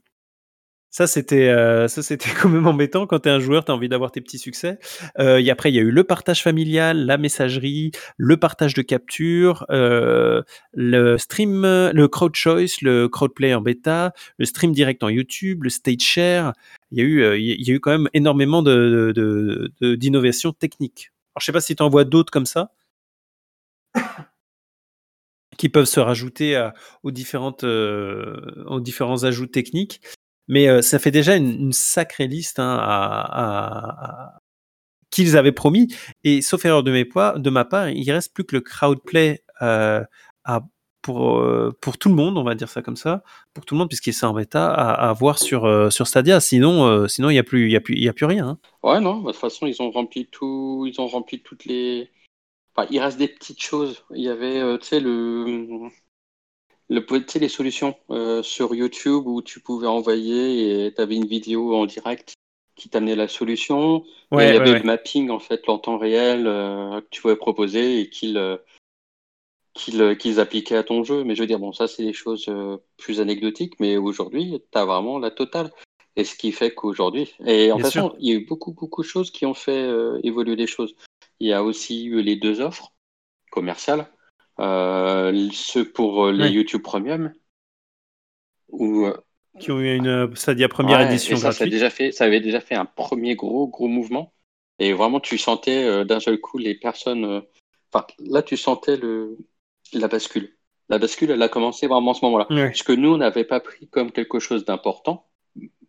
Ça, 0.96 1.08
c'était 1.08 1.50
euh, 1.50 1.88
quand 2.42 2.48
même 2.48 2.68
embêtant. 2.68 3.06
Quand 3.06 3.20
tu 3.20 3.28
es 3.28 3.32
un 3.34 3.42
joueur, 3.42 3.66
tu 3.66 3.72
as 3.74 3.76
envie 3.76 3.90
d'avoir 3.90 4.14
tes 4.14 4.22
petits 4.22 4.38
succès. 4.38 4.80
Euh, 5.20 5.40
et 5.40 5.50
après, 5.50 5.70
il 5.70 5.76
y 5.76 5.80
a 5.80 5.82
eu 5.82 5.92
le 5.92 6.06
partage 6.06 6.42
familial, 6.42 7.06
la 7.06 7.18
messagerie, 7.18 7.92
le 8.16 8.38
partage 8.38 8.76
de 8.76 8.82
capture, 8.82 9.66
euh, 9.72 10.42
le 10.72 11.18
stream, 11.18 11.64
le 11.64 12.08
crowd 12.08 12.34
choice, 12.34 12.82
le 12.82 13.10
crowd 13.10 13.34
play 13.34 13.54
en 13.54 13.60
bêta, 13.60 14.14
le 14.38 14.46
stream 14.46 14.72
direct 14.72 15.04
en 15.04 15.10
YouTube, 15.10 15.66
le 15.66 15.70
stage 15.70 16.00
share. 16.00 16.54
Il 16.92 17.00
y 17.00 17.02
a 17.02 17.04
eu, 17.04 17.40
il 17.42 17.68
y 17.68 17.72
a 17.72 17.74
eu 17.74 17.82
quand 17.82 17.92
même 17.92 18.08
énormément 18.14 18.62
de, 18.62 19.12
d'innovations 19.82 20.54
techniques. 20.54 21.12
Alors, 21.36 21.42
je 21.42 21.46
sais 21.48 21.52
pas 21.52 21.60
si 21.60 21.76
tu 21.76 21.84
en 21.84 21.90
vois 21.90 22.06
d'autres 22.06 22.32
comme 22.32 22.46
ça 22.46 22.72
qui 25.58 25.68
peuvent 25.68 25.84
se 25.84 26.00
rajouter 26.00 26.70
aux 27.04 27.12
différentes 27.12 27.66
aux 27.66 28.80
différents 28.80 29.26
ajouts 29.26 29.48
techniques, 29.48 30.00
mais 30.48 30.68
euh, 30.68 30.82
ça 30.82 31.00
fait 31.00 31.12
déjà 31.12 31.36
une, 31.36 31.74
sacrée 31.74 32.28
liste 32.28 32.60
hein, 32.60 32.78
à, 32.80 34.40
qu'ils 35.10 35.38
avaient 35.38 35.52
promis. 35.52 35.94
Et 36.24 36.42
sauf 36.42 36.66
erreur 36.66 36.84
de, 36.84 36.92
mes 36.92 37.06
poids, 37.06 37.38
de 37.38 37.50
ma 37.50 37.66
part, 37.66 37.90
il 37.90 38.12
reste 38.12 38.34
plus 38.34 38.44
que 38.44 38.56
le 38.56 38.62
crowdplay 38.62 39.44
euh, 39.62 40.04
pour, 41.02 41.38
euh, 41.38 41.72
pour 41.82 41.98
tout 41.98 42.10
le 42.10 42.16
monde, 42.16 42.38
on 42.38 42.44
va 42.44 42.56
dire 42.56 42.70
ça 42.70 42.82
comme 42.82 42.96
ça, 42.96 43.24
pour 43.54 43.64
tout 43.66 43.76
le 43.76 43.80
monde, 43.80 43.90
puisqu'il 43.90 44.10
est 44.10 44.24
en 44.24 44.34
bêta, 44.34 44.72
à, 44.74 45.14
voir 45.14 45.38
sur, 45.38 45.66
euh, 45.66 45.90
sur 45.90 46.08
Stadia. 46.08 46.40
Sinon, 46.40 47.08
sinon 47.08 47.30
il 47.30 47.34
n'y 47.34 47.40
a, 47.40 47.44
plus- 47.44 47.76
a, 47.76 47.80
a 47.80 48.14
plus 48.14 48.26
rien. 48.26 48.48
hein. 48.48 48.60
Ouais, 48.84 49.00
non, 49.00 49.18
bah, 49.18 49.28
de 49.28 49.32
toute 49.34 49.42
façon, 49.42 49.68
ils 49.68 49.82
ont 49.82 49.92
rempli 49.92 50.28
tout, 50.28 50.86
ils 50.88 51.00
ont 51.00 51.08
rempli 51.08 51.42
toutes 51.42 51.66
les. 51.66 52.12
Il 52.90 53.00
reste 53.00 53.18
des 53.18 53.30
petites 53.30 53.62
choses. 53.62 54.04
Il 54.14 54.22
y 54.22 54.28
avait, 54.28 54.78
tu 54.80 54.86
sais, 54.86 55.00
le, 55.00 55.90
le, 56.90 57.04
les 57.40 57.50
solutions 57.50 57.96
euh, 58.12 58.44
sur 58.44 58.76
YouTube 58.76 59.26
où 59.28 59.42
tu 59.42 59.60
pouvais 59.60 59.88
envoyer 59.88 60.86
et 60.86 60.94
tu 60.94 61.02
avais 61.02 61.16
une 61.16 61.26
vidéo 61.26 61.76
en 61.76 61.86
direct 61.86 62.34
qui 62.76 62.90
t'amenait 62.90 63.16
la 63.16 63.28
solution. 63.28 64.04
et 64.04 64.04
il 64.34 64.38
y 64.38 64.38
Ouais, 64.38 64.48
avait 64.56 64.60
ouais, 64.60 64.66
le 64.66 64.72
ouais. 64.74 64.84
mapping 64.84 65.30
en 65.30 65.40
fait 65.40 65.68
en 65.70 65.78
temps 65.80 65.98
réel 65.98 66.46
euh, 66.48 67.02
que 67.02 67.08
tu 67.10 67.22
pouvais 67.22 67.36
proposer 67.38 68.02
et 68.02 68.10
qu'ils 68.10 68.38
euh, 68.38 68.58
qu'ils 69.74 70.40
appliquaient 70.40 70.78
à 70.78 70.84
ton 70.84 71.04
jeu. 71.04 71.24
Mais 71.24 71.36
je 71.36 71.42
veux 71.42 71.48
dire, 71.48 71.60
bon, 71.60 71.74
ça 71.74 71.88
c'est 71.88 72.04
des 72.04 72.14
choses 72.14 72.50
plus 72.98 73.20
anecdotiques, 73.20 73.80
mais 73.80 73.98
aujourd'hui, 73.98 74.62
tu 74.72 74.78
as 74.78 74.86
vraiment 74.86 75.20
la 75.20 75.32
totale. 75.32 75.72
Et 76.18 76.24
ce 76.24 76.36
qui 76.36 76.54
fait 76.54 76.74
qu'aujourd'hui, 76.74 77.34
et 77.46 77.74
en 77.74 77.78
Bien 77.78 77.86
façon, 77.86 78.10
sûr. 78.10 78.16
il 78.20 78.30
y 78.30 78.32
a 78.32 78.36
eu 78.40 78.46
beaucoup, 78.46 78.72
beaucoup 78.72 79.02
de 79.02 79.08
choses 79.08 79.32
qui 79.32 79.46
ont 79.46 79.54
fait 79.54 79.90
évoluer 80.24 80.56
les 80.56 80.66
choses. 80.68 80.96
Il 81.42 81.50
y 81.50 81.52
a 81.52 81.62
aussi 81.62 82.06
eu 82.06 82.22
les 82.22 82.38
deux 82.38 82.62
offres 82.62 82.94
commerciales, 83.52 84.08
ceux 84.58 85.92
pour 85.94 86.26
euh, 86.28 86.32
les 86.32 86.44
Ouais. 86.46 86.52
YouTube 86.52 86.82
Premium, 86.82 87.34
où 88.70 89.06
euh, 89.06 89.14
Qui 89.60 89.72
ont 89.72 89.80
eu 89.80 89.96
une 89.96 90.08
euh, 90.08 90.36
Stadia 90.36 90.68
première 90.68 91.00
Ouais, 91.00 91.08
édition 91.08 91.38
ça, 91.38 91.52
ça, 91.52 91.64
a 91.64 91.68
déjà 91.68 91.90
fait, 91.90 92.12
ça 92.12 92.26
avait 92.26 92.42
déjà 92.42 92.60
fait 92.60 92.76
un 92.76 92.86
premier 92.86 93.36
gros, 93.36 93.68
gros 93.68 93.88
mouvement. 93.88 94.34
Et 94.80 94.92
vraiment, 94.94 95.20
tu 95.22 95.38
sentais 95.38 95.86
euh, 95.86 96.04
d'un 96.04 96.20
seul 96.20 96.40
coup 96.40 96.58
les 96.58 96.76
personnes. 96.76 97.26
euh, 97.26 97.42
Enfin, 97.94 98.06
là, 98.20 98.42
tu 98.44 98.58
sentais 98.58 98.98
le, 98.98 99.38
la 99.94 100.10
bascule. 100.10 100.58
La 100.90 100.98
bascule, 101.00 101.32
elle 101.32 101.42
a 101.42 101.48
commencé 101.50 101.88
vraiment 101.88 102.12
à 102.12 102.14
ce 102.14 102.26
moment-là. 102.26 102.48
Ouais. 102.50 102.74
Ce 102.74 102.84
que 102.84 102.92
nous, 102.92 103.14
on 103.14 103.18
n'avait 103.18 103.46
pas 103.46 103.62
pris 103.62 103.88
comme 103.88 104.12
quelque 104.12 104.40
chose 104.40 104.66
d'important. 104.66 105.28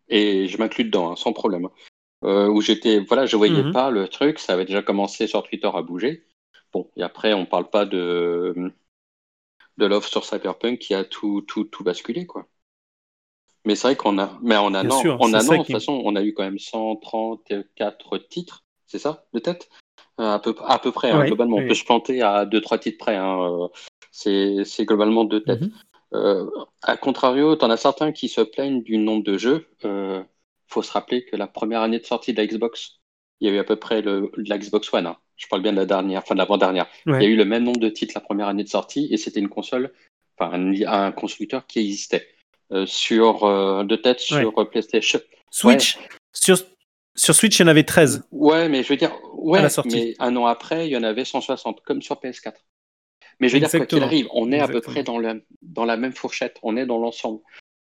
Et 0.08 0.46
je 0.46 0.56
m'inclus 0.58 0.84
dedans, 0.84 1.10
hein, 1.10 1.16
sans 1.16 1.32
problème. 1.32 1.68
Euh, 2.24 2.46
où 2.48 2.60
j'étais, 2.60 3.00
voilà, 3.00 3.26
je 3.26 3.36
voyais 3.36 3.64
Mhm. 3.64 3.72
pas 3.72 3.90
le 3.90 4.06
truc. 4.06 4.38
Ça 4.38 4.52
avait 4.52 4.64
déjà 4.66 4.82
commencé 4.82 5.26
sur 5.26 5.42
Twitter 5.42 5.68
à 5.74 5.82
bouger. 5.82 6.24
Bon, 6.72 6.90
et 6.96 7.02
après, 7.02 7.32
on 7.32 7.46
parle 7.46 7.70
pas 7.70 7.86
de, 7.86 8.72
de 9.78 9.86
l'offre 9.86 10.08
sur 10.08 10.24
Cyberpunk 10.24 10.78
qui 10.78 10.94
a 10.94 11.04
tout, 11.04 11.42
tout, 11.42 11.64
tout 11.64 11.84
basculé, 11.84 12.26
quoi. 12.26 12.46
Mais 13.64 13.74
c'est 13.74 13.88
vrai 13.88 13.96
qu'on 13.96 14.18
a, 14.18 14.38
mais 14.42 14.56
en 14.56 14.70
sûr, 14.90 15.20
en 15.20 15.34
an, 15.34 15.38
de 15.38 15.56
toute 15.56 15.72
façon, 15.72 16.00
on 16.04 16.14
a 16.14 16.22
eu 16.22 16.32
quand 16.32 16.44
même 16.44 16.58
134 16.58 18.18
titres, 18.28 18.64
c'est 18.86 19.00
ça, 19.00 19.26
de 19.32 19.40
tête? 19.40 19.68
Euh, 20.20 20.34
à 20.34 20.38
peu, 20.38 20.54
à 20.64 20.78
peu 20.78 20.92
près, 20.92 21.10
hein, 21.10 21.20
Ouais, 21.20 21.26
globalement. 21.26 21.56
On 21.56 21.66
peut 21.66 21.74
se 21.74 21.84
planter 21.84 22.22
à 22.22 22.46
deux, 22.46 22.60
trois 22.60 22.78
titres 22.78 22.98
près, 22.98 23.16
hein, 23.16 23.38
euh, 23.42 23.68
c'est, 24.12 24.84
globalement 24.84 25.24
de 25.24 25.40
tête. 25.40 25.62
Mhm. 25.62 25.72
Euh, 26.14 26.46
contrario, 27.00 27.56
t'en 27.56 27.68
as 27.70 27.76
certains 27.76 28.12
qui 28.12 28.28
se 28.28 28.40
plaignent 28.40 28.82
du 28.82 28.98
nombre 28.98 29.24
de 29.24 29.36
jeux. 29.36 29.66
Euh, 29.84 30.22
faut 30.68 30.82
se 30.82 30.92
rappeler 30.92 31.24
que 31.24 31.36
la 31.36 31.46
première 31.46 31.82
année 31.82 31.98
de 31.98 32.04
sortie 32.04 32.32
de 32.32 32.38
la 32.40 32.46
Xbox, 32.46 33.00
il 33.40 33.48
y 33.48 33.50
a 33.50 33.54
eu 33.54 33.58
à 33.58 33.64
peu 33.64 33.76
près 33.76 34.00
le, 34.00 34.30
de 34.36 34.48
la 34.48 34.58
Xbox 34.58 34.92
One. 34.94 35.06
hein. 35.06 35.16
Je 35.36 35.46
parle 35.48 35.62
bien 35.62 35.72
de 35.72 35.76
la 35.76 35.86
dernière, 35.86 36.20
enfin 36.22 36.34
de 36.34 36.38
l'avant-dernière. 36.38 36.86
Il 37.20 37.24
y 37.24 37.26
a 37.26 37.28
eu 37.30 37.36
le 37.36 37.44
même 37.44 37.64
nombre 37.64 37.80
de 37.80 37.88
titres 37.88 38.12
la 38.14 38.20
première 38.20 38.48
année 38.48 38.64
de 38.64 38.68
sortie 38.68 39.08
et 39.12 39.16
c'était 39.16 39.40
une 39.40 39.48
console, 39.48 39.92
enfin 40.38 40.52
un, 40.54 40.72
un 40.86 41.12
constructeur 41.12 41.66
qui 41.66 41.80
existait. 41.80 42.26
euh, 42.72 42.84
sur 42.86 43.44
euh, 43.44 43.84
de 43.84 43.96
tête 43.96 44.20
sur 44.20 44.58
euh, 44.58 44.64
PlayStation. 44.64 45.20
Switch 45.50 45.98
sur, 46.32 46.58
sur 47.14 47.34
Switch, 47.34 47.58
il 47.58 47.62
y 47.62 47.64
en 47.64 47.68
avait 47.68 47.84
13. 47.84 48.24
Ouais, 48.32 48.68
mais 48.68 48.82
je 48.82 48.88
veux 48.88 48.96
dire, 48.96 49.12
ouais, 49.34 49.60
mais 49.94 50.14
un 50.18 50.34
an 50.36 50.46
après, 50.46 50.86
il 50.88 50.92
y 50.92 50.96
en 50.96 51.02
avait 51.04 51.24
160, 51.24 51.80
comme 51.82 52.02
sur 52.02 52.18
PS4. 52.20 52.64
Mais 53.40 53.48
je 53.48 53.54
veux 53.54 53.60
dire, 53.60 53.68
quoi 53.78 53.86
qu'il 53.86 53.98
arrive, 54.06 54.28
on 54.32 54.50
est 54.52 54.60
à 54.60 54.68
peu 54.68 54.80
près 54.80 55.02
dans, 55.04 55.18
le, 55.18 55.44
dans 55.62 55.84
la 55.84 55.96
même 55.96 56.12
fourchette, 56.12 56.58
on 56.62 56.76
est 56.76 56.86
dans 56.86 56.98
l'ensemble. 56.98 57.40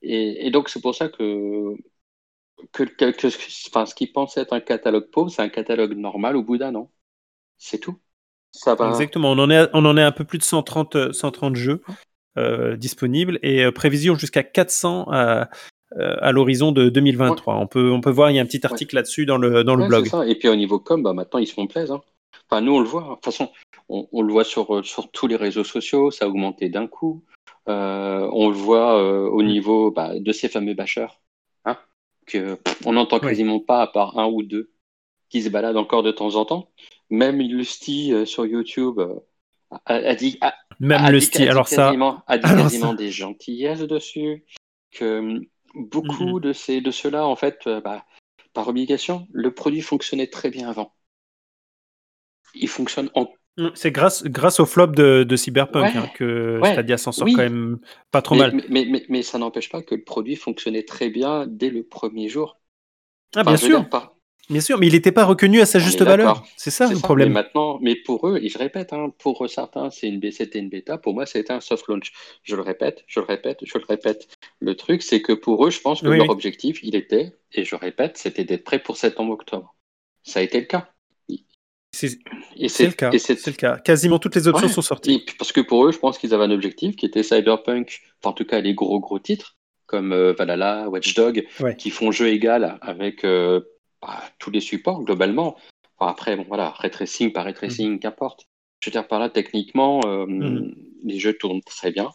Et, 0.03 0.46
et 0.46 0.50
donc, 0.50 0.68
c'est 0.70 0.81
pour 0.83 0.94
ça 0.94 1.09
que, 1.09 1.74
que, 2.72 2.85
que, 2.85 3.11
que- 3.11 3.29
enfin, 3.68 3.87
ce 3.87 3.94
qui 3.94 4.07
pensait 4.07 4.42
être 4.42 4.53
un 4.53 4.61
catalogue 4.61 5.11
pauvre, 5.11 5.31
c'est 5.31 5.42
un 5.42 5.48
catalogue 5.48 5.94
normal 5.96 6.37
au 6.37 6.42
bout 6.42 6.59
d'un 6.59 6.74
an. 6.74 6.90
C'est 7.62 7.79
tout. 7.79 7.96
Ça 8.53 8.75
va. 8.75 8.88
Exactement. 8.88 9.31
On 9.33 9.38
en 9.38 9.51
est, 9.51 9.57
à- 9.59 9.70
on 9.75 9.85
en 9.85 9.96
est 9.96 10.03
à 10.03 10.07
un 10.09 10.12
peu 10.12 10.25
plus 10.25 10.38
de 10.38 10.42
130, 10.42 10.96
euh, 10.96 11.12
130 11.12 11.55
jeux 11.57 11.83
euh, 12.38 12.77
disponibles 12.77 13.38
et 13.42 13.64
euh, 13.64 13.70
prévision 13.70 14.16
jusqu'à 14.16 14.42
400 14.42 15.07
à, 15.11 15.49
à 15.99 16.33
l'horizon 16.33 16.73
de 16.73 16.88
2023. 16.88 17.57
On, 17.57 17.66
peut, 17.66 17.90
on 17.92 18.01
peut 18.01 18.11
voir, 18.11 18.31
il 18.31 18.37
y 18.37 18.38
a 18.38 18.42
un 18.42 18.46
petit 18.46 18.64
article 18.66 18.94
là-dessus 18.96 19.27
dans 19.27 19.37
le, 19.38 19.62
dans 19.62 19.77
le 19.77 19.83
Ouais, 19.83 19.88
blog. 19.88 20.07
ça. 20.09 20.27
Et 20.27 20.35
puis 20.37 20.49
au 20.49 20.57
niveau 20.57 20.81
com, 20.81 21.03
bah, 21.03 21.12
maintenant 21.12 21.38
ils 21.38 21.46
se 21.46 21.55
font 21.55 21.66
plaisir. 21.66 21.96
hein. 21.96 22.03
Enfin, 22.49 22.61
nous 22.62 22.73
on 22.75 22.81
le 22.81 22.87
voit. 22.87 23.03
hein. 23.03 23.09
De 23.11 23.14
toute 23.16 23.25
façon, 23.27 23.51
on, 23.88 24.09
on 24.12 24.23
le 24.23 24.33
voit 24.33 24.44
sur, 24.44 24.85
sur 24.85 25.11
tous 25.11 25.27
les 25.27 25.37
réseaux 25.37 25.64
sociaux, 25.64 26.11
ça 26.11 26.25
a 26.25 26.29
augmenté 26.29 26.68
d'un 26.70 26.87
coup. 26.87 27.23
Euh, 27.68 28.29
on 28.33 28.49
le 28.49 28.55
voit 28.55 28.99
euh, 29.01 29.29
au 29.29 29.42
Mm. 29.42 29.46
niveau 29.46 29.90
bah, 29.90 30.18
de 30.18 30.33
ces 30.33 30.49
fameux 30.49 30.75
bâcheurs, 30.75 31.20
hein, 31.66 31.77
que 32.27 32.55
pff, 32.55 32.79
on 32.87 32.92
n'entend 32.94 33.18
quasiment 33.29 33.61
pas 33.61 33.83
à 33.83 33.87
part 33.87 34.18
un 34.18 34.27
ou 34.27 34.42
deux 34.42 34.70
qui 35.29 35.42
se 35.42 35.49
baladent 35.51 35.77
encore 35.77 36.03
de 36.03 36.11
temps 36.11 36.35
en 36.37 36.44
temps. 36.44 36.70
Même 37.11 37.38
Lusty 37.40 38.12
euh, 38.12 38.25
sur 38.25 38.46
YouTube 38.46 38.99
euh, 39.01 39.14
a, 39.70 39.94
a 39.94 40.14
dit, 40.14 40.38
a, 40.40 40.55
Même 40.79 41.03
a 41.05 41.11
le 41.11 41.18
dit- 41.18 41.27
ça, 41.27 41.87
quasiment, 41.87 42.23
a 42.27 42.38
dit 42.38 42.44
alors 42.46 42.64
quasiment 42.64 42.90
ça- 42.90 42.96
des 42.96 43.11
gentillesses 43.11 43.81
dessus, 43.81 44.44
que 44.92 45.18
hum, 45.18 45.44
beaucoup 45.75 46.37
Mhm. 46.37 46.40
de 46.40 46.53
ces 46.53 46.81
de 46.81 46.90
ceux-là, 46.90 47.27
en 47.27 47.37
fait, 47.37 47.59
euh, 47.66 47.81
bah, 47.81 48.05
par 48.53 48.68
obligation, 48.68 49.27
le 49.33 49.53
produit 49.55 49.81
fonctionnait 49.83 50.27
très 50.29 50.51
bien 50.51 50.68
avant. 50.68 50.94
Il 52.55 52.68
fonctionne 52.68 53.11
en 53.14 53.27
c'est 53.75 53.90
grâce, 53.90 54.25
grâce 54.25 54.59
au 54.59 54.64
flop 54.64 54.87
de, 54.88 55.23
de 55.25 55.37
Cyberpunk 55.37 55.85
Ouais. 55.94 55.96
hein, 55.99 56.09
que 56.14 56.59
Ouais. 56.62 56.73
Stadia 56.73 56.96
s'en 56.96 57.12
sort 57.12 57.27
Oui. 57.27 57.35
quand 57.35 57.42
même 57.42 57.79
pas 58.11 58.23
trop 58.23 58.35
mais, 58.35 58.40
mal. 58.40 58.64
mais, 58.70 58.85
mais, 58.87 59.05
mais- 59.09 59.23
ça 59.23 59.37
n'empêche 59.38 59.68
pas 59.68 59.83
que 59.83 59.94
le 59.94 60.03
produit 60.03 60.37
fonctionnait 60.37 60.85
très 60.85 61.11
bien 61.11 61.46
dès 61.46 61.68
le 61.68 61.83
premier 61.83 62.29
jour. 62.29 62.59
Ah, 63.37 63.40
Enfin, 63.40 63.51
bien 63.51 63.57
sûr, 63.59 63.81
dire, 63.81 63.88
par- 63.90 64.14
bien 64.50 64.60
sûr, 64.60 64.78
mais 64.78 64.86
il 64.88 64.92
n'était 64.92 65.12
pas 65.12 65.24
reconnu 65.24 65.60
à 65.60 65.66
sa 65.66 65.78
juste 65.78 66.02
valeur. 66.02 66.44
C'est 66.56 66.70
ça 66.70 66.88
le 66.88 66.96
ça. 66.96 67.00
problème. 67.02 67.28
Mais 67.28 67.34
maintenant, 67.34 67.78
mais 67.80 67.94
pour 67.96 68.28
eux, 68.28 68.38
et 68.42 68.48
je 68.48 68.58
répète, 68.58 68.92
hein, 68.92 69.12
pour 69.18 69.48
certains, 69.48 69.90
c'est 69.90 70.08
une, 70.08 70.30
c'était 70.30 70.58
une 70.58 70.68
bêta. 70.68 70.98
Pour 70.98 71.14
moi, 71.14 71.24
c'était 71.26 71.52
un 71.52 71.60
soft 71.60 71.86
launch. 71.88 72.12
Je 72.42 72.56
le 72.56 72.62
répète, 72.62 73.04
je 73.06 73.20
le 73.20 73.26
répète, 73.26 73.58
je 73.64 73.78
le 73.78 73.84
répète. 73.88 74.28
Le 74.60 74.74
truc, 74.74 75.02
c'est 75.02 75.22
que 75.22 75.32
pour 75.32 75.66
eux, 75.66 75.70
je 75.70 75.80
pense 75.80 76.02
que 76.02 76.08
Oui, 76.08 76.16
leur 76.18 76.26
oui. 76.26 76.32
objectif, 76.32 76.80
il 76.82 76.94
était, 76.96 77.32
et 77.54 77.64
je 77.64 77.74
répète, 77.76 78.18
c'était 78.18 78.44
d'être 78.44 78.64
prêt 78.64 78.78
pour 78.78 78.96
septembre-octobre. 78.96 79.74
Ça 80.22 80.40
a 80.40 80.42
été 80.42 80.58
le 80.60 80.66
cas. 80.66 80.90
C'est 81.92 82.08
le 82.08 82.90
cas. 82.92 83.10
c'est- 83.18 83.46
le 83.46 83.52
cas. 83.52 83.76
Quasiment 83.78 84.18
toutes 84.20 84.36
les 84.36 84.46
options 84.46 84.68
Ouais. 84.68 84.72
sont 84.72 84.80
sorties. 84.82 85.24
Parce 85.38 85.50
que 85.52 85.60
pour 85.60 85.86
eux, 85.86 85.92
je 85.92 85.98
pense 85.98 86.18
qu'ils 86.18 86.32
avaient 86.34 86.44
un 86.44 86.50
objectif 86.52 86.94
qui 86.94 87.04
était 87.04 87.22
Cyberpunk, 87.24 88.00
enfin, 88.22 88.30
en 88.30 88.32
tout 88.32 88.44
cas 88.44 88.60
les 88.60 88.74
gros 88.74 89.00
gros 89.00 89.18
titres 89.18 89.56
comme 89.86 90.12
euh, 90.12 90.32
Valhalla, 90.32 90.88
Watch 90.88 91.14
Dog, 91.14 91.44
Ouais. 91.58 91.74
qui 91.74 91.90
font 91.90 92.12
jeu 92.12 92.28
égal 92.28 92.78
avec 92.80 93.24
euh, 93.24 93.60
bah, 94.02 94.22
tous 94.38 94.50
les 94.50 94.60
supports 94.60 95.02
globalement. 95.02 95.56
Enfin, 95.98 96.10
après, 96.10 96.36
bon 96.36 96.44
voilà, 96.48 96.70
ray 96.70 96.90
tracing 96.90 97.32
par 97.32 97.44
ray 97.44 97.54
tracing, 97.54 97.98
qu'importe. 97.98 98.46
Je 98.80 98.88
veux 98.88 98.92
dire 98.92 99.06
par 99.06 99.18
là, 99.20 99.28
techniquement, 99.28 100.00
euh, 100.06 100.26
Mhm. 100.26 100.74
les 101.04 101.18
jeux 101.18 101.36
tournent 101.36 101.62
très 101.62 101.92
bien. 101.92 102.10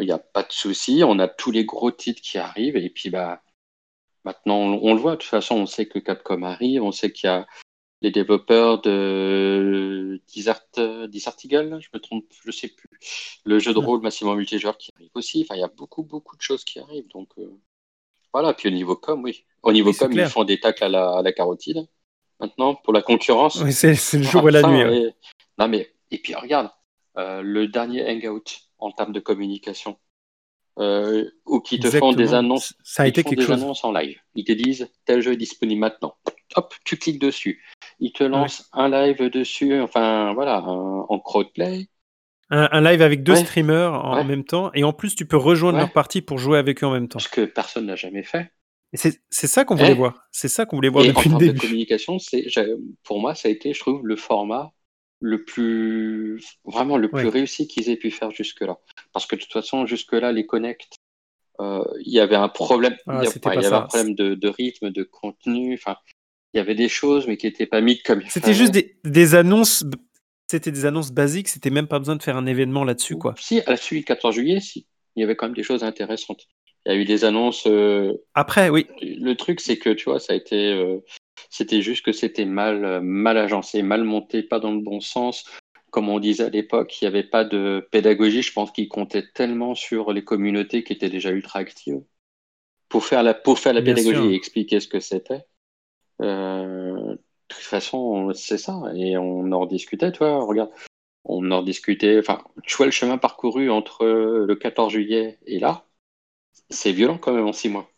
Il 0.00 0.06
n'y 0.06 0.12
a 0.12 0.18
pas 0.18 0.42
de 0.42 0.52
souci. 0.52 1.02
On 1.04 1.18
a 1.18 1.28
tous 1.28 1.50
les 1.50 1.64
gros 1.64 1.90
titres 1.90 2.20
qui 2.22 2.38
arrivent 2.38 2.76
et 2.76 2.90
puis 2.90 3.10
bah 3.10 3.42
maintenant 4.24 4.56
on, 4.58 4.80
on 4.82 4.94
le 4.94 5.00
voit. 5.00 5.12
De 5.12 5.16
toute 5.16 5.30
façon, 5.30 5.56
on 5.56 5.66
sait 5.66 5.86
que 5.86 5.98
Capcom 5.98 6.42
arrive, 6.42 6.82
on 6.82 6.92
sait 6.92 7.12
qu'il 7.12 7.26
y 7.28 7.30
a 7.30 7.46
les 8.02 8.10
développeurs 8.10 8.80
de 8.82 10.22
Desert, 10.34 10.60
Desert 11.08 11.34
Eagle, 11.44 11.78
je 11.80 11.88
me 11.92 11.98
trompe, 12.00 12.26
je 12.44 12.50
sais 12.52 12.68
plus. 12.68 12.88
Le 13.44 13.58
jeu 13.58 13.72
de 13.74 13.78
Mhm. 13.78 13.84
rôle 13.84 14.02
massivement 14.02 14.34
multijoueur 14.36 14.78
qui 14.78 14.90
arrive 14.94 15.10
aussi. 15.14 15.42
Enfin, 15.42 15.56
il 15.56 15.60
y 15.60 15.64
a 15.64 15.68
beaucoup, 15.68 16.04
beaucoup 16.04 16.36
de 16.36 16.42
choses 16.42 16.64
qui 16.64 16.78
arrivent. 16.78 17.08
Donc, 17.08 17.30
euh, 17.38 17.58
voilà. 18.32 18.54
Puis 18.54 18.68
au 18.68 18.72
niveau 18.72 18.96
com, 18.96 19.22
oui. 19.24 19.44
Au 19.62 19.72
niveau 19.72 19.90
Oui, 19.90 19.96
com, 19.96 20.12
ils 20.12 20.26
font 20.26 20.44
des 20.44 20.60
tacles 20.60 20.84
à 20.84 20.88
la, 20.88 21.18
à 21.18 21.22
la 21.22 21.32
carotide. 21.32 21.86
Maintenant, 22.40 22.74
pour 22.76 22.92
la 22.92 23.02
concurrence. 23.02 23.60
Oui, 23.62 23.72
c'est 23.72 23.88
le 24.16 24.22
jour 24.22 24.48
et 24.48 24.52
la 24.52 24.62
nuit. 24.62 24.84
ouais. 24.84 25.14
Non, 25.58 25.66
mais, 25.68 25.92
et 26.10 26.18
puis 26.18 26.34
regarde, 26.34 26.70
euh, 27.16 27.42
le 27.42 27.66
dernier 27.66 28.08
Hangout 28.08 28.44
en 28.78 28.92
termes 28.92 29.12
de 29.12 29.18
communication, 29.18 29.98
euh, 30.78 31.28
où 31.46 31.58
qui 31.60 31.80
te 31.80 31.90
font 31.90 32.12
des 32.12 32.34
annonces 32.34 32.74
Ça 32.84 33.02
a 33.02 33.06
été 33.08 33.24
quelque 33.24 33.40
des 33.40 33.46
chose. 33.46 33.60
annonces 33.62 33.82
en 33.82 33.90
live. 33.90 34.20
Ils 34.36 34.44
te 34.44 34.52
disent 34.52 34.88
tel 35.04 35.20
jeu 35.20 35.32
est 35.32 35.36
disponible 35.36 35.80
maintenant. 35.80 36.14
Hop, 36.54 36.72
tu 36.84 36.96
cliques 36.96 37.18
dessus. 37.20 37.60
Ils 37.98 38.12
te 38.12 38.22
lancent 38.22 38.68
un 38.72 38.88
live 38.88 39.28
dessus, 39.30 39.80
enfin 39.80 40.32
voilà, 40.34 40.58
un- 40.58 41.06
en 41.08 41.18
crowdplay. 41.18 41.88
Un, 42.50 42.68
un 42.72 42.80
live 42.80 43.02
avec 43.02 43.22
deux 43.22 43.32
Ouais. 43.34 43.44
streamers 43.44 43.92
en 44.04 44.16
Ouais. 44.16 44.24
même 44.24 44.44
temps, 44.44 44.70
et 44.74 44.82
en 44.84 44.92
plus 44.94 45.14
tu 45.14 45.26
peux 45.26 45.36
rejoindre 45.36 45.76
Ouais. 45.76 45.82
leur 45.84 45.92
partie 45.92 46.22
pour 46.22 46.38
jouer 46.38 46.58
avec 46.58 46.82
eux 46.82 46.86
en 46.86 46.92
même 46.92 47.08
temps. 47.08 47.18
Ce 47.18 47.28
que 47.28 47.44
personne 47.44 47.86
n'a 47.86 47.96
jamais 47.96 48.22
fait. 48.22 48.50
C'est 48.94 49.20
ça 49.46 49.66
qu'on 49.66 49.74
voulait 49.74 49.90
Eh. 49.90 49.94
voir. 49.94 50.26
C'est 50.32 50.48
ça 50.48 50.64
qu'on 50.64 50.76
voulait 50.76 50.88
voir 50.88 51.04
Et 51.04 51.10
en 51.10 51.12
depuis 51.12 51.28
le 51.28 51.32
termes 51.36 51.40
de 51.42 51.46
début. 51.52 51.60
communication, 51.60 52.16
pour 53.04 53.20
moi, 53.20 53.34
ça 53.34 53.48
a 53.48 53.50
été, 53.50 53.74
je 53.74 53.80
trouve, 53.80 54.00
le 54.06 54.16
format 54.16 54.72
le 55.20 55.44
plus, 55.44 56.40
vraiment 56.64 56.96
le 56.96 57.10
plus 57.10 57.26
réussi 57.28 57.66
qu'ils 57.68 57.90
aient 57.90 57.96
pu 57.96 58.10
faire 58.10 58.30
jusque-là. 58.30 58.78
Parce 59.12 59.26
que 59.26 59.36
de 59.36 59.42
toute 59.42 59.52
façon, 59.52 59.84
jusque-là, 59.84 60.32
les 60.32 60.46
connects, 60.46 60.88
euh, 61.60 61.82
il 62.06 62.12
y 62.12 62.20
avait 62.20 62.36
un 62.36 62.48
problème, 62.48 62.96
Ah, 63.06 63.20
il 63.22 63.26
y 63.26 63.28
enfin, 63.28 63.50
avait 63.50 63.62
ça. 63.62 63.78
un 63.78 63.82
problème 63.82 64.14
de, 64.14 64.34
de 64.34 64.48
rythme, 64.48 64.88
de 64.90 65.02
contenu. 65.02 65.74
Enfin, 65.74 65.96
il 66.54 66.58
y 66.58 66.60
avait 66.60 66.76
des 66.76 66.88
choses, 66.88 67.26
mais 67.26 67.36
qui 67.36 67.46
n'étaient 67.46 67.66
pas 67.66 67.80
mises 67.82 68.00
comme 68.04 68.22
il 68.22 68.30
C'était 68.30 68.54
juste 68.54 68.72
des, 68.72 68.96
des 69.04 69.34
annonces. 69.34 69.84
C'était 70.50 70.72
des 70.72 70.86
annonces 70.86 71.12
basiques. 71.12 71.48
C'était 71.48 71.70
même 71.70 71.86
pas 71.88 71.98
besoin 71.98 72.16
de 72.16 72.22
faire 72.22 72.36
un 72.36 72.46
événement 72.46 72.84
là-dessus, 72.84 73.16
quoi. 73.16 73.34
Si, 73.38 73.60
à 73.60 73.70
la 73.70 73.76
suite 73.76 73.98
du 74.00 74.04
14 74.04 74.34
juillet, 74.34 74.60
si. 74.60 74.86
Il 75.16 75.20
y 75.20 75.24
avait 75.24 75.36
quand 75.36 75.46
même 75.46 75.56
des 75.56 75.62
choses 75.62 75.84
intéressantes. 75.84 76.46
Il 76.86 76.92
y 76.92 76.96
a 76.96 76.98
eu 76.98 77.04
des 77.04 77.24
annonces. 77.24 77.66
euh, 77.66 78.12
Après, 78.34 78.70
oui. 78.70 78.86
Le 79.02 79.34
truc, 79.34 79.60
c'est 79.60 79.78
que, 79.78 79.90
tu 79.90 80.04
vois, 80.04 80.20
ça 80.20 80.32
a 80.32 80.36
été. 80.36 80.72
euh, 80.72 80.98
C'était 81.50 81.82
juste 81.82 82.04
que 82.04 82.12
c'était 82.12 82.44
mal, 82.46 82.84
euh, 82.84 83.00
mal 83.02 83.36
agencé, 83.36 83.82
mal 83.82 84.04
monté, 84.04 84.42
pas 84.42 84.58
dans 84.60 84.72
le 84.72 84.80
bon 84.80 85.00
sens. 85.00 85.44
Comme 85.90 86.08
on 86.08 86.18
disait 86.18 86.44
à 86.44 86.48
l'époque, 86.50 87.00
il 87.00 87.04
n'y 87.04 87.08
avait 87.08 87.22
pas 87.24 87.44
de 87.44 87.86
pédagogie. 87.90 88.42
Je 88.42 88.52
pense 88.52 88.70
qu'ils 88.72 88.88
comptaient 88.88 89.24
tellement 89.34 89.74
sur 89.74 90.12
les 90.12 90.22
communautés 90.24 90.84
qui 90.84 90.92
étaient 90.92 91.08
déjà 91.10 91.30
ultra 91.30 91.58
actives 91.60 92.00
pour 92.88 93.04
faire 93.04 93.22
la, 93.22 93.34
pour 93.34 93.58
faire 93.58 93.72
la 93.74 93.80
Bien 93.80 93.94
pédagogie 93.94 94.20
sûr. 94.22 94.30
et 94.30 94.34
expliquer 94.34 94.80
ce 94.80 94.88
que 94.88 95.00
c'était. 95.00 95.42
Euh, 96.22 97.16
de 97.50 97.54
toute 97.54 97.64
façon, 97.64 98.32
c'est 98.34 98.58
ça. 98.58 98.80
Et 98.94 99.16
on 99.16 99.50
en 99.52 99.60
rediscutait, 99.60 100.12
tu 100.12 100.18
vois. 100.18 100.44
Regarde, 100.44 100.70
on 101.24 101.50
en 101.50 101.60
rediscutait. 101.60 102.18
Enfin, 102.18 102.42
tu 102.64 102.76
vois 102.76 102.86
le 102.86 102.92
chemin 102.92 103.18
parcouru 103.18 103.70
entre 103.70 104.06
le 104.06 104.54
14 104.56 104.92
juillet 104.92 105.38
et 105.46 105.58
là? 105.58 105.84
C'est 106.70 106.92
violent 106.92 107.18
quand 107.18 107.32
même 107.32 107.46
en 107.46 107.52
six 107.52 107.68
mois. 107.68 107.90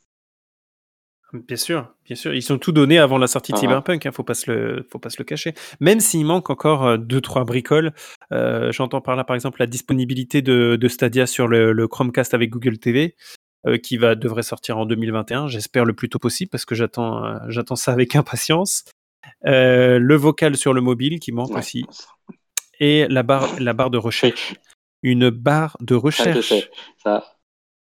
Bien 1.32 1.56
sûr, 1.56 1.94
bien 2.04 2.16
sûr. 2.16 2.34
Ils 2.34 2.42
sont 2.42 2.58
tout 2.58 2.72
donnés 2.72 2.98
avant 2.98 3.16
la 3.16 3.28
sortie 3.28 3.52
de 3.52 3.56
Ah. 3.56 3.60
Cyberpunk. 3.60 4.04
Hein, 4.04 4.10
faut 4.12 4.24
pas 4.24 4.34
se 4.34 4.50
le, 4.50 4.86
faut 4.90 4.98
pas 4.98 5.10
se 5.10 5.18
le 5.18 5.24
cacher. 5.24 5.54
Même 5.78 6.00
s'il 6.00 6.24
manque 6.26 6.50
encore 6.50 6.84
euh, 6.84 6.96
deux 6.96 7.20
trois 7.20 7.44
bricoles. 7.44 7.92
Euh, 8.32 8.72
J'entends 8.72 9.00
par 9.00 9.14
là, 9.14 9.22
par 9.22 9.36
exemple, 9.36 9.60
la 9.60 9.66
disponibilité 9.66 10.42
de, 10.42 10.76
de 10.76 10.88
Stadia 10.88 11.26
sur 11.26 11.46
le, 11.46 11.72
le 11.72 11.86
Chromecast 11.88 12.34
avec 12.34 12.50
Google 12.50 12.78
TV, 12.78 13.14
euh, 13.66 13.78
qui 13.78 13.96
va 13.96 14.16
devrait 14.16 14.42
sortir 14.42 14.78
en 14.78 14.86
2021. 14.86 15.46
J'espère 15.46 15.84
le 15.84 15.92
plus 15.92 16.08
tôt 16.08 16.18
possible 16.18 16.50
parce 16.50 16.64
que 16.64 16.74
j'attends, 16.74 17.24
euh, 17.24 17.38
j'attends 17.48 17.76
ça 17.76 17.92
avec 17.92 18.16
impatience. 18.16 18.84
Euh, 19.46 19.98
le 19.98 20.16
vocal 20.16 20.56
sur 20.56 20.72
le 20.74 20.80
mobile 20.80 21.18
qui 21.20 21.32
manque 21.32 21.50
Ouais. 21.50 21.58
aussi 21.58 21.84
et 22.78 23.06
la 23.08 23.22
barre, 23.22 23.48
la 23.60 23.72
barre 23.72 23.90
de 23.90 23.98
recherche. 23.98 24.54
Une 25.02 25.30
barre 25.30 25.76
de 25.80 25.94
Ça, 25.94 26.00
recherche. 26.00 26.48
sais. 26.48 26.70
Ça... 27.02 27.24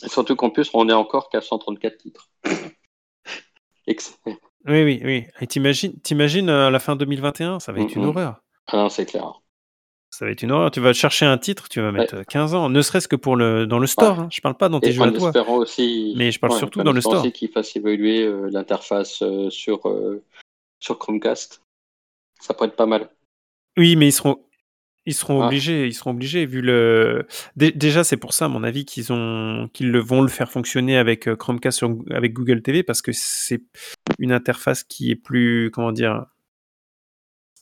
Surtout 0.06 0.36
qu'en 0.36 0.52
plus, 0.52 0.70
on 0.76 0.88
est 0.90 0.94
encore 0.94 1.30
qu'à 1.30 1.42
134 1.42 1.98
titres. 1.98 2.30
Ex- 3.88 4.20
Oui, 4.26 4.36
oui, 4.84 5.02
oui. 5.04 5.26
Et 5.42 5.48
t'imagines, 5.48 6.00
t'imagines 6.02 6.50
euh, 6.50 6.68
à 6.68 6.70
la 6.70 6.80
fin 6.80 6.96
2021, 6.96 7.60
ça 7.60 7.72
va 7.72 7.82
être 7.82 7.96
une 7.96 8.06
horreur. 8.06 8.42
Ah 8.68 8.78
non, 8.78 8.90
c'est 8.90 9.06
clair. 9.06 9.42
Ça 10.10 10.26
va 10.26 10.32
être 10.32 10.42
une 10.44 10.52
horreur. 10.52 10.72
Tu 10.72 10.80
vas 10.80 10.94
chercher 10.94 11.26
un 11.26 11.38
titre, 11.38 11.70
tu 11.70 11.82
vas 11.82 11.92
mettre 11.92 12.16
euh, 12.16 12.24
15 12.24 12.54
ans, 12.54 12.70
ne 12.70 12.82
serait-ce 12.82 13.08
que 13.08 13.16
pour 13.16 13.36
le 13.36 13.66
dans 13.66 13.80
le 13.80 13.88
store. 13.88 14.18
Ouais. 14.18 14.24
hein. 14.26 14.30
Je 14.32 14.42
parle 14.42 14.56
pas 14.58 14.70
dans 14.70 14.80
tes 14.80 14.90
Et 14.90 14.92
jeux 14.92 15.04
à 15.04 15.08
en 15.08 15.12
toi. 15.14 15.28
espérant 15.30 15.56
aussi. 15.58 16.14
Mais 16.18 16.32
je 16.32 16.40
parle 16.40 16.54
ouais, 16.54 16.60
surtout 16.60 16.84
dans 16.84 16.92
le 16.92 17.02
store. 17.02 17.22
aussi 17.22 17.32
qu'ils 17.32 17.50
fassent 17.50 17.76
évoluer 17.76 18.24
euh, 18.24 18.50
l'interface 18.52 19.22
euh, 19.22 19.50
sur, 19.50 19.88
euh, 19.88 20.24
sur 20.80 20.98
Chromecast. 21.00 21.62
Ça 22.40 22.54
pourrait 22.54 22.70
être 22.70 22.76
pas 22.76 22.86
mal. 22.86 23.10
Oui, 23.78 23.96
mais 23.96 24.08
ils 24.08 24.12
seront, 24.12 24.44
ils 25.06 25.14
seront 25.14 25.42
Ah. 25.42 25.48
obligés, 25.48 25.88
ils 25.88 25.94
seront 25.94 26.12
obligés 26.12 26.46
vu 26.46 26.62
le. 26.62 27.26
Dé- 27.56 27.72
Déjà, 27.72 28.04
c'est 28.04 28.18
pour 28.18 28.34
ça, 28.34 28.46
à 28.46 28.48
mon 28.48 28.64
avis, 28.64 28.86
qu'ils 28.86 29.12
ont, 29.14 29.70
qu'ils 29.74 29.92
le 29.92 30.00
vont 30.00 30.22
le 30.22 30.28
faire 30.28 30.52
fonctionner 30.52 30.98
avec 30.98 31.28
euh, 31.28 31.36
Chromecast 31.36 31.78
sur- 31.80 31.96
avec 32.12 32.34
Google 32.34 32.62
TV 32.62 32.84
parce 32.84 33.02
que 33.02 33.12
c'est 33.14 33.62
une 34.20 34.32
interface 34.32 34.84
qui 34.84 35.12
est 35.12 35.16
plus, 35.16 35.70
comment 35.72 35.92
dire, 35.92 36.26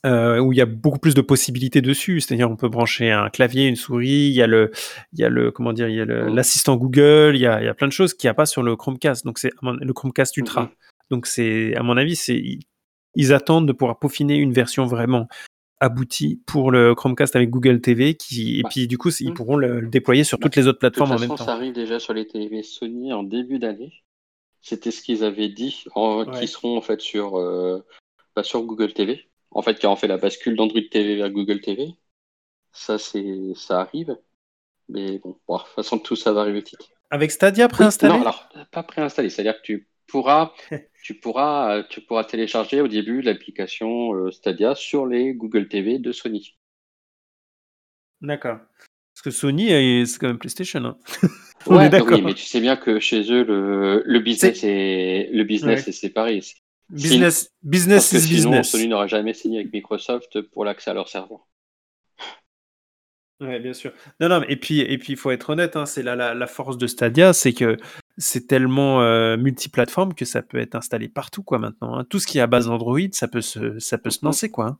euh, 0.05 0.37
où 0.39 0.53
il 0.53 0.57
y 0.57 0.61
a 0.61 0.65
beaucoup 0.67 0.99
plus 0.99 1.15
de 1.15 1.21
possibilités 1.21 1.81
dessus. 1.81 2.19
C'est-à-dire, 2.21 2.49
on 2.51 2.55
peut 2.55 2.69
brancher 2.69 3.09
un 3.11 3.29
clavier, 3.29 3.65
une 3.67 3.75
souris. 3.75 4.27
Il 4.27 4.33
y 4.33 4.41
a 4.43 4.47
le, 4.47 4.71
il 5.13 5.19
y 5.19 5.23
a 5.23 5.29
le, 5.29 5.51
comment 5.51 5.73
dire, 5.73 5.87
il 5.89 5.95
y 5.95 6.01
a 6.01 6.05
Mhm. 6.05 6.35
l'assistant 6.35 6.75
Google. 6.77 7.31
Il 7.35 7.41
y 7.41 7.47
a, 7.47 7.61
il 7.61 7.65
y 7.65 7.69
a 7.69 7.73
plein 7.73 7.87
de 7.87 7.93
choses 7.93 8.13
qu'il 8.13 8.27
n'y 8.27 8.31
a 8.31 8.35
pas 8.35 8.45
sur 8.45 8.61
le 8.61 8.75
Chromecast. 8.75 9.25
Donc, 9.25 9.39
c'est 9.39 9.51
le 9.63 9.93
Chromecast 9.93 10.37
Ultra. 10.37 10.63
Mhm. 10.63 10.69
Donc, 11.11 11.25
c'est, 11.27 11.75
à 11.75 11.81
mon 11.83 11.97
avis, 11.97 12.15
c'est, 12.15 12.59
ils, 13.15 13.33
attendent 13.33 13.67
de 13.67 13.73
pouvoir 13.73 13.99
peaufiner 13.99 14.35
une 14.35 14.53
version 14.53 14.85
vraiment 14.85 15.27
aboutie 15.79 16.41
pour 16.45 16.71
le 16.71 16.95
Chromecast 16.95 17.35
avec 17.35 17.49
Google 17.49 17.81
TV, 17.81 18.15
qui, 18.15 18.59
et 18.59 18.63
Bah, 18.63 18.69
puis 18.69 18.87
du 18.87 18.97
coup, 18.97 19.09
ils 19.19 19.29
mhm. 19.29 19.33
pourront 19.33 19.57
le, 19.57 19.79
le 19.81 19.87
déployer 19.87 20.23
sur 20.23 20.37
Bah, 20.37 20.43
toutes 20.43 20.55
les 20.55 20.67
autres 20.67 20.79
De 20.81 20.89
toute 20.89 21.05
plateformes 21.05 21.11
en 21.11 21.17
façon, 21.17 21.27
même 21.29 21.37
ça 21.37 21.45
temps. 21.45 21.51
arrive 21.51 21.73
déjà 21.73 21.99
sur 21.99 22.13
les 22.13 22.27
TV 22.27 22.63
Sony 22.63 23.13
en 23.13 23.23
début 23.23 23.59
d'année. 23.59 24.03
C'était 24.61 24.91
ce 24.91 25.01
qu'ils 25.01 25.23
avaient 25.23 25.49
dit, 25.49 25.83
en- 25.95 26.25
Ouais. 26.25 26.39
qui 26.39 26.47
seront 26.47 26.77
en 26.77 26.81
fait 26.81 27.01
sur, 27.01 27.37
euh, 27.37 27.85
bah, 28.35 28.43
sur 28.43 28.63
Google 28.63 28.93
TV. 28.93 29.29
En 29.51 29.61
fait, 29.61 29.79
qui 29.79 29.87
ont 29.87 29.95
fait 29.95 30.07
la 30.07 30.17
bascule 30.17 30.55
d'Android 30.55 30.81
TV 30.91 31.15
vers 31.17 31.29
Google 31.31 31.61
TV. 31.61 31.95
Ça, 32.73 32.97
c'est, 32.97 33.53
ça 33.55 33.81
arrive. 33.81 34.17
Mais 34.89 35.19
bon, 35.19 35.31
de 35.31 35.57
toute 35.63 35.67
façon, 35.75 35.99
tout 35.99 36.15
ça 36.15 36.33
va 36.33 36.41
arriver 36.41 36.59
vite. 36.59 36.75
Avec 37.09 37.31
Stadia 37.31 37.65
Oui, 37.65 37.71
préinstallé? 37.71 38.13
non, 38.13 38.21
alors, 38.21 38.49
pas 38.71 38.83
préinstallé. 38.83 39.29
C'est-à-dire 39.29 39.57
que 39.57 39.65
tu 39.65 39.87
pourras, 40.07 40.53
tu 41.03 41.15
pourras, 41.19 41.83
tu 41.83 42.01
pourras 42.01 42.23
télécharger 42.25 42.81
au 42.81 42.87
début 42.87 43.21
l'application 43.21 44.13
euh, 44.15 44.31
Stadia 44.31 44.75
sur 44.75 45.05
les 45.05 45.33
Google 45.33 45.67
TV 45.67 45.99
de 45.99 46.11
Sony. 46.11 46.57
D'accord. 48.21 48.59
Parce 49.13 49.21
que 49.23 49.31
Sony, 49.31 50.05
c'est 50.05 50.19
quand 50.19 50.27
même 50.27 50.39
PlayStation. 50.39 50.83
hein. 50.85 50.97
On 51.67 51.77
Ouais, 51.77 51.85
est 51.87 51.89
d'accord. 51.89 52.17
oui, 52.17 52.21
mais 52.21 52.33
tu 52.33 52.43
sais 52.43 52.59
bien 52.61 52.75
que 52.75 52.99
chez 52.99 53.31
eux, 53.31 53.43
le, 53.43 54.03
le 54.05 54.19
business 54.19 54.63
est, 54.63 55.29
le 55.31 55.43
business 55.43 55.83
Ouais. 55.83 55.89
est 55.89 55.93
séparé. 55.93 56.41
Business, 56.89 57.45
Parce 57.45 57.53
business 57.63 58.09
que 58.11 58.17
is 58.17 58.21
sinon, 58.21 58.49
business. 58.51 58.69
Sony 58.71 58.87
n'aurait 58.87 59.07
jamais 59.07 59.33
signé 59.33 59.59
avec 59.59 59.73
Microsoft 59.73 60.41
pour 60.41 60.63
l'accès 60.65 60.91
à 60.91 60.93
leur 60.93 61.09
serveur. 61.09 61.47
Ouais, 63.41 63.59
bien 63.59 63.73
sûr. 63.73 63.91
Non, 64.19 64.29
non, 64.29 64.39
mais- 64.41 64.47
et 64.49 64.55
puis, 64.55 64.79
et 64.79 64.97
puis, 64.97 65.13
il 65.13 65.17
faut 65.17 65.31
être 65.31 65.49
honnête, 65.49 65.75
hein, 65.75 65.85
c'est 65.85 66.03
la, 66.03 66.15
la, 66.15 66.33
la 66.33 66.47
force 66.47 66.77
de 66.77 66.87
Stadia, 66.87 67.33
c'est 67.33 67.53
que 67.53 67.75
c'est 68.17 68.47
tellement 68.47 69.01
euh, 69.01 69.37
multiplateforme 69.37 70.13
que 70.13 70.25
ça 70.25 70.41
peut 70.41 70.57
être 70.57 70.75
installé 70.75 71.09
partout, 71.09 71.43
quoi, 71.43 71.59
maintenant. 71.59 71.97
hein. 71.97 72.05
Tout 72.09 72.19
ce 72.19 72.27
qui 72.27 72.37
est 72.37 72.41
à 72.41 72.47
base 72.47 72.67
d'Android, 72.67 72.99
ça 73.11 73.27
peut 73.27 73.41
se, 73.41 73.77
ça 73.79 73.97
peut 73.97 74.09
se 74.09 74.19
Mhm. 74.21 74.27
lancer, 74.27 74.49
quoi. 74.49 74.65
hein. 74.67 74.77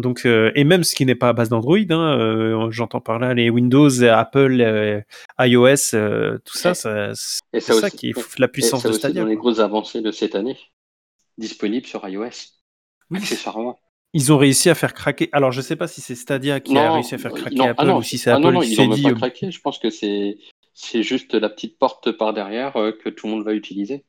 Donc, 0.00 0.24
euh, 0.24 0.52
et 0.54 0.62
même 0.62 0.84
ce 0.84 0.94
qui 0.94 1.04
n'est 1.04 1.16
pas 1.16 1.30
à 1.30 1.32
base 1.32 1.48
d'Android, 1.48 1.76
hein, 1.90 2.18
euh, 2.20 2.70
j'entends 2.70 3.00
par 3.00 3.18
là 3.18 3.34
les 3.34 3.50
Windows, 3.50 3.90
Apple, 4.04 4.60
euh, 4.60 5.00
iOS, 5.40 5.94
euh, 5.94 6.38
tout 6.44 6.56
ça, 6.56 6.70
Et- 6.70 6.74
ça 6.74 7.10
c'est 7.14 7.40
Et 7.52 7.60
ça 7.60 7.90
qui 7.90 8.10
est 8.10 8.38
la 8.38 8.46
et 8.46 8.48
puissance 8.48 8.82
ça 8.82 8.88
de 8.88 8.92
Stadia. 8.94 9.22
dans 9.22 9.28
les 9.28 9.34
grosses 9.36 9.58
avancées 9.58 10.00
de 10.00 10.12
cette 10.12 10.36
année, 10.36 10.56
disponible 11.38 11.86
sur 11.86 12.06
iOS, 12.08 12.28
Oui, 13.10 13.18
accessoirement. 13.18 13.80
ils 14.14 14.32
ont 14.32 14.38
réussi 14.38 14.70
à 14.70 14.76
faire 14.76 14.94
craquer. 14.94 15.28
Alors, 15.32 15.50
je 15.50 15.60
sais 15.60 15.74
pas 15.76 15.88
si 15.88 16.00
c'est 16.00 16.14
Stadia 16.14 16.60
qui 16.60 16.78
a 16.78 16.92
réussi 16.92 17.16
à 17.16 17.18
faire 17.18 17.32
craquer 17.34 17.56
non, 17.56 17.64
ah 17.66 17.70
Apple 17.70 17.86
non, 17.86 17.96
ou 17.98 18.02
si 18.04 18.16
c'est 18.16 18.30
ah 18.30 18.36
Apple 18.36 18.52
non, 18.52 18.60
qui 18.60 18.74
s'est 18.76 18.86
dit. 18.86 19.02
pas 19.02 19.10
euh, 19.10 19.14
craqué. 19.14 19.50
Je 19.50 19.60
pense 19.60 19.78
que 19.80 19.90
c'est 19.90 20.38
c'est 20.82 21.02
juste 21.02 21.34
la 21.34 21.50
petite 21.50 21.78
porte 21.78 22.10
par 22.12 22.32
derrière 22.32 22.76
euh, 22.76 22.92
que 22.92 23.08
tout 23.10 23.26
le 23.26 23.34
monde 23.34 23.44
va 23.44 23.52
utiliser. 23.54 24.04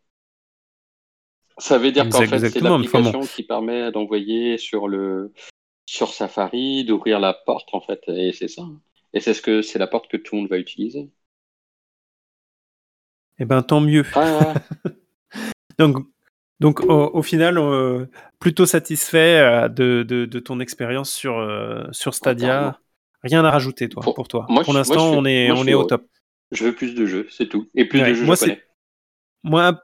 Ça 1.58 1.78
veut 1.78 1.92
dire 1.92 2.10
qu'en 2.10 2.22
fait, 2.24 2.40
c'est 2.50 2.62
bon. 2.62 2.70
l'application 2.70 3.22
qui 3.22 3.44
permet 3.44 3.92
d'envoyer 3.92 4.58
sur 4.58 4.88
le 4.88 5.34
sur 5.86 6.14
Safari, 6.14 6.86
d'ouvrir 6.86 7.20
la 7.20 7.34
porte 7.34 7.70
en 7.74 7.82
fait, 7.82 8.02
et 8.08 8.32
c'est 8.32 8.48
ça. 8.48 8.64
Et 9.14 9.20
c'est 9.20 9.34
ce 9.34 9.42
que 9.42 9.62
c'est 9.62 9.78
la 9.80 9.88
porte 9.88 10.08
que 10.10 10.18
tout 10.18 10.36
le 10.36 10.42
monde 10.42 10.50
va 10.50 10.58
utiliser. 10.58 11.10
Eh 13.40 13.46
ben, 13.46 13.62
tant 13.64 13.82
mieux. 13.82 14.06
Ah, 14.16 14.54
Donc, 15.80 15.98
donc 16.60 16.80
au, 16.82 17.10
au 17.14 17.24
final, 17.24 17.58
euh, 17.58 18.06
plutôt 18.40 18.66
satisfait 18.66 19.40
euh, 19.40 19.68
de, 19.68 20.04
de, 20.04 20.26
de 20.26 20.40
ton 20.40 20.60
expérience 20.60 21.12
sur, 21.12 21.38
euh, 21.38 21.84
sur 21.92 22.14
Stadia. 22.14 22.80
Rien 23.24 23.44
à 23.46 23.52
rajouter, 23.52 23.90
toi, 23.90 24.02
Pour- 24.04 24.14
pour, 24.14 24.28
toi. 24.28 24.46
moi, 24.50 24.64
pour 24.64 24.74
l'instant, 24.74 25.12
on 25.12 25.26
est, 25.26 25.48
moi, 25.48 25.56
je 25.56 25.60
on 25.60 25.64
suis 25.64 25.72
est 25.72 25.76
au 25.76 25.84
top. 25.84 26.06
Je 26.52 26.66
veux 26.66 26.74
plus 26.76 26.94
de 26.96 27.06
jeux, 27.06 27.28
c'est 27.30 27.48
tout. 27.48 27.70
Et 27.76 27.86
plus 27.86 28.00
Ouais, 28.02 28.10
de 28.10 28.14
jeux 28.16 28.26
moi, 28.26 28.36
japonais. 28.36 28.62
Moi, 29.44 29.68
un- 29.68 29.80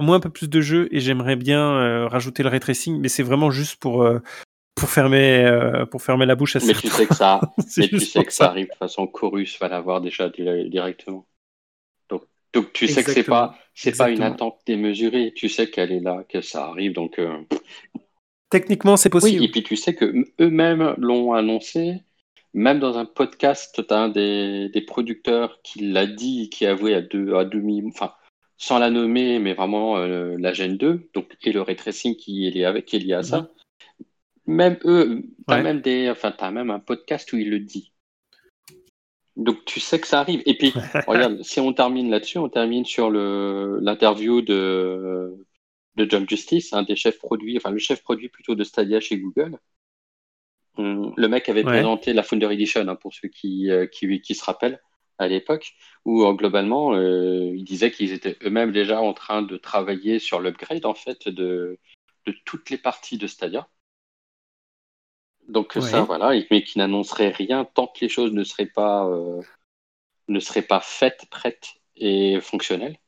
moi, 0.00 0.16
un 0.16 0.20
peu 0.20 0.30
plus 0.30 0.48
de 0.48 0.60
jeux 0.60 0.88
et 0.92 1.00
j'aimerais 1.00 1.36
bien 1.36 1.60
euh, 1.60 2.06
rajouter 2.08 2.42
le 2.42 2.48
ray 2.48 2.60
tracing, 2.60 3.00
mais 3.00 3.08
c'est 3.08 3.22
vraiment 3.22 3.50
juste 3.50 3.76
pour, 3.80 4.02
euh, 4.02 4.20
pour, 4.74 4.88
fermer, 4.90 5.44
euh, 5.44 5.86
pour 5.86 6.02
fermer 6.02 6.26
la 6.26 6.34
bouche 6.34 6.56
à 6.56 6.60
Mais 6.60 6.74
tu 6.74 6.82
certains. 6.82 6.98
sais 6.98 7.06
que 7.06 7.14
ça, 7.14 7.40
mais 7.78 7.88
tu 7.88 8.00
sais 8.00 8.24
que 8.24 8.32
ça 8.32 8.50
arrive 8.50 8.66
de 8.66 8.70
toute 8.70 8.78
façon. 8.78 9.06
Chorus 9.06 9.58
va 9.60 9.68
l'avoir 9.68 10.00
déjà 10.00 10.28
di- 10.28 10.70
directement. 10.70 11.26
Donc, 12.08 12.24
donc 12.52 12.72
tu 12.72 12.88
sais 12.88 13.04
que 13.04 13.12
c'est 13.12 13.24
pas, 13.24 13.56
c'est 13.74 13.96
pas 13.96 14.10
une 14.10 14.22
attente 14.22 14.60
démesurée. 14.66 15.32
Tu 15.34 15.48
sais 15.48 15.70
qu'elle 15.70 15.92
est 15.92 16.00
là, 16.00 16.24
que 16.28 16.40
ça 16.40 16.66
arrive. 16.66 16.92
Donc 16.92 17.20
Techniquement, 18.50 18.96
c'est 18.96 19.08
oui. 19.08 19.20
possible. 19.20 19.44
Et 19.44 19.48
puis 19.50 19.62
tu 19.62 19.76
sais 19.76 19.94
que 19.94 20.12
eux-mêmes 20.40 20.94
l'ont 20.98 21.32
annoncé. 21.32 22.02
Même 22.54 22.80
dans 22.80 22.98
un 22.98 23.04
podcast, 23.06 23.82
tu 23.86 23.94
as 23.94 23.98
un 23.98 24.08
des, 24.08 24.68
des 24.68 24.82
producteurs 24.82 25.60
qui 25.62 25.88
l'a 25.90 26.06
dit, 26.06 26.50
qui 26.50 26.66
a 26.66 26.72
avoué 26.72 26.94
à 26.94 27.00
deux, 27.00 27.34
à 27.34 27.44
demi, 27.44 27.82
enfin, 27.86 28.12
sans 28.58 28.78
la 28.78 28.90
nommer, 28.90 29.38
mais 29.38 29.54
vraiment 29.54 29.96
euh, 29.96 30.36
la 30.38 30.52
Gen 30.52 30.76
2, 30.76 31.08
donc, 31.14 31.34
et 31.42 31.52
le 31.52 31.62
ray 31.62 31.76
tracing 31.76 32.14
qui 32.14 32.46
est 32.46 32.50
lié 32.50 32.64
avec, 32.64 32.84
qui 32.86 32.96
est 32.96 33.00
lié 33.00 33.14
à 33.14 33.22
ça. 33.22 33.50
Même 34.46 34.78
eux, 34.84 35.22
t'as 35.46 35.56
Ouais. 35.56 35.62
même 35.62 35.80
des, 35.80 36.10
enfin, 36.10 36.32
t'as 36.36 36.50
même 36.50 36.70
un 36.70 36.80
podcast 36.80 37.32
où 37.32 37.38
il 37.38 37.48
le 37.50 37.60
dit. 37.60 37.92
Donc 39.36 39.64
tu 39.64 39.80
sais 39.80 39.98
que 39.98 40.06
ça 40.06 40.20
arrive. 40.20 40.42
Et 40.44 40.56
puis, 40.58 40.72
regarde, 41.08 41.42
si 41.42 41.58
on 41.58 41.72
termine 41.72 42.10
là-dessus, 42.10 42.38
on 42.38 42.48
termine 42.50 42.84
sur 42.84 43.10
l'interview 43.10 44.42
de 44.42 45.34
de 45.96 46.08
John 46.08 46.26
Justice, 46.28 46.72
un 46.72 46.82
des 46.84 46.96
chefs 46.96 47.18
produits, 47.18 47.56
enfin 47.58 47.70
le 47.70 47.78
chef 47.78 48.02
produit 48.02 48.28
plutôt 48.28 48.54
de 48.54 48.64
Stadia 48.64 48.98
chez 49.00 49.18
Google. 49.18 49.58
Hum, 50.76 51.12
Le 51.16 51.28
mec 51.28 51.48
avait 51.48 51.64
Ouais. 51.64 51.68
présenté 51.68 52.12
la 52.12 52.22
Founder 52.22 52.50
Edition 52.52 52.86
hein, 52.88 52.96
pour 52.96 53.12
ceux 53.14 53.28
qui, 53.28 53.70
euh, 53.70 53.86
qui 53.86 54.20
qui 54.20 54.34
se 54.34 54.44
rappellent 54.44 54.80
à 55.18 55.28
l'époque, 55.28 55.72
où 56.04 56.24
euh, 56.24 56.32
globalement 56.34 56.94
euh, 56.94 57.52
il 57.54 57.64
disait 57.64 57.90
qu'ils 57.90 58.12
étaient 58.12 58.38
eux-mêmes 58.44 58.72
déjà 58.72 59.00
en 59.00 59.12
train 59.14 59.42
de 59.42 59.56
travailler 59.56 60.18
sur 60.18 60.40
l'upgrade 60.40 60.86
en 60.86 60.94
fait 60.94 61.28
de 61.28 61.78
de 62.26 62.34
toutes 62.44 62.70
les 62.70 62.78
parties 62.78 63.18
de 63.18 63.26
Stadia. 63.26 63.68
Donc 65.48 65.74
Ouais. 65.76 65.82
ça, 65.82 66.02
voilà, 66.04 66.32
mais 66.50 66.62
qui 66.62 66.78
n'annoncerait 66.78 67.30
rien 67.30 67.64
tant 67.64 67.86
que 67.86 68.00
les 68.00 68.08
choses 68.08 68.32
ne 68.32 68.44
seraient 68.44 68.66
pas, 68.66 69.06
euh, 69.08 69.42
ne 70.28 70.40
seraient 70.40 70.62
pas 70.62 70.80
faites, 70.80 71.26
prêtes 71.30 71.74
et 71.96 72.40
fonctionnelles. 72.40 72.98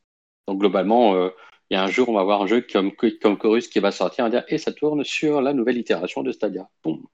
Donc 0.49 0.61
globalement, 0.61 1.15
euh, 1.17 1.31
il 1.71 1.75
y 1.75 1.77
a 1.77 1.85
un 1.85 1.89
jour, 1.89 2.09
on 2.11 2.15
va 2.15 2.21
avoir 2.23 2.43
un 2.43 2.47
jeu 2.47 2.62
comme, 2.62 2.93
comme 3.23 3.39
Chorus 3.39 3.69
qui 3.69 3.81
va 3.81 3.93
sortir 3.93 4.27
et 4.27 4.31
dire 4.31 4.45
et 4.49 4.59
ça 4.59 4.73
tourne 4.73 5.05
sur 5.05 5.41
la 5.43 5.55
nouvelle 5.55 5.79
itération 5.79 6.23
de 6.23 6.33
Stadia. 6.33 6.69
Boum. 6.85 7.07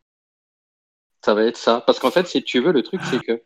Ça 1.25 1.35
va 1.35 1.45
être 1.45 1.57
ça. 1.57 1.83
Parce 1.87 1.99
qu'en 1.99 2.11
fait, 2.11 2.27
si 2.27 2.43
tu 2.43 2.61
veux, 2.61 2.73
le 2.73 2.83
truc, 2.83 3.01
c'est 3.05 3.21
que 3.21 3.43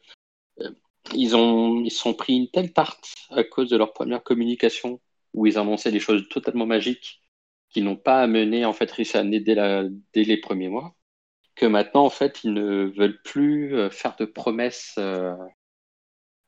euh, 0.61 0.71
ils 1.15 1.37
ont 1.37 1.83
ils 1.85 1.91
sont 1.91 2.15
pris 2.15 2.35
une 2.35 2.51
telle 2.51 2.73
tarte 2.73 3.13
à 3.31 3.45
cause 3.45 3.71
de 3.71 3.77
leur 3.77 3.93
première 3.93 4.23
communication 4.23 5.01
où 5.33 5.47
ils 5.47 5.59
annonçaient 5.59 5.93
des 5.93 6.01
choses 6.01 6.29
totalement 6.29 6.67
magiques 6.67 7.21
qu'ils 7.71 7.85
n'ont 7.85 7.97
pas 7.97 8.21
amené 8.23 8.65
en 8.65 8.73
fait 8.73 8.91
réussi 8.91 9.17
à 9.17 9.25
dès, 9.25 9.55
la, 9.55 9.85
dès 10.13 10.23
les 10.23 10.37
premiers 10.37 10.69
mois 10.69 10.95
que 11.55 11.67
maintenant, 11.67 12.05
en 12.05 12.11
fait, 12.11 12.43
ils 12.45 12.53
ne 12.53 12.93
veulent 12.97 13.21
plus 13.23 13.77
euh, 13.77 13.91
faire 13.91 14.17
de 14.19 14.25
promesses, 14.25 14.95
euh, 14.99 15.35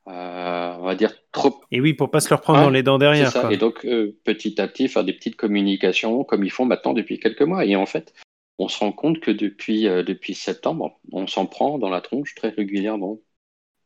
euh, 0.07 0.75
on 0.79 0.85
va 0.85 0.95
dire, 0.95 1.13
trop. 1.31 1.61
Et 1.71 1.81
oui, 1.81 1.93
pour 1.93 2.11
pas 2.11 2.19
se 2.19 2.29
leur 2.29 2.41
prendre 2.41 2.61
dans 2.61 2.69
les 2.69 2.83
dents 2.83 2.97
derrière. 2.97 3.31
ça. 3.31 3.41
quoi. 3.41 3.53
Et 3.53 3.57
donc, 3.57 3.85
euh, 3.85 4.17
petit 4.23 4.59
à 4.59 4.67
petit, 4.67 4.87
faire 4.87 5.03
des 5.03 5.13
petites 5.13 5.35
communications 5.35 6.23
comme 6.23 6.43
ils 6.43 6.51
font 6.51 6.65
maintenant 6.65 6.93
depuis 6.93 7.19
quelques 7.19 7.41
mois. 7.41 7.65
Et 7.65 7.75
en 7.75 7.85
fait, 7.85 8.13
on 8.59 8.67
se 8.67 8.79
rend 8.79 8.91
compte 8.91 9.19
que 9.19 9.31
depuis, 9.31 9.87
euh, 9.87 10.03
depuis 10.03 10.33
septembre, 10.33 10.99
on 11.11 11.27
s'en 11.27 11.45
prend 11.45 11.77
dans 11.77 11.89
la 11.89 12.01
tronche 12.01 12.35
très 12.35 12.49
régulièrement. 12.49 13.19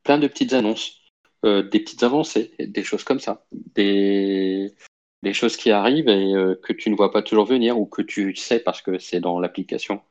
Plein 0.03 0.17
de 0.17 0.27
petites 0.27 0.53
annonces, 0.53 1.01
euh, 1.45 1.63
des 1.63 1.79
petites 1.79 2.03
avancées, 2.03 2.53
des 2.59 2.83
choses 2.83 3.03
comme 3.03 3.19
ça. 3.19 3.45
Des, 3.51 4.73
des 5.23 5.33
choses 5.33 5.57
qui 5.57 5.71
arrivent 5.71 6.09
et 6.09 6.33
euh, 6.33 6.55
que 6.63 6.73
tu 6.73 6.89
ne 6.89 6.95
vois 6.95 7.11
pas 7.11 7.21
toujours 7.21 7.45
venir 7.45 7.79
ou 7.79 7.85
que 7.85 8.01
tu 8.01 8.35
sais 8.35 8.59
parce 8.59 8.81
que 8.81 8.97
c'est 8.97 9.19
dans 9.19 9.39
l'application. 9.39 10.01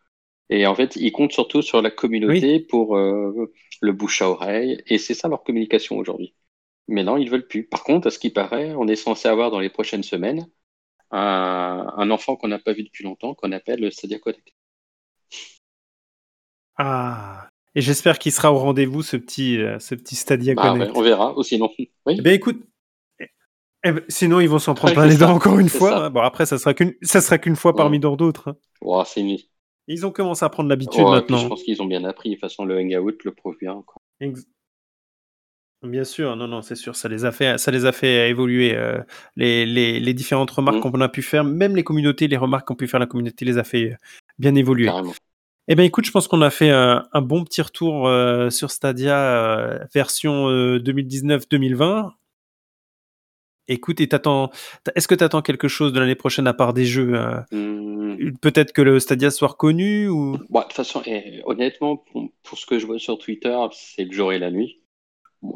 Et 0.50 0.66
en 0.66 0.74
fait, 0.74 0.96
ils 0.96 1.12
comptent 1.12 1.32
surtout 1.32 1.62
sur 1.62 1.80
la 1.80 1.90
communauté 1.90 2.58
pour 2.58 2.96
le 2.96 3.92
bouche 3.92 4.20
à 4.20 4.28
oreille. 4.28 4.82
Et 4.88 4.98
c'est 4.98 5.14
ça 5.14 5.28
leur 5.28 5.44
communication 5.44 5.96
aujourd'hui. 5.96 6.34
Mais 6.88 7.04
non, 7.04 7.16
ils 7.16 7.30
veulent 7.30 7.46
plus. 7.46 7.64
Par 7.64 7.84
contre, 7.84 8.08
à 8.08 8.10
ce 8.10 8.18
qui 8.18 8.30
paraît, 8.30 8.74
on 8.74 8.88
est 8.88 8.96
censé 8.96 9.28
avoir 9.28 9.52
dans 9.52 9.60
les 9.60 9.70
prochaines 9.70 10.02
semaines 10.02 10.48
un, 11.10 11.86
un 11.96 12.10
enfant 12.10 12.36
qu'on 12.36 12.48
n'a 12.48 12.58
pas 12.58 12.72
vu 12.72 12.82
depuis 12.84 13.04
longtemps, 13.04 13.34
qu'on 13.34 13.52
appelle 13.52 13.80
le 13.80 13.90
Stadia 13.90 14.18
Connect. 14.18 14.52
Ah. 16.76 17.48
Et 17.74 17.80
j'espère 17.80 18.18
qu'il 18.18 18.32
sera 18.32 18.52
au 18.52 18.58
rendez-vous, 18.58 19.02
ce 19.02 19.16
petit, 19.16 19.58
euh, 19.60 19.78
ce 19.78 19.94
petit 19.94 20.16
Stadia 20.16 20.54
Bah, 20.54 20.70
Connect. 20.72 20.92
ouais, 20.92 20.98
on 20.98 21.02
verra. 21.02 21.38
Ou 21.38 21.42
sinon, 21.42 21.70
oui. 21.78 21.90
Eh 22.06 22.20
ben 22.22 22.34
écoute, 22.34 22.60
eh 23.20 23.92
ben, 23.92 24.02
sinon 24.08 24.40
ils 24.40 24.48
vont 24.48 24.58
s'en 24.58 24.74
prendre 24.74 24.94
plein 24.94 25.06
les 25.06 25.16
dents 25.16 25.34
encore 25.34 25.58
une 25.58 25.68
fois. 25.68 25.90
ça. 25.90 26.04
hein. 26.06 26.10
Bon 26.10 26.20
après 26.20 26.46
ça 26.46 26.58
sera 26.58 26.74
qu'une 26.74 26.94
ça 27.02 27.20
sera 27.20 27.38
qu'une 27.38 27.56
fois 27.56 27.74
parmi 27.76 27.96
Ouais. 27.98 28.02
tant 28.02 28.16
d'autres. 28.16 28.48
hein. 28.50 28.56
Ouah, 28.82 29.04
c'est 29.04 29.20
une... 29.20 29.38
Ils 29.86 30.06
ont 30.06 30.10
commencé 30.12 30.44
à 30.44 30.48
prendre 30.48 30.68
l'habitude 30.68 31.02
maintenant. 31.02 31.38
je 31.38 31.48
pense 31.48 31.62
qu'ils 31.62 31.82
ont 31.82 31.86
bien 31.86 32.04
appris. 32.04 32.30
De 32.30 32.34
toute 32.34 32.40
façon, 32.42 32.64
le 32.64 32.78
Hangout 32.78 33.16
le 33.24 33.34
prouve 33.34 33.56
bien. 33.60 33.82
quoi. 33.86 34.00
Ex- 34.20 34.46
Bien 35.82 36.04
sûr, 36.04 36.36
non, 36.36 36.46
non, 36.46 36.60
c'est 36.60 36.74
sûr, 36.74 36.94
ça 36.94 37.08
les 37.08 37.24
a 37.24 37.32
fait, 37.32 37.56
ça 37.56 37.70
les 37.70 37.86
a 37.86 37.92
fait 37.92 38.28
évoluer. 38.28 38.76
euh, 38.76 38.98
les, 39.36 39.64
les, 39.64 39.98
les 39.98 40.14
différentes 40.14 40.50
remarques 40.50 40.76
Mm. 40.84 40.90
qu'on 40.92 41.00
a 41.00 41.08
pu 41.08 41.22
faire, 41.22 41.42
même 41.42 41.74
les 41.74 41.84
communautés, 41.84 42.28
les 42.28 42.36
remarques 42.36 42.68
qu'ont 42.68 42.74
pu 42.74 42.86
faire 42.86 43.00
la 43.00 43.06
communauté, 43.06 43.46
les 43.46 43.56
a 43.56 43.64
fait 43.64 43.92
euh, 43.92 43.96
bien 44.38 44.54
évoluer. 44.56 44.86
Carrément. 44.86 45.14
Eh 45.68 45.74
ben 45.76 45.84
écoute, 45.84 46.04
je 46.04 46.10
pense 46.10 46.28
qu'on 46.28 46.42
a 46.42 46.50
fait 46.50 46.70
un, 46.70 47.06
un 47.12 47.22
bon 47.22 47.44
petit 47.44 47.62
retour 47.62 48.08
euh, 48.08 48.50
sur 48.50 48.70
Stadia 48.70 49.16
euh, 49.16 49.78
version 49.94 50.48
euh, 50.50 50.78
2019-2020. 50.80 52.10
Écoute, 53.68 54.00
et 54.00 54.08
t'attends, 54.08 54.48
t- 54.84 54.90
est-ce 54.96 55.06
que 55.06 55.14
tu 55.14 55.22
attends 55.22 55.42
quelque 55.42 55.68
chose 55.68 55.92
de 55.92 56.00
l'année 56.00 56.16
prochaine 56.16 56.46
à 56.48 56.52
part 56.54 56.74
des 56.74 56.84
jeux 56.84 57.18
Hum, 57.52 58.36
Peut-être 58.42 58.72
que 58.72 58.82
le 58.82 58.98
Stadia 59.00 59.30
soit 59.30 59.48
reconnu 59.48 60.08
ou? 60.08 60.36
Bon, 60.50 60.58
de 60.60 60.64
toute 60.64 60.72
façon, 60.74 61.02
et 61.06 61.40
honnêtement, 61.44 61.96
pour, 61.96 62.28
pour 62.42 62.58
ce 62.58 62.66
que 62.66 62.78
je 62.78 62.86
vois 62.86 62.98
sur 62.98 63.16
Twitter, 63.18 63.56
c'est 63.72 64.04
le 64.04 64.12
jour 64.12 64.32
et 64.32 64.38
la 64.38 64.50
nuit. 64.50 64.79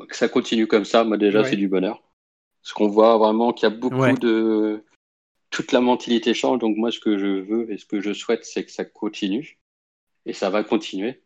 Que 0.08 0.16
ça 0.16 0.28
continue 0.28 0.66
comme 0.66 0.84
ça, 0.84 1.04
moi 1.04 1.16
déjà, 1.16 1.42
Ouais. 1.42 1.50
c'est 1.50 1.56
du 1.56 1.68
bonheur. 1.68 2.02
Parce 2.62 2.72
qu'on 2.72 2.88
voit 2.88 3.18
vraiment 3.18 3.52
qu'il 3.52 3.68
y 3.68 3.72
a 3.72 3.74
beaucoup 3.74 3.96
Ouais. 4.00 4.14
de... 4.14 4.82
Toute 5.50 5.70
la 5.72 5.80
mentalité 5.80 6.34
change, 6.34 6.58
donc 6.58 6.76
moi, 6.76 6.90
ce 6.90 6.98
que 6.98 7.16
je 7.16 7.26
veux 7.26 7.70
et 7.70 7.78
ce 7.78 7.84
que 7.84 8.00
je 8.00 8.12
souhaite, 8.12 8.44
c'est 8.44 8.64
que 8.64 8.72
ça 8.72 8.84
continue. 8.84 9.58
Et 10.26 10.32
ça 10.32 10.50
va 10.50 10.64
continuer. 10.64 11.22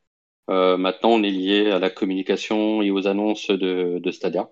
Euh, 0.50 0.76
maintenant, 0.76 1.10
on 1.10 1.22
est 1.22 1.30
lié 1.30 1.70
à 1.70 1.78
la 1.78 1.88
communication 1.88 2.82
et 2.82 2.90
aux 2.90 3.06
annonces 3.06 3.48
de, 3.48 3.98
de 3.98 4.10
Stadia. 4.10 4.50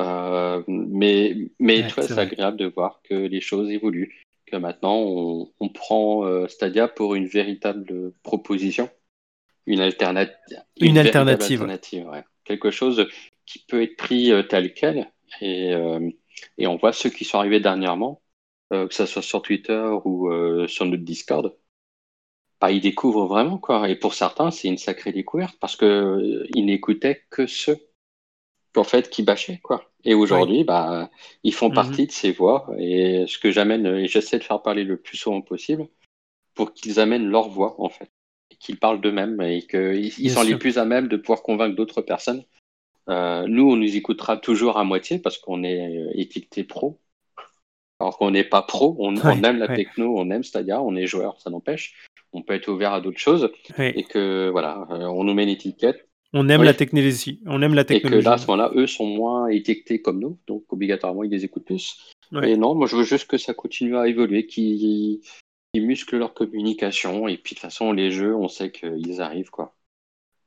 Euh, 0.00 0.62
mais 0.68 1.36
mais 1.58 1.82
Ouais, 1.82 2.02
c'est 2.02 2.18
agréable 2.18 2.56
de 2.56 2.66
voir 2.66 3.00
que 3.02 3.14
les 3.14 3.40
choses 3.40 3.68
évoluent, 3.70 4.14
que 4.46 4.56
maintenant 4.56 4.96
on, 4.96 5.52
on 5.60 5.68
prend 5.68 6.24
euh, 6.24 6.46
Stadia 6.48 6.86
pour 6.88 7.14
une 7.14 7.26
véritable 7.26 8.12
proposition, 8.22 8.88
une 9.66 9.80
alternative, 9.80 10.36
Une 10.80 10.94
véritable 10.94 11.28
alternative. 11.30 11.60
alternative, 11.62 12.06
ouais. 12.08 12.24
Quelque 12.48 12.70
chose 12.70 13.06
qui 13.46 13.58
peut 13.60 13.82
être 13.82 13.96
pris 13.96 14.32
euh, 14.32 14.42
tel 14.42 14.72
quel. 14.74 15.12
Et, 15.42 15.74
euh, 15.74 16.10
et 16.56 16.66
on 16.66 16.76
voit 16.76 16.92
ceux 16.94 17.10
qui 17.10 17.24
sont 17.24 17.38
arrivés 17.38 17.60
dernièrement, 17.60 18.22
euh, 18.72 18.88
que 18.88 18.94
ce 18.94 19.06
soit 19.06 19.22
sur 19.22 19.42
Twitter 19.42 19.82
ou 20.04 20.30
sur 20.66 20.86
notre 20.86 21.04
Discord, 21.04 21.54
bah, 22.60 22.72
ils 22.72 22.80
découvrent 22.80 23.26
vraiment 23.26 23.58
quoi. 23.58 23.88
Et 23.88 23.96
pour 23.96 24.14
certains, 24.14 24.50
c'est 24.50 24.68
une 24.68 24.78
sacrée 24.78 25.12
découverte 25.12 25.56
parce 25.60 25.76
que 25.76 26.46
ils 26.54 26.64
n'écoutaient 26.66 27.24
que 27.30 27.46
ceux 27.46 27.78
en 28.76 28.84
fait 28.84 29.10
qui 29.10 29.22
bâchaient 29.22 29.60
quoi. 29.62 29.90
Et 30.04 30.14
aujourd'hui, 30.14 30.64
bah, 30.64 31.10
ils 31.42 31.54
font 31.54 31.68
Mhm. 31.68 31.74
partie 31.74 32.06
de 32.06 32.12
ces 32.12 32.32
voix 32.32 32.68
et 32.78 33.26
ce 33.28 33.38
que 33.38 33.50
j'amène, 33.50 33.86
et 33.86 34.08
j'essaie 34.08 34.38
de 34.38 34.44
faire 34.44 34.62
parler 34.62 34.84
le 34.84 34.96
plus 34.96 35.16
souvent 35.18 35.42
possible 35.42 35.86
pour 36.54 36.72
qu'ils 36.72 37.00
amènent 37.00 37.28
leur 37.28 37.48
voix 37.48 37.74
en 37.80 37.88
fait, 37.90 38.10
qu'ils 38.58 38.78
parlent 38.78 39.00
d'eux-mêmes 39.00 39.40
et 39.40 39.62
qu'ils 39.62 40.30
sont 40.30 40.42
les 40.42 40.48
sûr. 40.48 40.58
plus 40.58 40.78
à 40.78 40.84
même 40.84 41.08
de 41.08 41.16
pouvoir 41.16 41.42
convaincre 41.42 41.76
d'autres 41.76 42.02
personnes. 42.02 42.42
Euh, 43.08 43.46
nous, 43.48 43.70
on 43.70 43.76
nous 43.76 43.96
écoutera 43.96 44.36
toujours 44.36 44.76
à 44.78 44.84
moitié 44.84 45.18
parce 45.18 45.38
qu'on 45.38 45.62
est 45.62 45.96
euh, 45.96 46.10
étiqueté 46.14 46.64
pro. 46.64 47.00
Alors 48.00 48.18
qu'on 48.18 48.30
n'est 48.30 48.44
pas 48.44 48.62
pro, 48.62 48.96
on, 49.00 49.16
aime 49.16 49.58
la 49.58 49.66
ouais. 49.66 49.74
techno, 49.74 50.14
on 50.16 50.30
aime 50.30 50.44
Stadia, 50.44 50.80
on 50.82 50.94
est 50.94 51.06
joueur, 51.06 51.40
ça 51.40 51.50
n'empêche. 51.50 51.94
On 52.32 52.42
peut 52.42 52.54
être 52.54 52.68
ouvert 52.68 52.92
à 52.92 53.00
d'autres 53.00 53.18
choses 53.18 53.50
Ouais. 53.78 53.92
et 53.98 54.04
que 54.04 54.50
voilà, 54.50 54.86
euh, 54.90 55.06
on 55.06 55.24
nous 55.24 55.34
met 55.34 55.42
une 55.44 55.48
étiquette 55.48 56.06
On 56.32 56.48
aime 56.48 56.60
Oui. 56.60 56.66
la 56.66 56.74
technologie. 56.74 57.40
On 57.46 57.60
aime 57.62 57.74
la 57.74 57.82
et 57.82 57.84
que 57.86 57.92
technologie. 57.94 58.24
là, 58.24 58.32
à 58.34 58.38
ce 58.38 58.46
moment-là, 58.48 58.70
eux 58.76 58.86
sont 58.86 59.06
moins 59.06 59.48
étiquetés 59.48 60.00
comme 60.00 60.20
nous, 60.20 60.38
donc 60.46 60.64
obligatoirement 60.72 61.24
ils 61.24 61.30
les 61.30 61.44
écoutent 61.44 61.64
plus. 61.64 62.12
Et 62.42 62.56
non, 62.56 62.74
moi 62.74 62.86
je 62.86 62.94
veux 62.94 63.04
juste 63.04 63.26
que 63.26 63.38
ça 63.38 63.54
continue 63.54 63.96
à 63.96 64.06
évoluer, 64.06 64.46
qu'ils 64.46 65.20
qu'ils 65.78 65.86
musclent 65.86 66.18
leur 66.18 66.34
communication 66.34 67.28
et 67.28 67.36
puis 67.36 67.54
de 67.54 67.60
toute 67.60 67.62
façon 67.62 67.92
les 67.92 68.10
jeux, 68.10 68.34
on 68.34 68.48
sait 68.48 68.70
qu'ils 68.70 69.20
arrivent 69.20 69.50
quoi. 69.50 69.74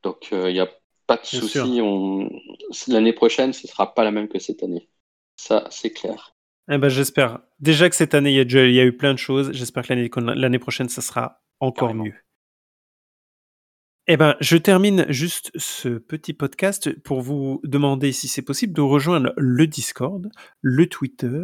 Donc 0.02 0.28
il 0.32 0.52
n'y 0.52 0.60
a 0.60 0.68
pas 1.06 1.16
de 1.16 1.26
souci. 1.26 1.80
On... 1.82 2.28
L'année 2.88 3.12
prochaine, 3.12 3.52
ce 3.52 3.66
sera 3.66 3.94
pas 3.94 4.04
la 4.04 4.10
même 4.10 4.28
que 4.28 4.38
cette 4.38 4.62
année. 4.62 4.88
Ça, 5.36 5.66
c'est 5.70 5.90
clair. 5.90 6.34
Eh 6.70 6.78
ben, 6.78 6.88
j'espère. 6.88 7.40
Déjà 7.58 7.88
que 7.88 7.96
cette 7.96 8.14
année, 8.14 8.30
il 8.30 8.52
y, 8.52 8.58
a 8.58 8.66
y 8.66 8.86
eu 8.86 8.96
plein 8.96 9.12
de 9.12 9.18
choses. 9.18 9.50
J'espère 9.52 9.82
que 9.84 9.92
l'année 9.92 10.10
l'année 10.36 10.58
prochaine, 10.58 10.88
ça 10.88 11.00
sera 11.00 11.42
encore 11.60 11.88
Carrément. 11.88 12.04
mieux. 12.04 12.14
Eh 14.08 14.16
ben, 14.16 14.34
je 14.40 14.56
termine 14.56 15.06
juste 15.10 15.52
ce 15.54 15.90
petit 15.90 16.32
podcast 16.32 16.92
pour 17.04 17.20
vous 17.20 17.60
demander 17.62 18.10
si 18.10 18.26
c'est 18.26 18.42
possible 18.42 18.72
de 18.72 18.80
rejoindre 18.80 19.32
le 19.36 19.68
Discord, 19.68 20.28
le 20.60 20.88
Twitter 20.88 21.38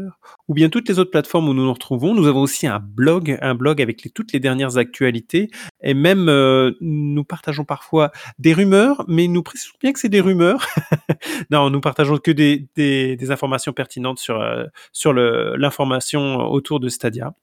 ou 0.48 0.54
bien 0.54 0.68
toutes 0.68 0.88
les 0.88 0.98
autres 0.98 1.12
plateformes 1.12 1.48
où 1.48 1.54
nous 1.54 1.62
nous 1.62 1.72
retrouvons. 1.72 2.16
Nous 2.16 2.26
avons 2.26 2.40
aussi 2.40 2.66
un 2.66 2.80
blog, 2.80 3.38
un 3.42 3.54
blog 3.54 3.80
avec 3.80 4.12
toutes 4.12 4.32
les 4.32 4.40
dernières 4.40 4.76
actualités 4.76 5.50
et 5.84 5.94
même 5.94 6.28
euh, 6.28 6.72
nous 6.80 7.22
partageons 7.22 7.64
parfois 7.64 8.10
des 8.40 8.54
rumeurs, 8.54 9.04
mais 9.06 9.28
nous 9.28 9.44
précisons 9.44 9.74
bien 9.80 9.92
que 9.92 10.00
c'est 10.00 10.08
des 10.08 10.20
rumeurs. 10.20 10.66
non, 11.52 11.70
nous 11.70 11.80
partageons 11.80 12.18
que 12.18 12.32
des, 12.32 13.30
informations 13.30 13.72
pertinentes 13.72 14.18
sur, 14.18 14.40
euh, 14.40 15.54
l'information 15.56 16.38
autour 16.50 16.80
de 16.80 16.88
Stadia. 16.88 17.34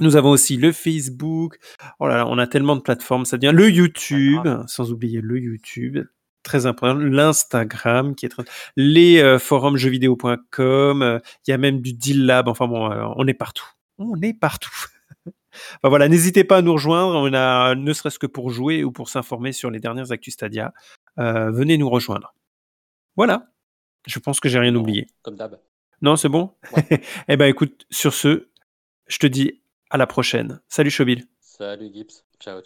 Nous 0.00 0.16
avons 0.16 0.30
aussi 0.30 0.56
le 0.56 0.72
Facebook. 0.72 1.58
Oh 1.98 2.08
là 2.08 2.16
là, 2.16 2.26
on 2.26 2.38
a 2.38 2.46
tellement 2.46 2.76
de 2.76 2.80
plateformes, 2.80 3.24
ça 3.24 3.36
devient 3.36 3.54
le 3.54 3.70
YouTube, 3.70 4.48
sans 4.66 4.92
oublier 4.92 5.20
le 5.20 5.38
YouTube, 5.38 5.98
très 6.42 6.66
important, 6.66 6.94
l'Instagram 6.94 8.14
qui 8.14 8.26
est 8.26 8.30
très... 8.30 8.44
les 8.76 9.20
euh, 9.20 9.38
forums 9.38 9.76
jeuxvideo.com, 9.76 11.02
euh, 11.02 11.18
il 11.46 11.50
y 11.50 11.54
a 11.54 11.58
même 11.58 11.80
du 11.80 11.92
Deal 11.92 12.24
Lab, 12.24 12.48
enfin 12.48 12.66
bon, 12.66 12.90
euh, 12.90 13.04
on 13.16 13.26
est 13.26 13.34
partout. 13.34 13.66
On 13.98 14.20
est 14.22 14.34
partout. 14.34 14.70
Enfin 15.52 15.88
voilà, 15.88 16.08
n'hésitez 16.08 16.44
pas 16.44 16.58
à 16.58 16.62
nous 16.62 16.72
rejoindre, 16.72 17.16
on 17.16 17.34
a 17.34 17.74
ne 17.74 17.92
serait-ce 17.92 18.20
que 18.20 18.28
pour 18.28 18.50
jouer 18.50 18.84
ou 18.84 18.92
pour 18.92 19.08
s'informer 19.08 19.50
sur 19.50 19.68
les 19.68 19.80
dernières 19.80 20.12
actus 20.12 20.34
Stadia, 20.34 20.72
euh, 21.18 21.50
venez 21.50 21.76
nous 21.76 21.90
rejoindre. 21.90 22.34
Voilà. 23.16 23.50
Je 24.06 24.18
pense 24.20 24.38
que 24.38 24.48
j'ai 24.48 24.60
rien 24.60 24.74
oublié. 24.76 25.08
Comme 25.22 25.34
d'hab. 25.34 25.58
Non, 26.02 26.16
c'est 26.16 26.28
bon? 26.28 26.54
Ouais. 26.74 27.02
Eh 27.28 27.36
ben 27.36 27.46
écoute, 27.46 27.84
sur 27.90 28.14
ce, 28.14 28.48
je 29.08 29.18
te 29.18 29.26
dis 29.26 29.59
à 29.90 29.96
la 29.98 30.06
prochaine. 30.06 30.60
Salut 30.68 30.90
Chobil. 30.90 31.26
Salut 31.40 31.90
Gibbs. 31.92 32.24
Ciao. 32.38 32.62